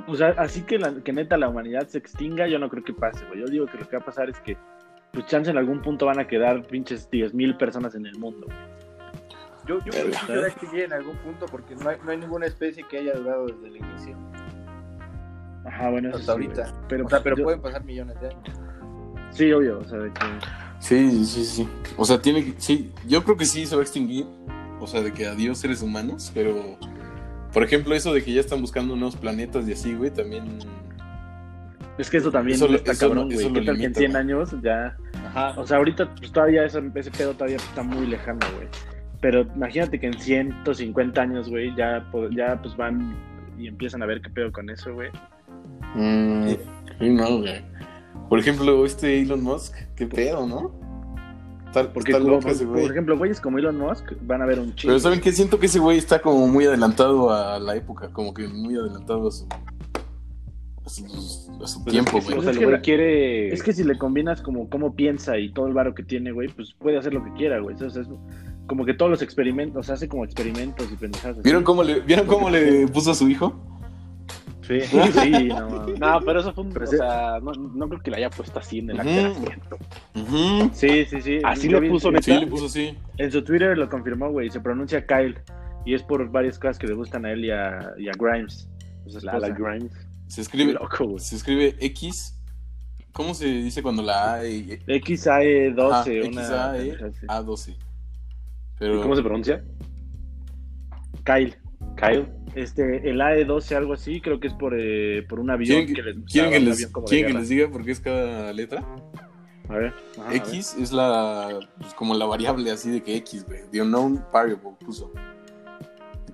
O 0.07 0.15
sea, 0.15 0.29
así 0.37 0.63
que, 0.63 0.79
la, 0.79 0.91
que 1.03 1.13
neta 1.13 1.37
la 1.37 1.47
humanidad 1.49 1.87
se 1.87 1.99
extinga, 1.99 2.47
yo 2.47 2.57
no 2.57 2.69
creo 2.69 2.83
que 2.83 2.93
pase, 2.93 3.23
güey. 3.27 3.41
Yo 3.41 3.45
digo 3.45 3.67
que 3.67 3.77
lo 3.77 3.87
que 3.87 3.97
va 3.97 4.01
a 4.01 4.05
pasar 4.05 4.29
es 4.31 4.39
que, 4.39 4.57
pues, 5.11 5.27
chance 5.27 5.51
en 5.51 5.57
algún 5.57 5.81
punto 5.81 6.07
van 6.07 6.17
a 6.19 6.25
quedar 6.27 6.63
pinches 6.65 7.07
10.000 7.11 7.55
personas 7.57 7.93
en 7.93 8.07
el 8.07 8.17
mundo. 8.17 8.47
güey. 8.47 8.57
Yo, 9.67 9.79
yo 9.85 9.91
creo 9.91 10.05
que 10.07 10.13
se 10.13 10.37
va 10.37 10.45
a 10.45 10.47
extinguir 10.47 10.83
en 10.85 10.93
algún 10.93 11.15
punto 11.17 11.45
porque 11.47 11.75
no 11.75 11.89
hay, 11.89 11.97
no 12.03 12.09
hay 12.11 12.17
ninguna 12.17 12.47
especie 12.47 12.83
que 12.89 12.97
haya 12.99 13.13
durado 13.13 13.45
desde 13.47 13.67
el 13.67 13.77
inicio. 13.77 14.17
Ajá, 15.65 15.89
bueno, 15.89 16.09
eso 16.09 16.17
Hasta 16.19 16.25
sí, 16.25 16.31
ahorita. 16.31 16.61
güey. 16.69 16.73
Pero, 16.89 17.05
o 17.05 17.09
sea, 17.09 17.23
pero 17.23 17.35
yo- 17.37 17.43
pueden 17.43 17.61
pasar 17.61 17.83
millones 17.83 18.19
de 18.21 18.27
años. 18.27 18.59
Sí, 19.31 19.51
obvio, 19.51 19.79
o 19.79 19.83
sea, 19.85 19.97
de 19.99 20.11
que... 20.13 20.19
Sí, 20.79 21.25
sí, 21.25 21.43
sí. 21.45 21.67
O 21.97 22.05
sea, 22.05 22.21
tiene 22.21 22.43
que, 22.45 22.53
sí, 22.57 22.91
yo 23.07 23.23
creo 23.23 23.35
que 23.37 23.45
sí 23.45 23.65
se 23.65 23.75
va 23.75 23.81
a 23.81 23.83
extinguir, 23.83 24.25
o 24.79 24.87
sea, 24.87 25.01
de 25.01 25.11
que 25.11 25.25
adiós 25.27 25.57
seres 25.57 25.81
humanos, 25.81 26.31
pero, 26.33 26.77
por 27.51 27.63
ejemplo, 27.63 27.95
eso 27.95 28.13
de 28.13 28.23
que 28.23 28.31
ya 28.33 28.39
están 28.41 28.61
buscando 28.61 28.95
nuevos 28.95 29.15
planetas 29.15 29.67
y 29.67 29.73
así, 29.73 29.93
güey, 29.93 30.11
también... 30.11 30.59
Es 31.97 32.09
que 32.09 32.17
eso 32.17 32.29
también 32.29 32.55
Eso 32.57 32.67
lo- 32.67 32.75
está 32.75 32.91
eso 32.91 33.07
cabrón, 33.07 33.25
güey. 33.31 33.37
¿Qué 33.37 33.43
tal 33.61 33.63
que 33.63 33.71
en 33.71 33.77
limita, 33.77 33.99
100 33.99 34.11
güey. 34.11 34.21
años 34.21 34.55
ya... 34.61 34.97
Ajá. 35.27 35.53
O 35.59 35.65
sea, 35.65 35.77
ahorita 35.77 36.13
pues 36.15 36.31
todavía 36.31 36.65
ese, 36.65 36.81
ese 36.93 37.11
pedo 37.11 37.33
todavía 37.33 37.55
está 37.57 37.83
muy 37.83 38.05
lejano, 38.07 38.39
güey. 38.55 38.67
Pero 39.21 39.41
imagínate 39.55 39.99
que 39.99 40.07
en 40.07 40.19
150 40.19 41.21
años, 41.21 41.49
güey, 41.49 41.73
ya, 41.75 42.05
ya 42.31 42.61
pues 42.61 42.75
van 42.77 43.15
y 43.57 43.67
empiezan 43.67 44.03
a 44.03 44.05
ver 44.05 44.21
qué 44.21 44.29
pedo 44.29 44.51
con 44.51 44.69
eso, 44.69 44.93
güey. 44.93 45.09
Mm, 45.95 46.49
sí, 46.99 47.09
no, 47.09 47.37
güey. 47.39 47.61
Por 48.29 48.39
ejemplo, 48.39 48.85
este 48.85 49.21
Elon 49.21 49.41
Musk, 49.43 49.73
qué 49.95 50.07
pedo, 50.07 50.45
¿no? 50.47 50.71
Está, 51.67 51.91
Porque, 51.91 52.11
está 52.11 52.21
como- 52.23 52.35
loco 52.35 52.47
ese 52.49 52.65
por 52.65 52.73
güey. 52.75 52.85
ejemplo, 52.85 53.17
güeyes 53.17 53.41
como 53.41 53.57
Elon 53.59 53.77
Musk 53.77 54.11
van 54.21 54.41
a 54.41 54.45
ver 54.45 54.59
un 54.59 54.73
chingo. 54.75 54.91
Pero 54.91 54.99
¿saben 54.99 55.19
qué? 55.21 55.31
Siento 55.31 55.59
que 55.59 55.65
ese 55.65 55.79
güey 55.79 55.97
está 55.97 56.21
como 56.21 56.47
muy 56.47 56.65
adelantado 56.65 57.31
a 57.33 57.59
la 57.59 57.75
época, 57.75 58.09
como 58.13 58.33
que 58.33 58.47
muy 58.47 58.75
adelantado 58.77 59.27
a 59.27 59.31
su, 59.31 59.45
a 60.85 60.89
su, 60.89 61.05
a 61.63 61.67
su 61.67 61.83
tiempo, 61.85 62.17
es 62.17 62.25
que, 62.25 62.33
güey. 62.35 62.39
O 62.39 62.41
sea, 62.43 62.51
Es 62.51 62.57
el 62.57 62.59
que 62.63 62.65
güey 62.69 62.81
quiere. 62.81 63.53
Es 63.53 63.61
que 63.63 63.73
si 63.73 63.83
le 63.83 63.97
combinas 63.97 64.41
como 64.41 64.69
cómo 64.69 64.95
piensa 64.95 65.37
y 65.37 65.51
todo 65.51 65.67
el 65.67 65.73
varo 65.73 65.93
que 65.93 66.03
tiene, 66.03 66.31
güey, 66.31 66.47
pues 66.49 66.73
puede 66.73 66.97
hacer 66.97 67.13
lo 67.13 67.23
que 67.23 67.33
quiera, 67.33 67.59
güey. 67.59 67.73
Entonces, 67.73 68.07
es 68.07 68.13
como 68.67 68.85
que 68.85 68.93
todos 68.93 69.11
los 69.11 69.21
experimentos, 69.21 69.89
hace 69.89 70.07
como 70.07 70.23
experimentos 70.23 70.87
y 70.91 70.95
pendejadas. 70.95 71.43
¿Vieron 71.43 71.63
cómo 71.63 71.83
le, 71.83 71.99
¿vieron 72.01 72.25
cómo 72.25 72.49
le 72.49 72.87
puso 72.87 73.11
a 73.11 73.15
su 73.15 73.27
hijo? 73.29 73.53
Sí, 74.67 74.81
sí, 74.81 75.31
no. 75.49 75.87
No, 75.87 76.19
pero 76.25 76.39
eso 76.39 76.53
fue 76.53 76.63
un. 76.63 76.71
Pero 76.73 76.85
o 76.85 76.87
sí. 76.87 76.97
sea, 76.97 77.39
no, 77.41 77.51
no 77.51 77.87
creo 77.89 78.01
que 78.01 78.11
le 78.11 78.17
haya 78.17 78.29
puesto 78.29 78.59
así 78.59 78.79
en 78.79 78.89
el 78.91 78.97
nacimiento. 78.97 79.77
Ujú. 80.15 80.69
Sí, 80.73 81.05
sí, 81.05 81.21
sí. 81.21 81.39
Así 81.43 81.67
vi- 81.67 81.89
puso, 81.89 82.07
en- 82.09 82.15
neta. 82.15 82.25
Sí, 82.25 82.39
le 82.39 82.47
puso 82.47 82.65
así. 82.65 82.97
En 83.17 83.31
su 83.31 83.43
Twitter 83.43 83.77
lo 83.77 83.89
confirmó, 83.89 84.31
güey. 84.31 84.49
Se 84.49 84.59
pronuncia 84.59 85.05
Kyle. 85.05 85.37
Y 85.85 85.93
es 85.93 86.01
por 86.01 86.27
varias 86.31 86.57
cosas 86.57 86.79
que 86.79 86.87
le 86.87 86.95
gustan 86.95 87.25
a 87.25 87.31
él 87.31 87.45
y 87.45 87.51
a, 87.51 87.93
y 87.99 88.07
a 88.09 88.11
Grimes. 88.17 88.67
su 89.07 89.19
La, 89.23 89.37
la. 89.37 89.49
Grimes. 89.49 89.91
Se 90.27 90.41
escribe, 90.41 90.73
loco, 90.73 91.19
se 91.19 91.35
escribe 91.35 91.75
X. 91.79 92.31
¿Cómo 93.11 93.33
se 93.35 93.45
dice 93.45 93.83
cuando 93.83 94.01
la 94.01 94.33
A 94.33 94.47
y 94.47 94.79
XAE12, 94.87 95.91
Ajá, 95.91 96.27
una. 96.27 96.43
XAE 96.43 96.77
pendeja 96.79 97.05
así. 97.05 97.25
A12? 97.27 97.69
¿Y 97.69 97.77
Pero 98.79 99.01
cómo 99.01 99.15
se 99.15 99.21
pronuncia? 99.21 99.63
Kyle. 101.23 101.55
Kyle. 101.95 102.27
Este, 102.55 103.09
el 103.09 103.19
AE12, 103.19 103.75
algo 103.75 103.93
así, 103.93 104.21
creo 104.21 104.39
que 104.39 104.47
es 104.47 104.53
por, 104.53 104.73
eh, 104.79 105.25
por 105.27 105.41
un 105.41 105.49
avión 105.49 105.85
¿quieren 105.85 105.93
que, 105.93 106.01
les 106.01 106.31
quieren 106.31 106.51
que 106.51 106.59
les, 106.61 106.87
quieren 106.87 107.27
que 107.27 107.39
les 107.39 107.49
diga 107.49 107.69
por 107.69 107.83
qué 107.83 107.91
es 107.91 107.99
cada 107.99 108.53
letra? 108.53 108.81
A 109.67 109.75
ver. 109.75 109.93
ajá, 110.17 110.25
a 110.25 110.29
ver. 110.29 110.37
X 110.37 110.77
es 110.79 110.93
la 110.93 111.59
pues, 111.77 111.93
como 111.95 112.15
la 112.15 112.25
variable 112.25 112.71
así 112.71 112.89
de 112.91 113.03
que 113.03 113.17
X, 113.17 113.45
güey. 113.45 113.59
The 113.71 113.81
unknown 113.81 114.23
variable 114.31 114.71
puso. 114.79 115.11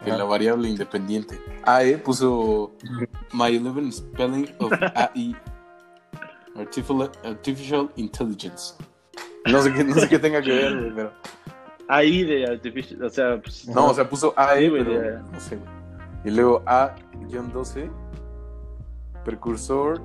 Que 0.03 0.11
Ajá. 0.11 0.19
la 0.19 0.23
variable 0.25 0.69
independiente. 0.69 1.39
AE 1.63 1.97
puso 1.97 2.75
My 3.33 3.57
11 3.57 3.91
spelling 3.91 4.47
of 4.59 4.71
AI 4.95 5.35
Artificial, 6.55 7.11
Artificial 7.23 7.89
Intelligence. 7.95 8.75
No 9.45 9.59
sé 9.63 9.73
qué, 9.73 9.83
no 9.83 9.95
sé 9.95 10.07
qué 10.07 10.19
tenga 10.19 10.39
que 10.39 10.51
ver, 10.51 10.77
güey, 10.77 10.95
pero. 10.95 11.13
Ahí 11.87 12.23
de 12.23 12.45
Artificial, 12.45 13.03
o 13.03 13.09
sea, 13.09 13.41
pues, 13.41 13.67
No, 13.67 13.87
o 13.87 13.93
sea, 13.93 14.07
puso 14.07 14.35
AE, 14.37 14.69
pero 14.69 15.19
no 15.19 15.39
sé, 15.39 15.55
güey. 15.55 15.80
Y 16.23 16.31
luego 16.31 16.63
A-12, 16.67 17.89
precursor, 19.25 20.01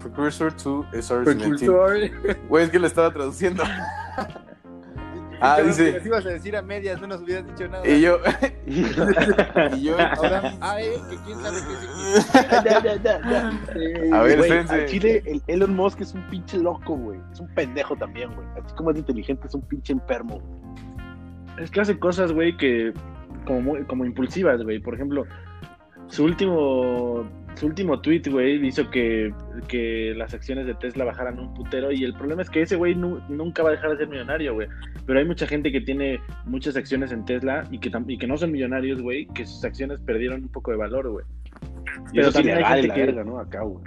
precursor 0.00 0.52
to 0.54 0.84
SR-17. 0.92 1.24
Precursor. 1.24 2.38
Güey, 2.48 2.64
es 2.64 2.70
que 2.70 2.78
lo 2.78 2.86
estaba 2.86 3.12
traduciendo. 3.12 3.62
ah, 5.40 5.54
Pero 5.56 5.68
dice. 5.68 6.00
ibas 6.04 6.26
a 6.26 6.30
decir 6.30 6.56
a 6.56 6.62
medias, 6.62 7.00
no 7.00 7.06
nos 7.06 7.20
hubieras 7.22 7.46
dicho 7.46 7.68
nada. 7.68 7.86
Y 7.88 8.00
yo. 8.00 8.18
y 8.66 9.82
yo. 9.82 9.96
Ahora, 9.98 10.54
AE, 10.60 10.94
que 11.08 11.16
quién 11.24 11.38
sabe 11.40 11.58
qué 11.66 12.18
es. 12.18 14.12
A 14.12 14.22
ver, 14.22 14.40
espérense. 14.40 14.74
al 14.74 14.86
Chile, 14.86 15.22
el 15.26 15.42
Elon 15.46 15.74
Musk 15.74 16.00
es 16.00 16.14
un 16.14 16.22
pinche 16.28 16.58
loco, 16.58 16.96
güey. 16.96 17.20
Es 17.32 17.40
un 17.40 17.48
pendejo 17.54 17.96
también, 17.96 18.34
güey. 18.34 18.46
Así 18.62 18.74
como 18.74 18.90
es 18.90 18.98
inteligente, 18.98 19.46
es 19.46 19.54
un 19.54 19.62
pinche 19.62 19.92
enfermo. 19.92 20.40
güey. 20.40 21.64
es 21.64 21.70
que 21.70 21.80
hace 21.80 21.98
cosas, 21.98 22.32
güey, 22.32 22.56
que 22.56 22.92
como, 23.46 23.60
muy- 23.60 23.84
como 23.84 24.04
impulsivas, 24.04 24.62
güey. 24.62 24.80
Por 24.80 24.94
ejemplo, 24.94 25.24
su 26.10 26.24
último 26.24 27.24
su 27.56 27.66
último 27.66 28.00
tweet, 28.00 28.22
güey, 28.30 28.64
hizo 28.64 28.88
que, 28.90 29.34
que 29.68 30.14
las 30.16 30.32
acciones 30.32 30.66
de 30.66 30.74
Tesla 30.74 31.04
bajaran 31.04 31.38
un 31.38 31.52
putero 31.52 31.90
y 31.90 32.04
el 32.04 32.14
problema 32.14 32.42
es 32.42 32.48
que 32.48 32.62
ese 32.62 32.76
güey 32.76 32.94
nu- 32.94 33.20
nunca 33.28 33.62
va 33.62 33.70
a 33.70 33.72
dejar 33.72 33.90
de 33.90 33.96
ser 33.98 34.08
millonario, 34.08 34.54
güey. 34.54 34.68
Pero 35.04 35.18
hay 35.18 35.24
mucha 35.26 35.46
gente 35.46 35.70
que 35.72 35.80
tiene 35.80 36.20
muchas 36.46 36.76
acciones 36.76 37.10
en 37.12 37.24
Tesla 37.24 37.64
y 37.70 37.78
que, 37.80 37.90
y 38.06 38.18
que 38.18 38.26
no 38.26 38.36
son 38.38 38.52
millonarios, 38.52 39.02
güey, 39.02 39.26
que 39.34 39.44
sus 39.44 39.62
acciones 39.64 40.00
perdieron 40.00 40.42
un 40.44 40.48
poco 40.48 40.70
de 40.70 40.76
valor, 40.78 41.10
güey. 41.10 41.24
Pero 42.14 42.32
también 42.32 42.58
hay 42.58 42.64
gente 42.82 42.94
que- 42.94 43.06
verga, 43.06 43.24
¿no? 43.24 43.38
Acá, 43.40 43.62
güey. 43.62 43.84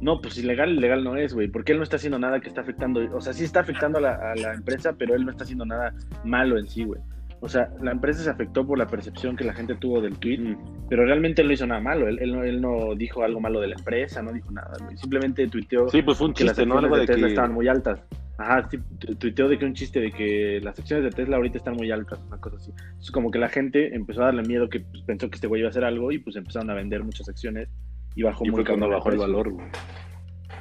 No, 0.00 0.20
pues 0.20 0.36
ilegal, 0.36 0.72
ilegal 0.74 1.04
no 1.04 1.16
es, 1.16 1.32
güey, 1.32 1.48
porque 1.48 1.72
él 1.72 1.78
no 1.78 1.84
está 1.84 1.96
haciendo 1.96 2.18
nada 2.18 2.40
que 2.40 2.48
está 2.48 2.60
afectando, 2.60 3.00
o 3.16 3.20
sea, 3.20 3.32
sí 3.32 3.44
está 3.44 3.60
afectando 3.60 3.98
a 3.98 4.02
la, 4.02 4.32
a 4.32 4.34
la 4.34 4.54
empresa, 4.54 4.94
pero 4.98 5.14
él 5.14 5.24
no 5.24 5.30
está 5.30 5.44
haciendo 5.44 5.64
nada 5.64 5.94
malo 6.24 6.58
en 6.58 6.68
sí, 6.68 6.84
güey. 6.84 7.00
O 7.46 7.48
sea, 7.48 7.70
la 7.80 7.92
empresa 7.92 8.22
se 8.24 8.28
afectó 8.30 8.66
por 8.66 8.76
la 8.76 8.86
percepción 8.88 9.36
que 9.36 9.44
la 9.44 9.54
gente 9.54 9.76
tuvo 9.76 10.00
del 10.00 10.18
tweet, 10.18 10.38
Mm. 10.38 10.86
pero 10.90 11.04
realmente 11.06 11.42
él 11.42 11.48
no 11.48 11.54
hizo 11.54 11.66
nada 11.66 11.80
malo, 11.80 12.08
él, 12.08 12.18
él 12.20 12.32
no, 12.32 12.42
él 12.42 12.60
no 12.60 12.94
dijo 12.96 13.22
algo 13.22 13.40
malo 13.40 13.60
de 13.60 13.68
la 13.68 13.76
empresa, 13.76 14.20
no 14.20 14.32
dijo 14.32 14.50
nada. 14.50 14.72
Simplemente 14.96 15.46
tuiteó 15.48 15.88
Sí, 15.88 16.02
pues 16.02 16.18
fue 16.18 16.26
un 16.26 16.34
que 16.34 16.44
las 16.44 16.54
chiste, 16.56 16.66
¿no? 16.66 16.74
acciones 16.74 16.92
de 16.96 17.00
de 17.00 17.06
Tesla 17.06 17.26
que. 17.28 17.32
estaban 17.32 17.52
muy 17.54 17.68
altas. 17.68 18.00
Ajá, 18.38 18.68
sí, 18.70 18.78
tu- 18.98 19.14
tuiteó 19.14 19.48
de 19.48 19.58
que 19.58 19.64
un 19.64 19.72
chiste 19.74 20.00
de 20.00 20.10
que 20.12 20.60
las 20.62 20.78
acciones 20.78 21.04
de 21.04 21.10
Tesla 21.10 21.36
ahorita 21.36 21.56
están 21.56 21.74
muy 21.76 21.90
altas, 21.90 22.18
una 22.26 22.38
cosa 22.38 22.56
así. 22.56 22.72
Es 23.00 23.10
como 23.10 23.30
que 23.30 23.38
la 23.38 23.48
gente 23.48 23.94
empezó 23.94 24.22
a 24.22 24.26
darle 24.26 24.42
miedo 24.42 24.68
que 24.68 24.80
pues, 24.80 25.02
pensó 25.04 25.30
que 25.30 25.36
este 25.36 25.46
güey 25.46 25.60
iba 25.60 25.68
a 25.68 25.70
hacer 25.70 25.84
algo 25.84 26.10
y 26.12 26.18
pues 26.18 26.36
empezaron 26.36 26.68
a 26.70 26.74
vender 26.74 27.02
muchas 27.04 27.28
acciones 27.28 27.68
y 28.16 28.22
bajó 28.24 28.44
Y 28.44 28.50
muy 28.50 28.56
fue 28.64 28.64
cuando 28.66 28.88
bajó 28.88 29.10
el 29.10 29.18
valor, 29.18 29.50
güey. 29.52 29.66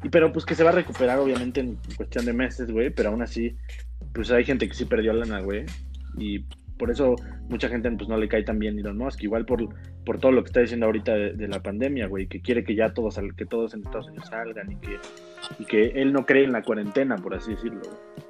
Y 0.04 0.10
pero 0.10 0.32
pues 0.32 0.46
que 0.46 0.54
se 0.56 0.64
va 0.64 0.70
a 0.70 0.74
recuperar 0.74 1.18
obviamente 1.20 1.62
en 1.62 1.78
cuestión 1.98 2.26
de 2.26 2.34
meses, 2.34 2.70
güey, 2.72 2.92
pero 2.92 3.10
aún 3.10 3.24
así, 3.24 3.56
pues 4.14 4.30
hay 4.32 4.44
gente 4.46 4.68
que 4.68 4.76
sí 4.76 4.86
perdió 4.86 5.14
lana, 5.14 5.40
güey. 5.42 5.66
Y 6.18 6.46
por 6.78 6.92
eso 6.92 7.16
mucha 7.50 7.70
gente 7.70 7.90
pues 7.92 8.10
no 8.10 8.18
le 8.18 8.28
cae 8.28 8.44
tan 8.44 8.60
bien 8.60 8.78
Elon 8.80 8.98
Musk, 8.98 9.24
igual 9.24 9.46
por, 9.46 9.68
por 10.06 10.20
todo 10.20 10.32
lo 10.32 10.44
que 10.44 10.48
está 10.48 10.60
diciendo 10.62 10.86
ahorita 10.88 11.14
de, 11.14 11.34
de 11.34 11.48
la 11.48 11.62
pandemia, 11.64 12.08
güey, 12.08 12.28
que 12.28 12.42
quiere 12.42 12.64
que 12.64 12.76
ya 12.76 12.94
todos 12.94 13.20
que 13.38 13.46
todos 13.46 13.74
en 13.74 13.82
Estados 13.82 14.08
Unidos 14.08 14.28
salgan 14.30 14.72
y 14.72 14.76
que 14.78 14.98
y 15.60 15.66
que 15.66 15.84
él 16.02 16.12
no 16.14 16.26
cree 16.26 16.44
en 16.44 16.52
la 16.52 16.62
cuarentena, 16.64 17.16
por 17.18 17.34
así 17.36 17.52
decirlo. 17.52 17.82
güey. 17.82 18.26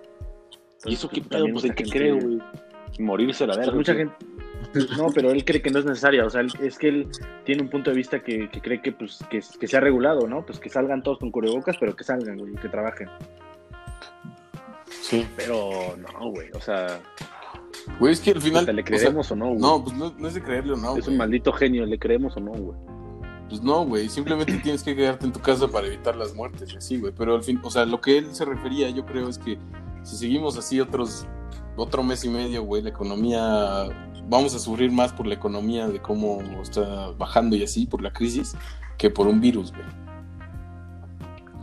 ¿Y 0.85 0.93
eso 0.93 1.09
qué 1.09 1.21
Entonces, 1.21 1.43
pedo? 1.43 1.53
Pues 1.53 1.65
en 1.65 1.73
qué 1.73 1.83
cree, 1.85 2.11
güey. 2.11 2.39
Morirse 2.99 3.43
a 3.43 3.47
la 3.47 3.53
o 3.53 3.55
sea, 3.55 3.63
verga. 3.65 3.77
mucha 3.77 3.93
gente 3.95 4.15
no, 4.97 5.07
pero 5.13 5.31
él 5.31 5.45
cree 5.45 5.61
que 5.61 5.69
no 5.69 5.79
es 5.79 5.85
necesaria, 5.85 6.25
o 6.25 6.29
sea, 6.29 6.41
él- 6.41 6.51
es 6.61 6.77
que 6.77 6.89
él 6.89 7.07
tiene 7.45 7.61
un 7.61 7.69
punto 7.69 7.91
de 7.91 7.95
vista 7.95 8.21
que, 8.21 8.49
que 8.49 8.59
cree 8.59 8.81
que 8.81 8.91
pues 8.91 9.19
que, 9.29 9.39
que 9.59 9.67
sea 9.67 9.79
regulado, 9.79 10.27
¿no? 10.27 10.45
Pues 10.45 10.59
que 10.59 10.69
salgan 10.69 11.01
todos 11.01 11.19
con 11.19 11.31
cubrebocas, 11.31 11.77
pero 11.79 11.95
que 11.95 12.03
salgan, 12.03 12.37
güey, 12.37 12.53
y 12.53 12.57
que 12.57 12.67
trabajen. 12.67 13.07
Sí. 14.89 15.25
Pero 15.37 15.95
no, 15.97 16.29
güey. 16.31 16.49
O 16.53 16.59
sea, 16.59 16.99
Güey, 17.99 18.13
es 18.13 18.19
que 18.19 18.31
al 18.31 18.41
final. 18.41 18.65
¿te 18.65 18.73
le 18.73 18.81
o 18.81 18.85
sea, 18.85 18.97
creemos 18.97 19.31
o 19.31 19.35
no, 19.35 19.47
güey? 19.47 19.59
no, 19.59 19.83
pues 19.83 19.95
no, 19.95 20.13
no 20.17 20.27
es 20.27 20.33
de 20.33 20.41
creerle 20.41 20.73
o 20.73 20.77
no. 20.77 20.97
es 20.97 21.05
güey. 21.05 21.13
un 21.13 21.17
maldito 21.17 21.51
genio, 21.53 21.85
¿le 21.85 21.97
creemos 21.97 22.35
o 22.37 22.39
no, 22.39 22.51
güey? 22.51 22.77
Pues 23.49 23.61
no, 23.61 23.85
güey. 23.85 24.09
Simplemente 24.09 24.53
tienes 24.63 24.83
que 24.83 24.95
quedarte 24.95 25.25
en 25.25 25.33
tu 25.33 25.39
casa 25.39 25.67
para 25.67 25.87
evitar 25.87 26.15
las 26.15 26.33
muertes 26.33 26.73
y 26.73 26.77
así, 26.77 26.99
güey. 26.99 27.13
Pero 27.15 27.35
al 27.35 27.43
fin, 27.43 27.59
o 27.63 27.69
sea, 27.69 27.85
lo 27.85 28.01
que 28.01 28.17
él 28.17 28.33
se 28.33 28.45
refería, 28.45 28.89
yo 28.89 29.05
creo, 29.05 29.29
es 29.29 29.37
que 29.37 29.57
si 30.03 30.17
seguimos 30.17 30.57
así 30.57 30.79
otros. 30.79 31.27
Otro 31.77 32.03
mes 32.03 32.23
y 32.23 32.29
medio, 32.29 32.63
güey, 32.63 32.81
la 32.81 32.89
economía. 32.89 33.89
Vamos 34.29 34.55
a 34.55 34.59
sufrir 34.59 34.91
más 34.91 35.11
por 35.11 35.27
la 35.27 35.33
economía 35.33 35.89
de 35.89 36.01
cómo 36.01 36.41
está 36.61 37.09
bajando 37.17 37.57
y 37.57 37.63
así, 37.63 37.85
por 37.85 38.01
la 38.01 38.13
crisis, 38.13 38.55
que 38.97 39.09
por 39.09 39.27
un 39.27 39.41
virus, 39.41 39.73
güey. 39.73 39.83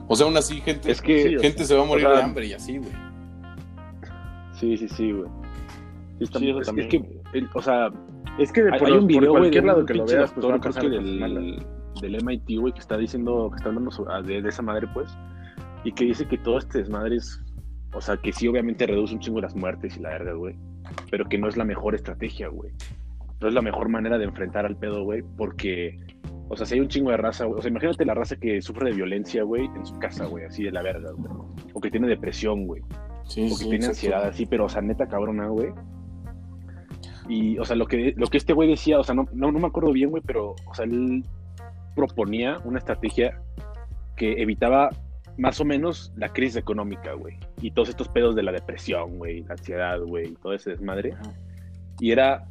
O 0.06 0.14
sea, 0.14 0.26
aún 0.26 0.36
así, 0.36 0.60
gente, 0.60 0.92
Es 0.92 1.00
que. 1.00 1.28
Sí, 1.30 1.36
o 1.36 1.40
gente 1.40 1.64
se 1.64 1.74
va 1.74 1.82
a 1.82 1.86
morir 1.86 2.06
o 2.06 2.10
sea, 2.10 2.18
de 2.18 2.24
hambre 2.24 2.46
y 2.46 2.52
así, 2.52 2.76
güey. 2.76 2.92
Sí, 4.60 4.76
sí, 4.76 4.88
sí, 4.88 5.12
güey. 5.12 5.30
Sí, 6.26 6.30
está- 6.30 6.38
sí, 6.38 6.50
eso 6.50 6.60
es- 6.60 6.66
también. 6.66 6.88
es 6.88 6.92
que- 6.92 7.38
el- 7.38 7.48
o 7.54 7.62
sea, 7.62 7.88
Es 8.38 8.52
que 8.52 8.62
de 8.62 8.72
hay, 8.72 8.78
por, 8.78 8.88
hay 8.88 8.94
los- 8.94 9.02
un 9.04 9.08
por 9.08 9.20
video, 9.20 9.30
güey, 9.30 9.42
cualquier 9.42 9.62
de 9.62 9.66
lado 9.68 9.86
que 9.86 9.94
lo 9.94 10.06
veas, 10.06 10.32
pues 10.32 10.46
doctor, 10.46 10.72
creo 10.72 10.90
que 10.90 10.96
del, 10.96 11.66
del 12.00 12.14
MIT, 12.22 12.56
güey, 12.58 12.72
que 12.72 12.80
está 12.80 12.96
diciendo, 12.96 13.48
que 13.50 13.56
está 13.56 13.68
hablando 13.68 13.90
so- 13.90 14.06
de, 14.22 14.40
de 14.42 14.48
esa 14.48 14.62
madre, 14.62 14.86
pues, 14.94 15.14
y 15.84 15.92
que 15.92 16.04
dice 16.04 16.26
que 16.26 16.38
todo 16.38 16.58
este 16.58 16.78
desmadre 16.78 17.16
es, 17.16 17.40
o 17.94 18.00
sea, 18.00 18.16
que 18.16 18.32
sí, 18.32 18.48
obviamente 18.48 18.86
reduce 18.86 19.14
un 19.14 19.20
chingo 19.20 19.40
las 19.40 19.54
muertes 19.54 19.96
y 19.96 20.00
la 20.00 20.10
verga, 20.10 20.32
güey, 20.32 20.56
pero 21.10 21.28
que 21.28 21.36
no 21.38 21.48
es 21.48 21.56
la 21.56 21.64
mejor 21.64 21.94
estrategia, 21.94 22.48
güey. 22.48 22.70
No 23.40 23.48
es 23.48 23.54
la 23.54 23.60
mejor 23.62 23.88
manera 23.88 24.18
de 24.18 24.24
enfrentar 24.24 24.64
al 24.64 24.76
pedo, 24.76 25.02
güey, 25.04 25.22
porque, 25.36 25.98
o 26.48 26.56
sea, 26.56 26.64
si 26.64 26.74
hay 26.74 26.80
un 26.80 26.88
chingo 26.88 27.10
de 27.10 27.16
raza, 27.16 27.44
güey, 27.44 27.58
o 27.58 27.62
sea, 27.62 27.70
imagínate 27.70 28.04
la 28.04 28.14
raza 28.14 28.36
que 28.36 28.62
sufre 28.62 28.90
de 28.90 28.96
violencia, 28.96 29.42
güey, 29.42 29.64
en 29.66 29.84
su 29.84 29.98
casa, 29.98 30.24
güey, 30.26 30.44
así 30.44 30.62
de 30.62 30.70
la 30.70 30.80
verga, 30.82 31.10
güey, 31.12 31.32
o 31.74 31.80
que 31.80 31.90
tiene 31.90 32.06
depresión, 32.06 32.66
güey. 32.66 32.82
Sí, 33.24 33.42
o 33.46 33.48
que 33.58 33.64
sí, 33.64 33.68
tiene 33.70 33.86
ansiedad 33.86 34.24
así, 34.24 34.46
pero, 34.46 34.64
o 34.66 34.68
sea, 34.68 34.80
neta 34.80 35.06
cabrona, 35.08 35.48
güey. 35.48 35.70
Y, 37.28 37.58
o 37.58 37.64
sea, 37.64 37.76
lo 37.76 37.86
que, 37.86 38.14
lo 38.16 38.26
que 38.26 38.38
este 38.38 38.52
güey 38.52 38.68
decía, 38.68 38.98
o 38.98 39.04
sea, 39.04 39.14
no, 39.14 39.28
no, 39.32 39.52
no 39.52 39.58
me 39.58 39.66
acuerdo 39.66 39.92
bien, 39.92 40.10
güey, 40.10 40.22
pero, 40.26 40.56
o 40.66 40.74
sea, 40.74 40.84
él 40.84 41.24
proponía 41.94 42.58
una 42.64 42.78
estrategia 42.78 43.40
que 44.16 44.42
evitaba 44.42 44.90
más 45.38 45.60
o 45.60 45.64
menos 45.64 46.12
la 46.16 46.28
crisis 46.28 46.56
económica, 46.56 47.12
güey. 47.14 47.38
Y 47.60 47.70
todos 47.70 47.88
estos 47.88 48.08
pedos 48.08 48.34
de 48.34 48.42
la 48.42 48.52
depresión, 48.52 49.18
güey, 49.18 49.42
la 49.44 49.54
ansiedad, 49.54 50.00
güey, 50.00 50.28
y 50.28 50.34
todo 50.34 50.52
ese 50.52 50.70
desmadre. 50.70 51.12
Ajá. 51.12 51.32
Y 51.98 52.10
era, 52.10 52.48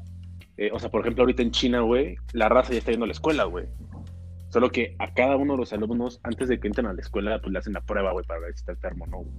eh, 0.57 0.69
o 0.71 0.79
sea, 0.79 0.89
por 0.89 1.01
ejemplo, 1.01 1.23
ahorita 1.23 1.41
en 1.41 1.51
China, 1.51 1.81
güey, 1.81 2.15
la 2.33 2.49
raza 2.49 2.71
ya 2.71 2.79
está 2.79 2.91
yendo 2.91 3.03
a 3.03 3.07
la 3.07 3.13
escuela, 3.13 3.43
güey. 3.43 3.65
Solo 4.49 4.69
que 4.69 4.95
a 4.99 5.13
cada 5.13 5.37
uno 5.37 5.53
de 5.53 5.59
los 5.59 5.73
alumnos, 5.73 6.19
antes 6.23 6.49
de 6.49 6.59
que 6.59 6.67
entren 6.67 6.87
a 6.87 6.93
la 6.93 7.01
escuela, 7.01 7.39
pues 7.41 7.51
le 7.51 7.59
hacen 7.59 7.73
la 7.73 7.81
prueba, 7.81 8.11
güey, 8.11 8.25
para 8.25 8.41
ver 8.41 8.53
si 8.53 8.59
está 8.59 8.73
enfermo 8.73 9.05
o 9.05 9.07
no, 9.07 9.17
güey. 9.19 9.35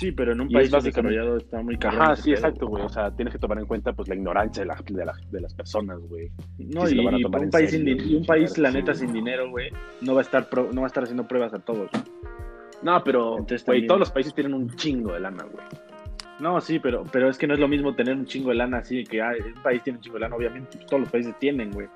Sí, 0.00 0.12
pero 0.12 0.32
en 0.32 0.40
un 0.40 0.50
Y 0.50 0.54
país 0.54 0.72
es 0.72 0.84
desarrollado 0.84 1.36
está 1.36 1.60
muy 1.62 1.76
caro. 1.76 2.00
Ajá, 2.02 2.16
sí, 2.16 2.30
exacto, 2.30 2.66
güey. 2.66 2.82
O 2.82 2.88
sea, 2.88 3.14
tienes 3.14 3.34
que 3.34 3.38
tomar 3.38 3.58
en 3.58 3.66
cuenta 3.66 3.92
pues 3.92 4.08
la 4.08 4.14
ignorancia 4.14 4.62
de, 4.62 4.66
la- 4.68 4.82
de, 4.88 5.04
la- 5.04 5.14
de 5.30 5.40
las 5.42 5.52
personas, 5.52 5.98
güey. 6.08 6.30
No, 6.58 6.86
Sí, 6.86 6.96
y, 6.96 7.24
un 7.24 7.50
país 7.50 7.70
serio, 7.70 7.96
y 8.02 8.14
un 8.16 8.24
país, 8.24 8.56
la 8.56 8.70
neta, 8.70 8.94
sin 8.94 9.12
dinero, 9.12 9.50
güey, 9.50 9.70
no 10.00 10.14
va 10.14 10.20
a 10.20 10.22
estar 10.22 10.48
pro- 10.48 10.70
no 10.72 10.80
va 10.80 10.86
a 10.86 10.88
estar 10.88 11.02
haciendo 11.02 11.28
pruebas 11.28 11.52
a 11.52 11.58
todos. 11.58 11.90
No, 12.82 13.04
pero, 13.04 13.36
güey, 13.66 13.86
todos 13.86 14.00
los 14.00 14.10
países 14.10 14.34
tienen 14.34 14.54
un 14.54 14.70
chingo 14.70 15.12
de 15.12 15.20
lana, 15.20 15.44
güey. 15.44 15.66
No, 16.38 16.58
sí, 16.62 16.78
pero, 16.78 17.04
pero 17.12 17.28
es 17.28 17.36
que 17.36 17.46
no 17.46 17.52
es 17.52 17.60
lo 17.60 17.68
mismo 17.68 17.94
tener 17.94 18.16
un 18.16 18.24
chingo 18.24 18.48
de 18.48 18.54
lana 18.54 18.78
así, 18.78 19.04
que 19.04 19.20
ah, 19.20 19.32
un 19.54 19.62
país 19.62 19.82
tiene 19.82 19.98
un 19.98 20.02
chingo 20.02 20.14
de 20.16 20.20
lana, 20.20 20.36
obviamente, 20.36 20.70
pues, 20.78 20.86
todos 20.86 21.00
los 21.02 21.10
países 21.10 21.38
tienen, 21.38 21.70
güey. 21.72 21.86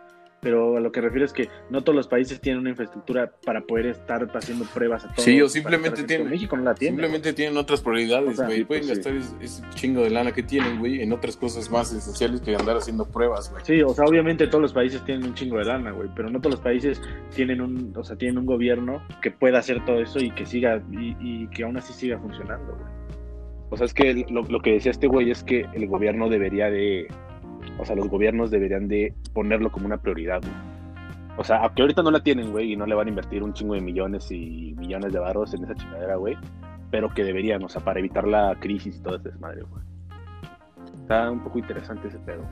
Pero 0.45 0.77
a 0.77 0.81
lo 0.81 0.93
que 0.93 1.01
refiero 1.01 1.25
es 1.25 1.33
que 1.33 1.49
no 1.71 1.83
todos 1.83 1.97
los 1.97 2.07
países 2.07 2.41
tienen 2.41 2.61
una 2.61 2.71
infraestructura 2.71 3.33
para 3.45 3.63
poder 3.63 3.87
estar 3.87 4.29
haciendo 4.35 4.65
pruebas 4.67 5.05
a 5.05 5.09
todos. 5.09 5.25
Sí, 5.25 5.41
o 5.43 5.49
simplemente 5.49 6.05
tienen- 6.05 6.29
México 6.29 6.57
no 6.57 6.63
la 6.63 6.75
tiene. 6.75 6.93
Simplemente 6.99 7.33
tienen 7.33 7.57
otras 7.57 7.81
prioridades, 7.81 8.35
O 8.35 8.37
sea, 8.37 8.47
güey. 8.47 8.65
Pueden 8.65 8.85
pues, 8.87 8.99
gastar 8.99 9.17
ese, 9.17 9.35
ese 9.41 9.63
chingo 9.75 10.03
de 10.03 10.11
lana 10.11 10.31
que 10.33 10.43
tienen, 10.43 10.79
güey, 10.79 11.01
en 11.03 11.13
otras 11.13 11.37
cosas 11.37 11.71
más 11.71 11.93
esenciales 11.93 12.41
que 12.43 12.55
andar 12.55 12.77
haciendo 12.77 13.07
pruebas, 13.07 13.51
güey. 13.51 13.65
Sí, 13.65 13.83
o 13.83 13.89
sea, 13.89 14.05
obviamente 14.05 14.47
todos 14.47 14.63
los 14.63 14.73
países 14.73 15.03
tienen 15.05 15.27
un 15.27 15.35
chingo 15.35 15.57
de 15.59 15.65
lana, 15.65 15.91
güey, 15.91 16.11
pero 16.15 16.29
no 16.31 16.39
todos 16.41 16.57
los 16.57 16.61
países 16.61 17.01
tienen 17.35 17.61
un, 17.63 17.93
o 17.97 18.05
sea, 18.05 18.17
tienen 18.17 18.37
un 18.39 18.47
gobierno 18.47 19.03
que 19.23 19.31
pueda 19.31 19.59
hacer 19.61 19.83
todo 19.85 20.01
eso 20.01 20.19
y 20.19 20.31
que 20.31 20.45
siga 20.47 20.83
y, 20.93 21.17
y 21.21 21.47
que 21.49 21.65
aún 21.65 21.77
así 21.79 21.93
siga 21.95 22.19
funcionando, 22.19 22.75
güey. 22.75 22.93
O 23.71 23.77
sea, 23.79 23.87
es 23.87 23.95
que 23.95 24.27
lo, 24.29 24.43
lo 24.43 24.61
que 24.61 24.73
decía 24.75 24.91
este 24.91 25.07
güey 25.07 25.31
es 25.31 25.43
que 25.43 25.67
el 25.73 25.87
gobierno 25.89 26.29
debería 26.29 26.71
de. 26.71 27.09
O 27.79 27.85
sea, 27.85 27.97
los 27.97 28.09
gobiernos 28.09 28.51
deberían 28.51 28.89
de 28.89 29.15
ponerlo 29.33 29.71
como 29.73 29.87
una 29.87 29.99
prioridad, 29.99 30.41
güey. 30.41 30.75
O 31.37 31.43
sea, 31.45 31.57
aunque 31.59 31.83
ahorita 31.83 32.03
no 32.03 32.11
la 32.13 32.21
tienen, 32.23 32.53
güey, 32.53 32.73
y 32.73 32.77
no 32.77 32.87
le 32.87 32.95
van 32.95 33.07
a 33.09 33.11
invertir 33.11 33.43
un 33.43 33.53
chingo 33.53 33.75
de 33.75 33.81
millones 33.81 34.31
y 34.31 34.75
millones 34.79 35.13
de 35.13 35.19
barros 35.19 35.53
en 35.55 35.65
esa 35.65 35.75
chingadera, 35.75 36.17
güey. 36.17 36.37
Pero 36.91 37.09
que 37.09 37.25
deberían, 37.25 37.63
o 37.65 37.69
sea, 37.69 37.83
para 37.83 37.99
evitar 37.99 38.27
la 38.27 38.57
crisis 38.61 38.97
y 38.99 39.03
todo 39.03 39.17
ese 39.17 39.31
desmadre, 39.31 39.63
güey. 39.63 39.83
Está 41.01 41.31
un 41.31 41.43
poco 41.43 41.59
interesante 41.59 42.09
ese 42.09 42.19
pedo. 42.21 42.45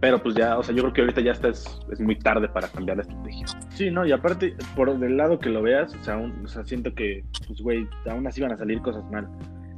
Pero 0.00 0.20
pues 0.20 0.34
ya, 0.34 0.58
o 0.58 0.62
sea, 0.64 0.74
yo 0.74 0.82
creo 0.82 0.92
que 0.94 1.00
ahorita 1.02 1.20
ya 1.20 1.30
está, 1.30 1.48
es, 1.48 1.78
es 1.92 2.00
muy 2.00 2.18
tarde 2.18 2.48
para 2.48 2.66
cambiar 2.68 2.96
la 2.96 3.02
estrategia. 3.02 3.46
Sí, 3.68 3.88
no, 3.90 4.04
y 4.04 4.10
aparte, 4.10 4.56
por 4.74 4.98
del 4.98 5.16
lado 5.16 5.38
que 5.38 5.48
lo 5.48 5.62
veas, 5.62 5.94
o 5.94 6.02
sea, 6.02 6.14
aún- 6.14 6.42
o 6.44 6.48
sea 6.48 6.64
siento 6.64 6.92
que, 6.94 7.22
pues, 7.46 7.60
güey, 7.60 7.86
aún 8.10 8.26
así 8.26 8.40
van 8.40 8.50
a 8.52 8.56
salir 8.56 8.80
cosas 8.82 9.04
mal. 9.12 9.28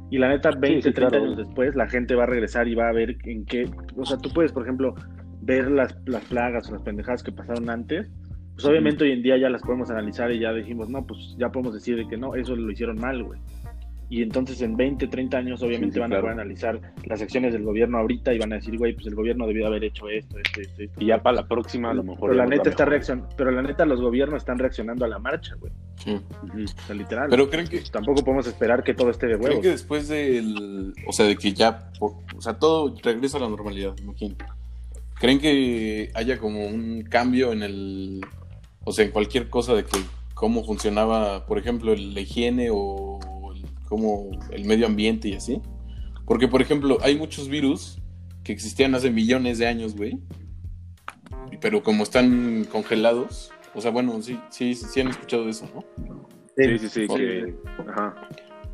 Y 0.09 0.17
la 0.17 0.29
neta, 0.29 0.51
20, 0.51 0.81
sí, 0.81 0.93
30 0.93 1.09
claro. 1.09 1.25
años 1.25 1.37
después, 1.37 1.75
la 1.75 1.87
gente 1.87 2.15
va 2.15 2.23
a 2.23 2.27
regresar 2.27 2.67
y 2.67 2.75
va 2.75 2.89
a 2.89 2.93
ver 2.93 3.17
en 3.23 3.45
qué. 3.45 3.69
O 3.95 4.05
sea, 4.05 4.17
tú 4.17 4.29
puedes, 4.29 4.51
por 4.51 4.63
ejemplo, 4.63 4.95
ver 5.41 5.69
las, 5.69 5.95
las 6.05 6.23
plagas 6.25 6.69
o 6.69 6.73
las 6.73 6.81
pendejadas 6.81 7.23
que 7.23 7.31
pasaron 7.31 7.69
antes. 7.69 8.11
Pues 8.53 8.65
obviamente 8.65 9.03
hoy 9.03 9.11
en 9.11 9.21
día 9.21 9.37
ya 9.37 9.49
las 9.49 9.61
podemos 9.61 9.89
analizar 9.89 10.31
y 10.31 10.39
ya 10.39 10.53
dijimos, 10.53 10.89
no, 10.89 11.05
pues 11.05 11.35
ya 11.37 11.49
podemos 11.49 11.73
decir 11.73 11.97
de 11.97 12.07
que 12.07 12.17
no, 12.17 12.35
eso 12.35 12.55
lo 12.55 12.71
hicieron 12.71 12.97
mal, 12.97 13.21
güey. 13.21 13.39
Y 14.09 14.21
entonces 14.21 14.61
en 14.61 14.77
20, 14.77 15.07
30 15.07 15.37
años 15.37 15.61
obviamente 15.63 15.93
Sí, 15.93 15.95
sí, 15.95 15.99
van 15.99 16.09
claro. 16.11 16.27
a 16.27 16.31
poder 16.31 16.39
analizar 16.39 16.79
las 17.05 17.21
acciones 17.21 17.53
del 17.53 17.63
gobierno 17.63 17.97
ahorita 17.97 18.33
y 18.33 18.37
van 18.39 18.53
a 18.53 18.57
decir, 18.57 18.77
güey, 18.77 18.93
pues 18.93 19.07
el 19.07 19.15
gobierno 19.15 19.47
debió 19.47 19.65
haber 19.65 19.83
hecho 19.83 20.07
esto, 20.09 20.37
esto, 20.37 20.61
esto, 20.61 20.81
esto. 20.83 21.01
Y 21.03 21.07
ya 21.07 21.23
para 21.23 21.37
la 21.37 21.47
próxima, 21.47 21.89
a 21.89 21.93
lo 21.95 22.03
mejor. 22.03 22.29
Pero 22.29 22.33
la 22.33 22.45
neta 22.45 22.69
está 22.69 22.85
reaccionando, 22.85 23.29
pero 23.35 23.49
la 23.51 23.61
neta 23.63 23.83
los 23.85 23.99
gobiernos 24.01 24.37
están 24.43 24.59
reaccionando 24.59 25.05
a 25.05 25.07
la 25.07 25.17
marcha, 25.17 25.55
güey. 25.59 25.71
Sí. 26.03 26.11
O 26.13 26.85
sea, 26.85 26.95
literal. 26.95 27.27
Pero 27.29 27.49
creen 27.49 27.67
que, 27.67 27.81
tampoco 27.91 28.23
podemos 28.23 28.45
esperar 28.45 28.83
que 28.83 28.93
todo 28.93 29.09
esté 29.09 29.25
de 29.27 29.33
creen 29.37 29.47
huevos. 29.49 29.63
que 29.63 29.69
después 29.69 30.07
del. 30.07 30.93
O 31.07 31.11
sea, 31.11 31.25
de 31.25 31.35
que 31.35 31.53
ya. 31.53 31.89
por- 31.99 32.13
o 32.37 32.41
sea, 32.41 32.53
todo 32.59 32.93
regresa 33.03 33.37
a 33.37 33.41
la 33.41 33.49
normalidad, 33.49 33.95
me 33.97 34.03
imagino. 34.03 34.35
¿Creen 35.19 35.39
que 35.39 36.11
haya 36.13 36.37
como 36.37 36.67
un 36.67 37.03
cambio 37.09 37.53
en 37.53 37.63
el. 37.63 38.21
O 38.83 38.91
sea, 38.91 39.05
en 39.05 39.11
cualquier 39.11 39.49
cosa 39.49 39.73
de 39.73 39.83
que 39.83 39.97
cómo 40.35 40.63
funcionaba, 40.63 41.45
por 41.47 41.57
ejemplo, 41.57 41.93
el- 41.93 42.13
la 42.13 42.19
higiene 42.19 42.67
o 42.71 43.19
el, 43.85 43.89
cómo 43.89 44.29
el 44.51 44.65
medio 44.65 44.85
ambiente 44.87 45.29
y 45.29 45.33
así? 45.35 45.61
Porque, 46.25 46.47
por 46.47 46.61
ejemplo, 46.61 46.97
hay 47.01 47.15
muchos 47.17 47.47
virus 47.49 47.99
que 48.43 48.51
existían 48.51 48.95
hace 48.95 49.11
millones 49.11 49.57
de 49.59 49.67
años, 49.67 49.95
güey. 49.95 50.19
Pero 51.61 51.83
como 51.83 52.03
están 52.03 52.65
congelados, 52.71 53.51
o 53.73 53.81
sea, 53.81 53.91
bueno, 53.91 54.21
sí, 54.21 54.39
sí, 54.49 54.75
sí 54.75 54.99
han 55.01 55.07
escuchado 55.09 55.45
de 55.45 55.51
eso, 55.51 55.67
¿no? 55.73 55.83
Sí, 56.57 56.79
sí, 56.79 56.89
sí. 56.89 57.07
Sí. 57.07 57.07
que- 57.07 57.55
Ajá. 57.89 58.27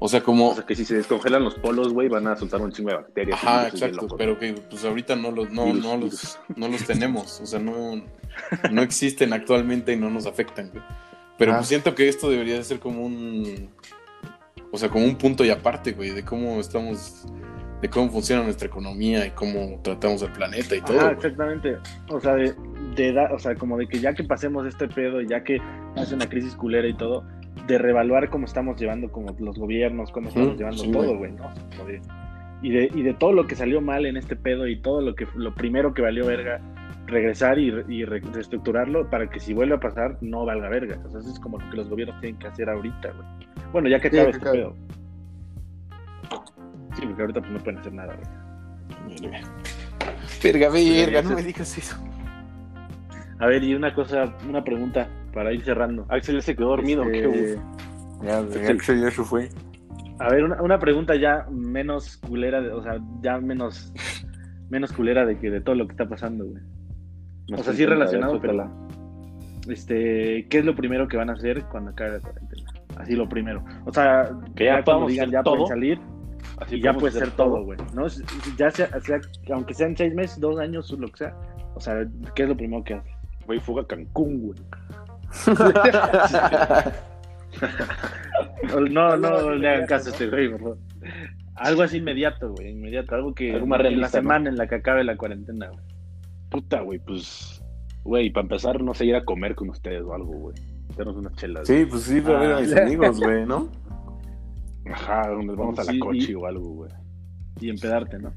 O 0.04 0.08
sea, 0.08 0.22
como... 0.24 0.50
O 0.50 0.56
sea, 0.56 0.66
que 0.66 0.76
si 0.76 0.84
se 0.84 0.96
descongelan 0.96 1.44
los 1.44 1.56
polos, 1.56 1.94
güey, 1.94 2.08
van 2.10 2.26
a 2.28 2.36
soltar 2.36 2.60
un 2.62 2.72
chingo 2.72 2.90
de 2.90 2.96
bacterias. 2.96 3.38
Ajá, 3.38 3.68
exacto, 3.68 4.02
loco. 4.02 4.18
pero 4.18 4.40
que 4.40 4.54
pues 4.54 4.84
ahorita 4.84 5.16
no 5.16 5.30
los, 5.32 5.52
no, 5.52 5.66
Virus, 5.66 5.84
no 5.84 5.98
los, 5.98 6.40
no 6.56 6.68
los 6.70 6.84
tenemos, 6.86 7.40
o 7.40 7.46
sea, 7.46 7.60
no, 7.60 8.02
no 8.72 8.82
existen 8.82 9.32
actualmente 9.32 9.94
y 9.94 9.98
no 9.98 10.10
nos 10.10 10.26
afectan, 10.26 10.72
güey. 10.72 10.84
Pero 11.38 11.54
Ah. 11.54 11.58
pues 11.58 11.68
siento 11.68 11.94
que 11.94 12.10
esto 12.10 12.30
debería 12.32 12.56
de 12.56 12.64
ser 12.64 12.80
como 12.80 13.06
un, 13.06 13.70
o 14.72 14.78
sea, 14.78 14.90
como 14.90 15.06
un 15.06 15.16
punto 15.16 15.44
y 15.46 15.50
aparte, 15.50 15.92
güey, 15.94 16.12
de 16.12 16.24
cómo 16.24 16.60
estamos, 16.60 17.26
de 17.82 17.90
cómo 17.90 18.10
funciona 18.10 18.44
nuestra 18.44 18.68
economía 18.68 19.26
y 19.26 19.32
cómo 19.32 19.80
tratamos 19.84 20.24
al 20.24 20.32
planeta 20.34 20.76
y 20.76 20.82
todo. 20.82 20.98
Ajá, 20.98 21.06
güey. 21.08 21.16
exactamente. 21.18 21.78
O 22.10 22.20
sea, 22.20 22.36
de, 22.36 22.54
de 22.96 23.14
da- 23.14 23.32
o 23.34 23.40
sea, 23.40 23.56
como 23.56 23.78
de 23.78 23.88
que 23.88 24.00
ya 24.00 24.14
que 24.14 24.24
pasemos 24.24 24.66
este 24.66 24.88
pedo, 24.88 25.22
ya 25.22 25.44
que 25.44 25.60
hace 25.96 26.16
una 26.16 26.28
crisis 26.30 26.56
culera 26.56 26.88
y 26.88 26.94
todo, 26.94 27.24
de 27.68 27.78
reevaluar 27.78 28.30
cómo 28.30 28.46
estamos 28.46 28.80
llevando 28.80 29.12
como 29.12 29.36
los 29.40 29.58
gobiernos, 29.58 30.12
cómo 30.12 30.30
estamos 30.30 30.58
llevando 30.58 30.84
sí, 30.84 30.92
todo, 30.92 31.18
güey. 31.18 31.32
¿no? 31.34 31.50
Y 32.64 32.72
de, 32.72 32.90
y 32.94 33.02
de 33.02 33.14
todo 33.16 33.34
lo 33.34 33.48
que 33.48 33.56
salió 33.56 33.82
mal 33.82 34.06
en 34.06 34.18
este 34.18 34.36
pedo 34.36 34.68
y 34.68 34.80
todo 34.80 35.02
lo 35.02 35.16
que 35.16 35.28
lo 35.36 35.54
primero 35.56 35.94
que 35.96 36.04
valió 36.04 36.26
verga, 36.28 36.62
regresar 37.08 37.58
y, 37.58 37.72
re- 37.72 37.86
y 37.90 38.06
re- 38.06 38.22
reestructurarlo 38.22 39.10
para 39.10 39.30
que 39.30 39.40
si 39.40 39.54
vuelve 39.54 39.76
a 39.76 39.80
pasar 39.80 40.18
no 40.22 40.46
valga 40.46 40.70
verga. 40.70 41.00
O 41.06 41.10
sea, 41.10 41.20
eso 41.22 41.32
es 41.32 41.40
como 41.40 41.58
lo 41.60 41.70
que 41.72 41.78
los 41.78 41.90
gobiernos 41.90 42.22
tienen 42.22 42.38
que 42.40 42.48
hacer 42.48 42.70
ahorita, 42.70 43.12
güey. 43.12 43.41
Bueno, 43.72 43.90
ya 43.90 44.00
que 44.00 44.10
Sí, 44.10 44.18
acabe 44.18 44.32
que 44.32 44.38
este 44.38 44.52
pedo. 44.52 44.76
Sí, 46.96 47.02
porque 47.06 47.22
ahorita 47.22 47.40
pues 47.42 47.52
no 47.54 47.60
pueden 47.60 47.80
hacer 47.80 47.94
nada, 47.94 48.16
güey. 48.16 49.32
Verga, 50.44 50.70
verga, 50.70 50.70
verga, 50.70 51.22
no 51.22 51.36
me 51.36 51.44
digas 51.44 51.78
eso. 51.78 51.98
A 53.40 53.48
ver, 53.48 53.64
y 53.64 53.74
una 53.74 53.94
cosa, 53.94 54.36
una 54.48 54.64
pregunta 54.64 55.08
para 55.34 55.54
ir 55.54 55.64
cerrando. 55.64 56.06
Axel 56.10 56.42
se 56.42 56.56
quedó 56.56 56.70
dormido. 56.70 57.04
Este, 57.04 57.22
qué. 57.22 57.58
Ya, 58.24 58.40
Axel, 58.72 59.02
ya 59.02 59.10
se 59.12 59.24
fue. 59.24 59.50
A 60.20 60.30
ver, 60.30 60.44
una, 60.44 60.62
una 60.62 60.78
pregunta 60.80 61.16
ya 61.16 61.48
menos 61.50 62.18
culera, 62.18 62.62
de- 62.62 62.72
o 62.72 62.84
sea, 62.84 63.00
ya 63.22 63.40
menos, 63.40 63.92
menos 64.70 64.92
culera 64.92 65.26
de 65.26 65.40
que 65.40 65.50
de 65.50 65.62
todo 65.62 65.74
lo 65.76 65.88
que 65.88 65.94
está 65.94 66.08
pasando, 66.08 66.46
güey. 66.46 66.62
No 67.50 67.58
O 67.58 67.64
sea, 67.64 67.74
sí 67.74 67.86
relacionado, 67.86 68.40
pero 68.40 68.70
este, 69.68 70.48
¿qué 70.50 70.60
es 70.60 70.66
lo 70.66 70.76
primero 70.76 71.08
que 71.08 71.18
van 71.18 71.30
a 71.30 71.34
hacer 71.34 71.64
cuando 71.66 71.92
acabe 71.92 72.12
la 72.14 72.20
cuarentena? 72.20 72.51
Así 73.02 73.16
lo 73.16 73.28
primero. 73.28 73.64
O 73.86 73.94
sea, 73.94 74.30
Que 74.56 74.66
ya 74.66 74.72
cuando 74.74 74.86
podamos 74.86 75.12
digan 75.12 75.30
ya 75.32 75.44
todo. 75.44 75.54
pueden 75.56 75.68
salir 75.68 76.00
Así 76.60 76.76
y 76.76 76.82
ya 76.82 76.94
puede 76.94 77.12
ser 77.18 77.32
todo, 77.32 77.64
güey. 77.64 77.78
¿no? 77.94 78.08
Ya 78.58 78.70
sea, 78.72 78.88
sea- 79.02 79.22
aunque 79.54 79.74
sean 79.74 79.96
seis 79.98 80.14
meses, 80.14 80.40
dos 80.40 80.60
años, 80.60 80.92
lo 80.92 81.08
que 81.08 81.18
sea. 81.18 81.36
O 81.76 81.80
sea, 81.80 82.06
¿qué 82.36 82.44
es 82.44 82.50
lo 82.50 82.56
primero 82.58 82.84
que 82.84 82.96
haces? 82.96 83.12
Güey, 83.46 83.60
fuga 83.60 83.82
a 83.84 83.88
Cancún, 83.88 84.40
güey. 84.42 84.60
No, 88.92 89.18
no, 89.18 89.18
no 89.18 89.56
le 89.56 89.70
hagan 89.70 89.88
caso 89.88 90.10
a 90.10 90.12
este 90.14 90.28
güey, 90.30 90.50
por 90.52 90.60
favor. 90.60 90.78
Algo 91.56 91.82
así 91.84 91.98
inmediato, 91.98 92.52
güey, 92.54 92.70
inmediato. 92.72 93.16
Algo 93.16 93.34
que 93.34 93.54
Algo 93.54 93.68
más 93.68 93.80
en 93.80 93.84
la 93.84 93.90
realista, 93.90 94.18
¿no? 94.18 94.22
semana 94.24 94.50
en 94.50 94.58
la 94.58 94.68
que 94.68 94.76
acabe 94.76 95.04
la 95.04 95.18
cuarentena, 95.18 95.68
güey. 95.68 95.80
Puta, 96.50 96.82
güey, 96.82 97.00
pues. 97.00 97.62
Güey, 98.04 98.30
para 98.32 98.44
empezar, 98.44 98.82
no 98.82 98.94
sé, 98.94 99.06
ir 99.06 99.16
a 99.16 99.26
comer 99.26 99.56
con 99.56 99.70
ustedes 99.70 100.02
o 100.02 100.14
algo, 100.14 100.32
güey. 100.34 100.56
Darnos 101.04 101.18
unas 101.18 101.34
chelas. 101.36 101.68
Sí, 101.68 101.86
pues 101.90 102.04
sí, 102.04 102.22
para 102.22 102.40
ver 102.40 102.54
a 102.54 102.60
mis 102.62 102.76
Ah. 102.76 102.82
amigos, 102.84 103.20
güey, 103.20 103.46
¿no? 103.46 103.70
Ajá, 104.92 105.28
donde 105.30 105.56
vamos 105.56 105.80
a 105.80 105.84
la 105.92 106.00
coche 106.00 106.32
y- 106.32 106.36
o 106.36 106.46
algo, 106.46 106.68
güey. 106.70 106.92
Y 107.60 107.70
empedarte, 107.70 108.18
¿no? 108.20 108.34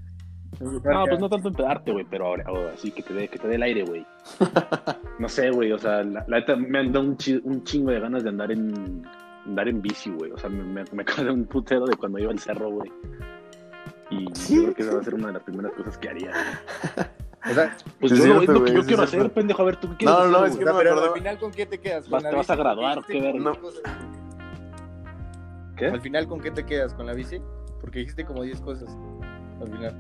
No, 0.61 0.81
pues 1.07 1.19
no 1.21 1.29
tanto 1.29 1.49
empedarte, 1.49 1.91
güey, 1.93 2.07
pero 2.09 2.27
ahora, 2.27 2.45
o 2.53 2.69
así 2.69 2.91
que 2.93 3.03
te 3.03 3.13
dé 3.13 3.27
que 3.29 3.39
te 3.39 3.49
dé 3.49 3.57
el 3.57 3.63
aire, 3.63 3.85
güey. 3.85 4.07
No 5.19 5.29
sé, 5.29 5.51
güey, 5.51 5.71
o 5.73 5.79
sea, 5.79 6.03
la, 6.03 6.25
la 6.27 6.39
neta 6.41 6.57
me 6.57 6.79
han 6.79 6.93
dado 6.93 7.07
un, 7.07 7.17
chi- 7.17 7.41
un 7.45 7.63
chingo 7.65 7.91
de 7.93 8.01
ganas 8.01 8.23
de 8.25 8.31
andar 8.31 8.51
en 8.51 9.05
andar 9.47 9.69
en 9.69 9.81
bici, 9.83 10.11
güey. 10.11 10.31
O 10.33 10.39
sea, 10.39 10.49
me, 10.51 10.63
me, 10.65 10.83
me 10.93 11.03
acordé 11.03 11.31
un 11.31 11.45
putero 11.45 11.87
de 11.87 11.97
cuando 11.97 12.19
iba 12.19 12.31
al 12.33 12.39
cerro, 12.39 12.71
güey. 12.71 12.91
Y 14.11 14.25
yo 14.55 14.63
creo 14.63 14.75
que 14.75 14.83
esa 14.83 14.95
va 14.95 15.01
a 15.01 15.05
ser 15.05 15.15
una 15.15 15.29
de 15.29 15.33
las 15.35 15.43
primeras 15.45 15.73
cosas 15.75 15.97
que 15.99 16.09
haría. 16.09 16.33
O 17.51 17.55
sea, 17.55 17.77
Pues 18.01 18.13
yo 18.13 18.27
no, 18.27 18.43
es 18.43 18.49
lo 18.49 18.65
que 18.65 18.73
quiero 18.73 19.03
hacer, 19.03 19.21
cierto. 19.21 19.35
pendejo. 19.35 19.63
A 19.63 19.65
ver, 19.67 19.77
¿tú 19.77 19.89
qué 19.91 19.97
quieres 19.99 20.17
No, 20.17 20.21
hacer, 20.23 20.33
no, 20.33 20.47
es 20.47 20.57
que 20.57 20.65
no 20.65 20.77
pero 20.79 21.05
al 21.05 21.13
final, 21.13 21.39
¿con 21.39 21.53
qué 21.53 21.67
te 21.67 21.79
quedas? 21.79 22.09
Vas- 22.09 22.23
¿Con 22.23 22.25
la 22.25 22.31
te 22.31 22.37
vas 22.37 22.51
a 22.51 22.57
graduar, 22.57 23.05
qué 23.07 23.21
diez 23.21 23.59
cosas. 23.59 23.83
¿Qué? 25.77 25.87
Al 25.87 26.01
final, 26.01 26.27
¿con 26.29 26.41
qué 26.41 26.51
te 26.51 26.65
quedas? 26.65 26.95
¿Con 26.95 27.07
la 27.07 27.13
bici? 27.15 27.41
Porque 27.81 27.99
dijiste 27.99 28.25
como 28.25 28.43
10 28.43 28.61
cosas. 28.61 28.97
Al 29.61 29.67
final. 29.71 29.95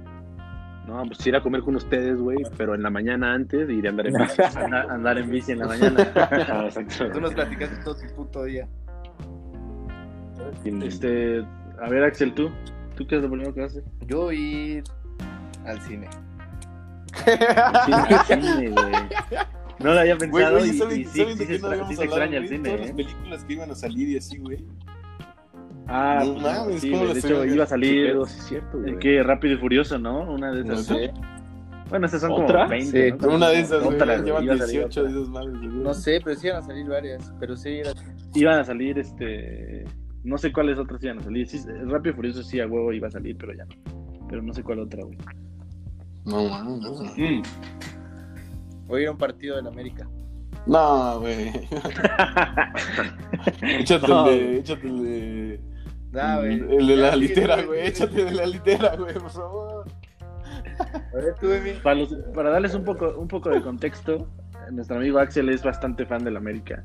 No, 0.86 1.02
pues 1.06 1.26
ir 1.26 1.34
a 1.34 1.42
comer 1.42 1.62
con 1.62 1.76
ustedes, 1.76 2.18
güey, 2.18 2.38
pero 2.56 2.74
en 2.74 2.82
la 2.82 2.90
mañana 2.90 3.32
antes 3.34 3.68
iré 3.68 3.88
a 3.88 3.90
andar 3.90 4.06
en 4.06 4.14
bici. 4.14 4.42
Andar, 4.56 4.90
andar 4.90 5.18
en 5.18 5.30
bici 5.30 5.52
en 5.52 5.58
la 5.58 5.66
mañana. 5.66 6.12
Ah, 6.14 6.64
exacto. 6.66 7.10
Tú 7.10 7.20
nos 7.20 7.34
platicaste 7.34 7.76
todo 7.82 7.96
tu 7.96 8.14
puto 8.14 8.44
día. 8.44 8.68
Este, 10.82 11.44
a 11.82 11.88
ver, 11.88 12.04
Axel, 12.04 12.32
tú. 12.34 12.50
¿Tú 12.96 13.06
qué 13.06 13.16
es 13.16 13.22
lo 13.22 13.28
primero 13.28 13.52
que 13.52 13.64
haces? 13.64 13.84
Yo 14.06 14.30
ir 14.30 14.84
al 15.66 15.80
cine. 15.80 16.08
Sí, 17.14 17.92
cine, 18.26 18.70
güey. 18.70 18.92
No 19.80 19.92
lo 19.94 20.00
había 20.00 20.14
Güey, 20.16 20.30
pensado 20.30 20.58
güey, 20.58 20.70
y, 20.70 20.72
¿saben, 20.74 21.00
y 21.00 21.04
sí, 21.04 21.18
¿saben 21.20 21.36
sí 21.38 21.44
de 21.44 21.46
qué 21.46 21.58
no 21.58 21.68
sí 21.88 21.96
se 21.96 22.02
hablado, 22.02 22.04
extraña 22.04 22.36
el 22.38 22.46
güey? 22.46 22.48
cine, 22.48 22.68
Todas 22.70 22.80
las 22.80 22.90
¿eh? 22.90 22.94
películas 22.94 23.44
que 23.44 23.52
iban 23.52 23.70
a 23.70 23.74
salir 23.74 24.08
y 24.08 24.16
así, 24.16 24.38
güey. 24.38 24.64
Ah, 25.86 26.22
No 26.24 26.32
pues, 26.34 26.42
mames, 26.42 26.80
sí, 26.80 26.90
¿cómo 26.90 27.02
güey, 27.02 27.12
de 27.14 27.18
hecho 27.20 27.28
viendo? 27.28 27.54
iba 27.54 27.64
a 27.64 27.66
¿Qué 27.66 27.70
salir 27.70 28.06
pedo? 28.12 28.24
Sí, 28.26 28.36
es 28.38 28.44
cierto, 28.46 28.78
güey. 28.78 28.90
¿En 28.92 28.98
qué? 28.98 29.22
Rápido 29.22 29.54
y 29.54 29.58
Furioso, 29.58 29.98
¿no? 29.98 30.32
Una 30.32 30.52
de 30.52 30.62
esas. 30.62 30.90
¿Neta? 30.90 31.12
sí. 31.14 31.20
Bueno, 31.90 32.06
estas 32.06 32.20
son 32.22 32.32
¿Otra? 32.32 32.60
como 32.60 32.70
20, 32.70 32.90
Sí, 32.90 33.12
¿no? 33.12 33.18
Pero 33.18 33.34
una 33.36 33.48
de 33.50 33.60
esas, 33.60 33.82
güey, 33.82 33.94
Otra, 33.94 34.14
güey, 34.14 34.24
llevan 34.24 34.44
iba 34.44 34.54
a 34.54 34.58
salir 34.58 34.72
18 34.80 35.00
otra. 35.00 35.12
de 35.12 35.18
esas 35.20 35.28
madres, 35.28 35.52
güey. 35.60 35.68
No 35.68 35.94
sé, 35.94 36.20
pero 36.24 36.36
sí 36.36 36.46
iban 36.46 36.58
a 36.58 36.62
salir 36.62 36.86
varias. 36.88 37.32
Pero 37.38 37.56
sí, 37.56 37.68
era... 37.78 37.92
Iban 38.34 38.58
a 38.60 38.64
salir, 38.64 38.98
este... 38.98 39.84
No 40.24 40.38
sé 40.38 40.52
cuáles 40.52 40.78
otras 40.78 41.04
iban 41.04 41.18
a 41.18 41.22
salir. 41.22 41.46
Sí, 41.46 41.60
Rápido 41.84 42.14
y 42.14 42.16
Furioso 42.16 42.42
sí, 42.42 42.58
a 42.60 42.66
huevo 42.66 42.92
iba 42.92 43.08
a 43.08 43.10
salir, 43.10 43.36
pero 43.36 43.52
ya 43.52 43.64
no. 43.66 44.26
Pero 44.28 44.42
no 44.42 44.54
sé 44.54 44.62
cuál 44.62 44.78
otra, 44.80 45.02
güey. 45.04 45.18
No 46.24 46.48
mames. 46.48 47.16
Mm. 47.16 47.42
Voy 48.86 49.00
a 49.00 49.02
ir 49.02 49.08
a 49.08 49.12
un 49.12 49.18
partido 49.18 49.56
del 49.56 49.66
América. 49.66 50.08
No, 50.66 51.20
güey. 51.20 51.48
échate 53.62 54.08
No, 54.08 54.28
el 54.28 54.38
de. 54.38 54.58
Échate 54.58 54.86
el 54.86 55.02
de. 55.04 55.60
Nah, 56.12 56.38
güey. 56.38 56.52
el 56.78 56.86
de 56.86 56.96
la 56.96 57.16
litera, 57.16 57.62
güey. 57.62 57.86
Échate 57.88 58.24
de 58.24 58.30
la 58.32 58.46
litera, 58.46 58.96
güey, 58.96 59.14
por 59.14 59.30
favor. 59.30 59.84
A 60.78 61.16
ver, 61.16 61.34
tú. 61.40 61.48
Para, 61.82 61.96
los- 61.96 62.14
para 62.34 62.50
darles 62.50 62.74
un 62.74 62.84
poco, 62.84 63.14
un 63.18 63.28
poco 63.28 63.50
de 63.50 63.60
contexto, 63.62 64.28
nuestro 64.72 64.96
amigo 64.96 65.18
Axel 65.18 65.48
es 65.48 65.62
bastante 65.62 66.06
fan 66.06 66.24
del 66.24 66.36
América. 66.36 66.84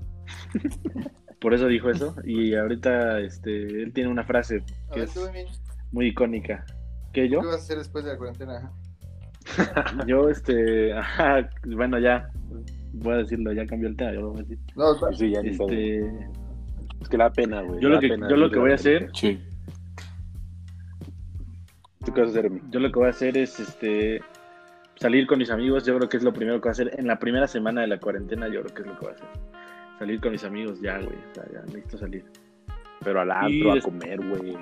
Por 1.39 1.53
eso 1.53 1.67
dijo 1.67 1.89
eso. 1.89 2.13
Y 2.25 2.53
ahorita 2.55 3.19
este, 3.21 3.83
él 3.83 3.93
tiene 3.93 4.09
una 4.09 4.25
frase 4.25 4.61
que 4.91 4.99
ver, 5.01 5.09
es 5.09 5.61
muy 5.91 6.07
icónica. 6.07 6.65
¿Qué 7.13 7.23
¿Qué 7.23 7.29
yo? 7.29 7.39
vas 7.39 7.53
a 7.53 7.55
hacer 7.55 7.77
después 7.77 8.03
de 8.03 8.11
la 8.11 8.17
cuarentena? 8.17 8.71
Yo, 10.05 10.29
este, 10.29 10.93
ajá, 10.97 11.49
bueno, 11.65 11.99
ya, 11.99 12.29
voy 12.93 13.13
a 13.13 13.17
decirlo, 13.17 13.53
ya 13.53 13.65
cambió 13.65 13.89
el 13.89 13.95
tema, 13.95 14.13
yo 14.13 14.21
lo 14.21 14.29
voy 14.31 14.39
a 14.39 14.43
decir. 14.43 14.59
No, 14.75 15.13
Sí, 15.13 15.31
ya. 15.31 15.41
Este, 15.41 15.99
Es 17.01 17.09
que 17.09 17.17
da 17.17 17.31
pena, 17.31 17.61
güey. 17.61 17.79
yo 17.81 17.89
lo 17.89 17.99
que, 17.99 18.09
pena 18.09 18.29
yo 18.29 18.35
lo 18.35 18.49
que 18.49 18.59
voy 18.59 18.67
a 18.67 18.69
la 18.69 18.75
hacer. 18.75 19.09
Sí. 19.13 19.39
¿Tú 22.05 22.13
qué 22.13 22.21
vas 22.21 22.29
a 22.29 22.39
hacer, 22.39 22.49
mi? 22.49 22.61
yo 22.69 22.79
lo 22.79 22.91
que 22.91 22.99
voy 22.99 23.07
a 23.07 23.11
hacer 23.11 23.37
es, 23.37 23.59
este, 23.59 24.21
salir 24.95 25.27
con 25.27 25.39
mis 25.39 25.49
amigos, 25.49 25.85
yo 25.85 25.95
creo 25.97 26.09
que 26.09 26.17
es 26.17 26.23
lo 26.23 26.33
primero 26.33 26.59
que 26.59 26.67
voy 26.67 26.69
a 26.69 26.71
hacer. 26.71 26.91
En 26.97 27.07
la 27.07 27.19
primera 27.19 27.47
semana 27.47 27.81
de 27.81 27.87
la 27.87 27.99
cuarentena, 27.99 28.47
yo 28.47 28.61
creo 28.61 28.73
que 28.75 28.81
es 28.81 28.87
lo 28.87 28.93
que 28.99 29.05
voy 29.05 29.13
a 29.13 29.15
hacer. 29.15 29.27
Salir 29.99 30.21
con 30.21 30.31
mis 30.31 30.43
amigos, 30.43 30.79
ya, 30.81 30.97
güey, 30.97 31.15
o 31.15 31.35
sea, 31.35 31.43
ya 31.51 31.61
necesito 31.63 31.97
salir. 31.97 32.25
Pero 33.03 33.21
al 33.21 33.27
Y 33.49 33.61
antro, 33.61 33.73
a 33.73 33.81
comer, 33.81 34.19
güey. 34.27 34.57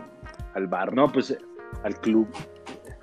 Al 0.54 0.68
bar, 0.68 0.94
No, 0.94 1.08
pues, 1.12 1.38
al 1.84 1.96
club, 2.00 2.28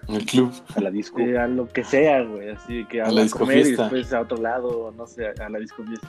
El 0.09 0.25
club. 0.27 0.53
a 0.77 0.81
la 0.81 0.91
disco. 0.91 1.19
eh, 1.21 1.39
a 1.39 1.47
lo 1.49 1.67
que 1.69 1.83
sea, 1.85 2.23
güey, 2.23 2.51
así 2.51 2.85
que 2.87 3.01
a, 3.01 3.07
A 3.07 3.11
la 3.13 3.23
a 3.23 3.29
comer 3.29 3.67
y 3.67 3.71
después 3.77 4.13
a 4.13 4.21
otro 4.21 4.37
lado, 4.39 4.93
no 4.97 5.07
sé, 5.07 5.29
a 5.41 5.49
la 5.49 5.59
disco 5.59 5.83
fiesta. 5.85 6.09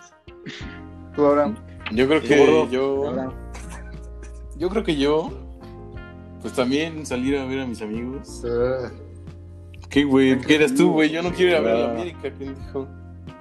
tú, 1.16 1.26
Abraham. 1.26 1.56
Yo 1.92 2.08
creo 2.08 2.20
¿Y 2.24 2.28
que 2.28 2.38
gordo? 2.40 2.70
yo. 2.70 3.32
Yo 4.58 4.70
creo 4.70 4.84
que 4.84 4.96
yo. 4.96 5.32
Pues 6.42 6.54
también 6.54 7.06
salir 7.06 7.38
a 7.38 7.46
ver 7.46 7.62
a 7.62 7.66
mis 7.66 7.82
amigos. 7.82 8.44
Ah, 8.46 8.92
¿Qué, 9.90 10.04
güey? 10.04 10.40
¿Qué 10.42 10.56
eras 10.56 10.76
tú, 10.76 10.92
güey? 10.92 11.10
Yo 11.10 11.22
no 11.24 11.32
quiero 11.32 11.52
ir 11.52 11.58
a 11.58 11.60
ver 11.62 11.76
a 11.76 11.78
la 11.80 11.86
Ah. 11.88 11.92
América, 11.92 12.20
pendejo. 12.38 12.88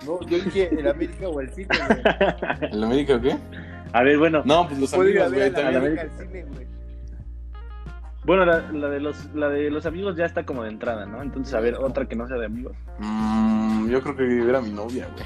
No, 0.06 0.20
yo 0.28 0.38
dije 0.38 0.68
el 0.78 0.88
América 0.88 1.28
o 1.28 1.40
el 1.40 1.50
cine, 1.52 1.66
güey. 1.68 2.70
¿El 2.72 2.84
América 2.84 3.16
o 3.16 3.20
qué? 3.20 3.36
A 3.92 4.02
ver, 4.02 4.18
bueno, 4.18 4.42
No, 4.44 4.66
pues 4.66 4.78
los 4.80 4.92
amigos, 4.94 5.32
güey. 5.32 5.42
a 5.42 5.48
la 5.48 5.52
También. 5.54 5.76
América 5.76 6.02
al 6.02 6.10
cine, 6.18 6.42
güey. 6.44 6.66
Bueno, 8.24 8.44
la, 8.46 8.70
la 8.72 8.88
de 8.88 9.00
los, 9.00 9.32
la 9.34 9.48
de 9.48 9.70
los 9.70 9.86
amigos 9.86 10.16
ya 10.16 10.24
está 10.24 10.44
como 10.44 10.62
de 10.64 10.70
entrada, 10.70 11.06
¿no? 11.06 11.22
Entonces, 11.22 11.52
a 11.54 11.60
ver, 11.60 11.74
otra 11.76 12.06
que 12.06 12.16
no 12.16 12.26
sea 12.26 12.36
de 12.38 12.46
amigos. 12.46 12.76
Mm, 12.98 13.88
yo 13.88 14.00
creo 14.02 14.16
que 14.16 14.22
ver 14.24 14.56
a 14.56 14.60
mi 14.62 14.70
novia, 14.70 15.08
güey. 15.12 15.24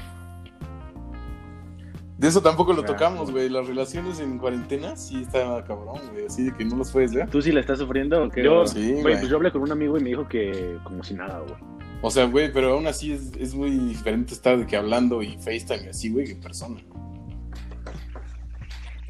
De 2.17 2.27
eso 2.27 2.41
tampoco 2.41 2.73
lo 2.73 2.81
Ah, 2.81 2.85
tocamos, 2.85 3.31
güey. 3.31 3.47
Las 3.47 3.65
relaciones 3.65 4.19
en 4.19 4.37
cuarentena 4.39 4.97
sí 4.97 5.21
está 5.21 5.63
cabrón, 5.63 5.99
güey. 6.11 6.25
Así 6.25 6.43
de 6.43 6.53
que 6.53 6.65
no 6.65 6.75
los 6.75 6.91
puedes 6.91 7.13
ver. 7.13 7.29
¿Tú 7.29 7.41
sí 7.41 7.53
la 7.53 7.61
estás 7.61 7.79
sufriendo 7.79 8.21
o 8.21 8.29
qué? 8.29 8.43
Yo, 8.43 8.67
Sí, 8.67 8.91
güey, 8.91 9.01
güey. 9.01 9.17
pues 9.19 9.29
yo 9.29 9.37
hablé 9.37 9.51
con 9.53 9.61
un 9.61 9.71
amigo 9.71 9.97
y 9.97 10.01
me 10.03 10.09
dijo 10.09 10.27
que 10.27 10.77
como 10.83 11.01
si 11.01 11.13
nada, 11.13 11.39
güey. 11.39 11.55
O 12.01 12.11
sea, 12.11 12.25
güey, 12.25 12.51
pero 12.51 12.73
aún 12.73 12.87
así 12.87 13.13
es, 13.13 13.31
es 13.39 13.55
muy 13.55 13.69
diferente 13.71 14.33
estar 14.33 14.57
de 14.57 14.65
que 14.65 14.75
hablando 14.75 15.21
y 15.23 15.37
FaceTime 15.37 15.85
y 15.85 15.89
así, 15.89 16.09
güey, 16.11 16.25
que 16.25 16.31
en 16.33 16.41
persona. 16.41 16.81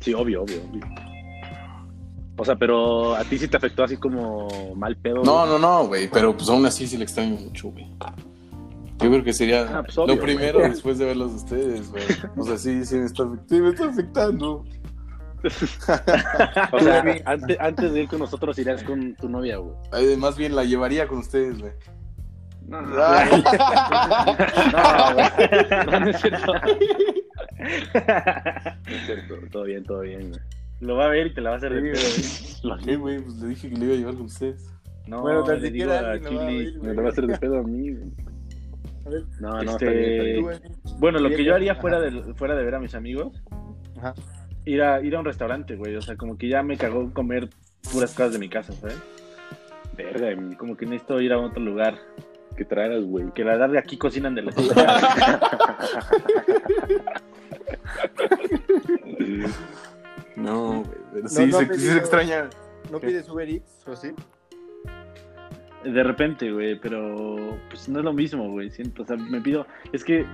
Sí, 0.01 0.13
obvio, 0.13 0.43
obvio, 0.43 0.57
obvio. 0.69 0.81
O 2.39 2.45
sea, 2.45 2.55
pero 2.55 3.15
a 3.15 3.23
ti 3.25 3.37
sí 3.37 3.47
te 3.47 3.57
afectó 3.57 3.83
así 3.83 3.97
como 3.97 4.47
mal 4.75 4.95
pedo. 4.95 5.23
No, 5.23 5.39
güey? 5.45 5.49
no, 5.49 5.59
no, 5.59 5.87
güey. 5.87 6.09
Pero 6.09 6.35
pues 6.35 6.49
aún 6.49 6.65
así 6.65 6.87
sí 6.87 6.97
le 6.97 7.03
extraño 7.03 7.35
mucho, 7.35 7.69
güey. 7.69 7.85
Yo 9.01 9.09
creo 9.09 9.23
que 9.23 9.33
sería 9.33 9.67
Ah, 9.77 9.83
pues, 9.83 9.97
obvio, 9.97 10.15
lo 10.15 10.21
primero 10.21 10.59
güey. 10.59 10.71
después 10.71 10.97
de 10.97 11.05
verlos 11.05 11.31
a 11.31 11.35
ustedes, 11.35 11.89
güey. 11.91 12.03
O 12.37 12.43
sea, 12.43 12.57
sí, 12.57 12.85
sí 12.85 12.95
me 12.95 13.05
está, 13.05 13.23
sí 13.47 13.59
me 13.61 13.69
está 13.69 13.85
afectando. 13.89 14.63
O 16.73 16.79
sea, 16.81 17.01
antes, 17.25 17.57
antes 17.61 17.93
de 17.93 18.01
ir 18.01 18.09
con 18.09 18.19
nosotros 18.19 18.59
irías 18.59 18.83
con 18.83 19.15
tu 19.15 19.29
novia, 19.29 19.55
güey. 19.57 19.73
Ay, 19.93 20.17
más 20.17 20.35
bien 20.35 20.53
la 20.53 20.65
llevaría 20.65 21.07
con 21.07 21.19
ustedes, 21.19 21.59
güey. 21.59 21.71
No, 22.67 22.81
no, 22.81 23.01
Ay. 23.01 23.29
no, 24.73 25.13
güey. 25.13 25.27
No, 25.85 25.99
no 26.01 26.09
es 26.09 26.19
cierto. 26.21 26.53
Es 27.59 29.05
cierto, 29.05 29.35
todo 29.51 29.63
bien, 29.63 29.83
todo 29.83 29.99
bien, 30.01 30.29
güey. 30.29 30.41
Lo 30.81 30.95
va 30.95 31.05
a 31.05 31.09
ver 31.09 31.27
y 31.27 31.33
te 31.33 31.41
la 31.41 31.49
va 31.49 31.55
a 31.55 31.57
hacer 31.57 31.73
de 31.73 31.91
pedo. 31.91 32.01
Lo 32.63 32.77
¿Qué, 32.77 32.95
güey? 32.95 33.19
Pues 33.21 33.35
le 33.37 33.47
dije 33.49 33.69
que 33.69 33.77
le 33.77 33.85
iba 33.85 33.93
a 33.93 33.97
llevar 33.97 34.13
con 34.15 34.25
ustedes. 34.25 34.69
No, 35.07 35.21
Bueno, 35.21 35.43
tan 35.43 35.61
siquiera 35.61 36.11
a 36.13 36.19
Chili. 36.19 36.77
Me 36.81 36.93
lo 36.93 37.01
va 37.01 37.09
a 37.09 37.11
hacer 37.11 37.27
de 37.27 37.37
pedo 37.37 37.59
a 37.59 37.63
mí, 37.63 37.91
güey. 37.91 38.11
A 39.05 39.09
ver, 39.09 39.23
No, 39.39 39.61
no, 39.63 39.71
Este. 39.71 40.41
Bueno, 40.99 41.19
lo 41.19 41.29
que 41.29 41.43
yo 41.43 41.55
haría 41.55 41.75
fuera 41.75 41.99
de, 41.99 42.33
fuera 42.35 42.55
de 42.55 42.63
ver 42.63 42.75
a 42.75 42.79
mis 42.79 42.93
amigos, 42.95 43.41
Ajá. 43.97 44.13
ir 44.65 44.81
a, 44.83 45.01
ir 45.01 45.15
a 45.15 45.19
un 45.19 45.25
restaurante, 45.25 45.75
güey. 45.75 45.95
O 45.95 46.01
sea, 46.01 46.15
como 46.15 46.37
que 46.37 46.47
ya 46.47 46.61
me 46.63 46.77
cagó 46.77 47.11
comer 47.13 47.49
puras 47.91 48.13
cosas 48.13 48.33
de 48.33 48.39
mi 48.39 48.49
casa, 48.49 48.73
¿sabes? 48.73 49.01
Verga, 49.97 50.35
Como 50.57 50.77
que 50.77 50.85
necesito 50.85 51.19
ir 51.21 51.33
a 51.33 51.39
otro 51.39 51.61
lugar. 51.61 51.95
que 52.55 52.65
traeras, 52.65 53.03
güey. 53.03 53.31
Que 53.33 53.43
la 53.43 53.51
verdad 53.53 53.69
de 53.69 53.79
aquí 53.79 53.97
cocinan 53.97 54.35
de 54.35 54.43
la 54.43 54.51
No, 60.39 60.83
güey. 60.83 60.97
Pero 61.11 61.23
No, 61.23 61.29
sí, 61.29 61.45
no 61.47 61.59
se, 61.59 61.65
me 61.65 61.73
sí 61.75 61.87
se 61.87 61.97
extraña. 61.97 62.49
¿No 62.91 62.99
pides 62.99 63.29
Uber 63.29 63.49
Eats 63.49 63.87
o 63.87 63.95
sí? 63.95 64.11
De 65.83 66.03
repente, 66.03 66.51
güey, 66.51 66.79
pero 66.79 67.57
pues 67.69 67.87
no 67.87 67.99
es 67.99 68.05
lo 68.05 68.13
mismo, 68.13 68.49
güey. 68.49 68.69
Siento, 68.69 69.03
o 69.03 69.05
sea, 69.05 69.15
me 69.15 69.39
pido. 69.41 69.65
Es 69.93 70.03
que, 70.03 70.25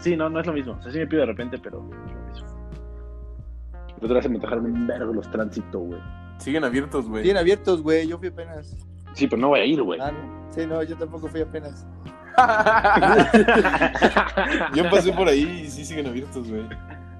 sí, 0.00 0.16
no, 0.16 0.28
no 0.28 0.40
es 0.40 0.46
lo 0.46 0.52
mismo. 0.52 0.76
O 0.78 0.82
sea, 0.82 0.92
sí 0.92 0.98
me 0.98 1.06
pido 1.06 1.20
de 1.20 1.26
repente, 1.26 1.58
pero 1.58 1.82
no 1.82 2.06
es 2.06 2.12
lo 2.12 2.20
mismo. 2.26 2.48
La 4.00 4.06
otra 4.06 4.14
vez 4.14 4.22
se 4.24 4.28
me 4.28 4.36
antojaron 4.36 4.64
un 4.66 4.86
vergo 4.86 5.12
los 5.12 5.30
tránsitos, 5.30 5.86
güey. 5.86 6.00
Siguen 6.38 6.64
abiertos, 6.64 7.08
güey. 7.08 7.22
Siguen 7.22 7.36
abiertos, 7.36 7.82
güey. 7.82 8.08
Yo 8.08 8.18
fui 8.18 8.28
apenas. 8.28 8.76
Sí, 9.14 9.26
pero 9.26 9.42
no 9.42 9.48
voy 9.48 9.60
a 9.60 9.64
ir, 9.64 9.82
güey. 9.82 10.00
Ah, 10.00 10.10
no. 10.10 10.52
Sí, 10.52 10.66
no, 10.66 10.82
yo 10.82 10.96
tampoco 10.96 11.28
fui 11.28 11.42
apenas. 11.42 11.86
Yo 14.74 14.88
pasé 14.88 15.12
por 15.12 15.28
ahí 15.28 15.62
y 15.64 15.70
sí 15.70 15.84
siguen 15.84 16.06
abiertos, 16.06 16.48
güey. 16.48 16.66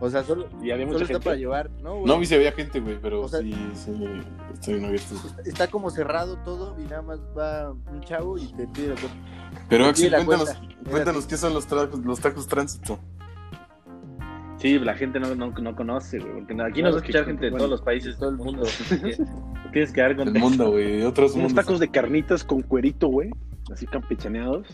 O 0.03 0.09
sea, 0.09 0.23
solo, 0.25 0.49
Y 0.63 0.71
había 0.71 0.87
solo 0.87 0.99
está 0.99 1.09
gente. 1.09 1.25
para 1.25 1.37
llevar, 1.37 1.71
¿no? 1.83 1.93
güey? 1.97 2.07
No 2.07 2.19
vi 2.19 2.25
si 2.27 2.35
había 2.35 2.53
gente, 2.53 2.81
güey, 2.81 2.99
pero 3.03 3.23
O 3.23 3.29
sea- 3.29 3.41
sí, 3.41 3.53
sí, 3.75 3.93
están 4.55 4.85
abiertos. 4.87 5.23
güey. 5.23 5.35
Está 5.49 5.67
como 5.69 5.91
cerrado 5.91 6.39
todo 6.39 6.75
y 6.81 6.85
nada 6.85 7.03
más 7.03 7.21
va 7.37 7.71
un 7.73 8.01
chavo 8.01 8.39
y 8.39 8.47
te 8.53 8.67
pide 8.69 8.89
la 8.89 8.95
cuenta. 8.95 9.17
Pero 9.69 9.87
Axel, 9.87 10.11
cuéntanos, 10.11 10.55
cuenta. 10.55 10.91
cuéntanos 10.91 11.27
qué 11.27 11.37
son 11.37 11.53
los, 11.55 11.67
tacos 11.67 12.01
los 12.01 12.19
tacos 12.21 12.47
tránsito. 12.47 12.99
Sí, 14.59 14.79
la 14.79 14.95
gente 14.95 15.19
no, 15.21 15.35
no, 15.35 15.51
no 15.51 15.77
conoce, 15.77 16.19
güey. 16.19 16.33
Porque 16.45 16.53
aquí 16.53 16.73
Claro 16.81 16.83
nos 16.83 16.93
va 16.95 16.97
a 16.97 17.01
escuchar 17.01 17.25
gente 17.25 17.45
de 17.47 17.51
bueno, 17.51 17.59
todos 17.65 17.71
los 17.71 17.83
países. 17.83 18.19
Todo 18.19 18.31
el 18.31 18.37
mundo. 18.37 18.63
Tienes 19.73 19.93
que 19.93 20.01
dar 20.01 20.17
con 20.17 20.29
El 20.29 20.35
mundo, 20.39 20.71
güey. 20.73 20.99
de 20.99 21.07
Otros 21.07 21.33
Unos 21.35 21.49
mundos. 21.49 21.65
tacos 21.65 21.81
de 21.81 21.91
carnitas 21.91 22.45
con 22.45 22.61
cuerito, 22.63 23.09
güey. 23.09 23.31
Así 23.73 23.87
campechaneados. 23.87 24.67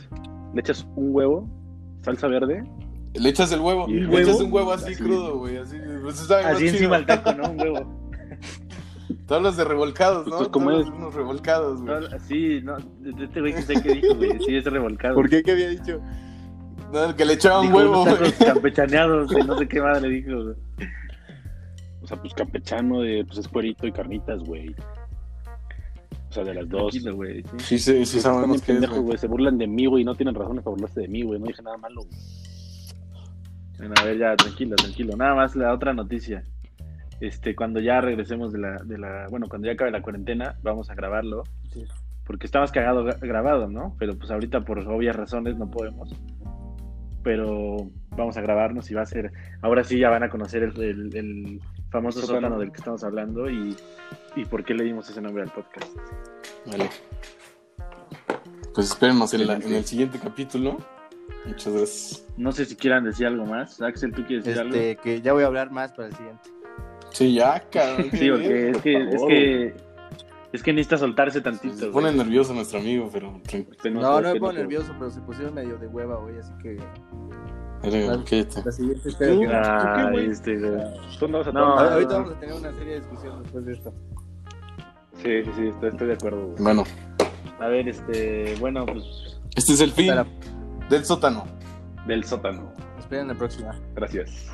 Le 0.54 0.60
echas 0.60 0.86
un 0.96 1.14
huevo, 1.14 1.48
salsa 2.02 2.26
verde. 2.26 2.64
Le 3.18 3.28
echas 3.28 3.52
el 3.52 3.60
huevo. 3.60 3.86
¿Y 3.88 4.00
Le 4.00 4.22
echas 4.22 4.40
un 4.40 4.52
huevo 4.52 4.72
así, 4.72 4.92
Así. 4.92 5.02
crudo, 5.02 5.38
güey. 5.38 5.56
Así, 5.58 5.76
pues 6.02 6.16
sabe 6.16 6.44
Así 6.44 6.68
encima 6.68 6.96
el 6.96 7.06
taco, 7.06 7.32
¿no? 7.32 7.50
Un 7.50 7.60
huevo. 7.60 8.00
Tú 9.26 9.34
hablas 9.34 9.56
de 9.56 9.64
revolcados, 9.64 10.26
¿no? 10.26 10.36
Pues, 10.36 10.46
Tú 10.48 10.52
¿cómo 10.52 10.70
hablas 10.70 10.86
es? 10.86 10.92
de 10.92 10.98
unos 10.98 11.14
revolcados, 11.14 11.80
güey. 11.82 12.00
No, 12.00 12.18
sí, 12.20 12.60
no. 12.62 12.76
Este 13.22 13.40
güey 13.40 13.54
que 13.54 13.62
sé 13.62 13.74
qué 13.82 13.94
dijo, 13.94 14.14
güey. 14.14 14.38
Sí, 14.44 14.56
es 14.56 14.64
revolcado. 14.64 15.14
¿Por 15.14 15.28
qué? 15.28 15.42
¿Qué 15.42 15.52
había 15.52 15.68
dicho? 15.68 16.00
No, 16.92 17.04
el 17.04 17.14
que 17.16 17.24
le 17.24 17.32
echaba 17.32 17.60
un 17.60 17.66
Dijo 17.66 17.78
huevo, 17.78 18.02
unos 18.02 18.18
güey. 18.18 18.32
campechaneados, 18.32 19.32
güey, 19.32 19.44
no 19.44 19.58
sé 19.58 19.66
qué 19.66 19.80
madre 19.80 20.08
dijo, 20.08 20.30
güey. 20.44 20.56
O 22.02 22.06
sea, 22.06 22.16
pues 22.20 22.32
campechano 22.34 23.00
de 23.00 23.24
pues 23.26 23.38
es 23.38 23.48
cuerito 23.48 23.86
y 23.88 23.92
carnitas, 23.92 24.40
güey. 24.44 24.72
O 26.28 26.32
sea, 26.32 26.44
de 26.44 26.54
las 26.54 26.68
dos. 26.68 26.92
Tranquilo, 26.92 27.16
güey. 27.16 27.42
sí. 27.42 27.48
Sí, 27.58 27.78
sí, 27.78 28.04
sí, 28.06 28.12
Pues, 28.12 28.22
sabemos 28.22 28.62
qué 28.62 28.72
es, 28.72 28.88
güey. 28.88 29.18
Se 29.18 29.26
burlan 29.26 29.58
de 29.58 29.66
mí, 29.66 29.86
güey. 29.86 30.04
No 30.04 30.14
tienen 30.14 30.34
razones 30.36 30.62
para 30.62 30.72
burlarse 30.72 31.00
de 31.00 31.08
mí, 31.08 31.22
güey. 31.22 31.40
No 31.40 31.46
dije 31.46 31.62
nada 31.62 31.76
malo, 31.78 32.02
güey. 32.02 32.20
Bueno, 33.78 33.94
a 34.00 34.04
ver, 34.04 34.18
ya, 34.18 34.36
tranquilo, 34.36 34.76
tranquilo. 34.76 35.16
Nada 35.16 35.34
más 35.34 35.54
la 35.56 35.72
otra 35.72 35.92
noticia. 35.92 36.42
Este, 37.20 37.54
cuando 37.56 37.80
ya 37.80 38.00
regresemos 38.00 38.52
de 38.52 38.58
la, 38.58 38.82
de 38.82 38.98
la, 38.98 39.26
bueno, 39.30 39.46
cuando 39.48 39.66
ya 39.66 39.72
acabe 39.74 39.90
la 39.90 40.02
cuarentena, 40.02 40.56
vamos 40.62 40.90
a 40.90 40.94
grabarlo. 40.94 41.44
Sí. 41.72 41.84
Porque 42.24 42.46
está 42.46 42.60
más 42.60 42.72
cagado 42.72 43.04
gra- 43.06 43.18
grabado, 43.20 43.68
¿no? 43.68 43.94
Pero 43.98 44.16
pues 44.18 44.30
ahorita 44.30 44.62
por 44.64 44.78
obvias 44.80 45.14
razones 45.16 45.56
no 45.56 45.70
podemos. 45.70 46.14
Pero 47.22 47.90
vamos 48.10 48.36
a 48.36 48.40
grabarnos 48.40 48.90
y 48.90 48.94
va 48.94 49.02
a 49.02 49.06
ser, 49.06 49.32
ahora 49.62 49.82
sí 49.84 49.98
ya 49.98 50.10
van 50.10 50.22
a 50.24 50.28
conocer 50.30 50.62
el, 50.62 50.80
el- 50.82 51.16
el- 51.16 51.60
famoso 51.90 52.20
Sótano. 52.20 52.40
sótano 52.40 52.58
del 52.60 52.72
que 52.72 52.78
estamos 52.78 53.04
hablando 53.04 53.48
y, 53.48 53.76
y 54.34 54.44
por 54.44 54.64
qué 54.64 54.74
le 54.74 54.84
dimos 54.84 55.08
ese 55.08 55.20
nombre 55.22 55.42
al 55.44 55.50
podcast. 55.50 55.96
Vale. 56.66 56.90
Pues 58.74 58.88
espérenos 58.90 59.32
en, 59.34 59.46
la- 59.46 59.54
en 59.54 59.72
el 59.72 59.84
siguiente 59.84 60.18
capítulo. 60.18 60.78
Muchas 61.46 61.72
gracias. 61.72 62.26
No 62.36 62.52
sé 62.52 62.64
si 62.64 62.76
quieran 62.76 63.04
decir 63.04 63.26
algo 63.26 63.44
más. 63.46 63.80
Axel, 63.80 64.12
¿tú 64.12 64.24
quieres 64.24 64.44
decir 64.44 64.60
algo? 64.60 64.74
Este, 64.74 64.96
que 64.96 65.20
ya 65.22 65.32
voy 65.32 65.44
a 65.44 65.46
hablar 65.46 65.70
más 65.70 65.92
para 65.92 66.08
el 66.08 66.14
siguiente. 66.14 66.50
Sí, 67.12 67.34
ya, 67.34 67.60
cabrón. 67.70 68.08
Sí, 68.12 68.30
porque 68.30 68.70
es 68.70 68.72
por 68.74 68.82
que, 68.82 69.02
es 69.08 69.22
que 69.28 69.74
es 70.52 70.62
que 70.62 70.72
necesita 70.72 70.98
soltarse 70.98 71.40
tantito. 71.40 71.74
Se 71.74 71.88
güey. 71.88 71.92
pone 71.92 72.12
nervioso 72.12 72.54
nuestro 72.54 72.78
amigo, 72.78 73.08
pero 73.12 73.40
tranquilo. 73.48 73.76
Penoso, 73.82 74.06
No, 74.08 74.20
no 74.20 74.32
me 74.34 74.40
pongo 74.40 74.52
nervioso, 74.52 74.92
pero 74.98 75.10
se 75.10 75.20
pusieron 75.20 75.54
medio 75.54 75.76
de 75.78 75.86
hueva 75.86 76.18
hoy, 76.18 76.34
así 76.38 76.52
que 76.62 76.76
cállate. 77.82 78.62
la 78.64 78.72
siguiente 78.72 79.08
espero 79.08 79.40
que 79.40 79.46
no. 79.46 79.52
Ah, 79.54 80.08
güey? 80.10 80.30
este, 80.30 80.56
güey. 80.58 80.82
Tú 81.18 81.28
no 81.28 81.38
vas 81.38 81.46
a 81.48 81.52
No, 81.52 81.60
tomar. 81.60 81.86
A- 81.86 81.92
Ahorita 81.94 82.12
vamos 82.18 82.32
a 82.34 82.40
tener 82.40 82.54
una 82.54 82.72
serie 82.72 82.94
de 82.94 83.00
discusión 83.00 83.42
después 83.42 83.66
de 83.66 83.72
esto. 83.72 83.94
Sí, 85.22 85.44
sí, 85.44 85.50
sí, 85.56 85.66
estoy, 85.68 85.88
estoy 85.90 86.06
de 86.08 86.12
acuerdo, 86.14 86.46
güey. 86.48 86.62
Bueno, 86.62 86.84
A 87.60 87.66
ver, 87.68 87.88
este, 87.88 88.54
bueno, 88.60 88.84
pues 88.86 89.38
este 89.56 89.72
es 89.74 89.80
el 89.80 89.92
fin 89.92 90.12
del 90.88 91.04
sótano. 91.04 91.44
Del 92.06 92.24
sótano. 92.24 92.72
esperen 92.98 93.28
la 93.28 93.34
próxima. 93.34 93.74
Gracias. 93.94 94.52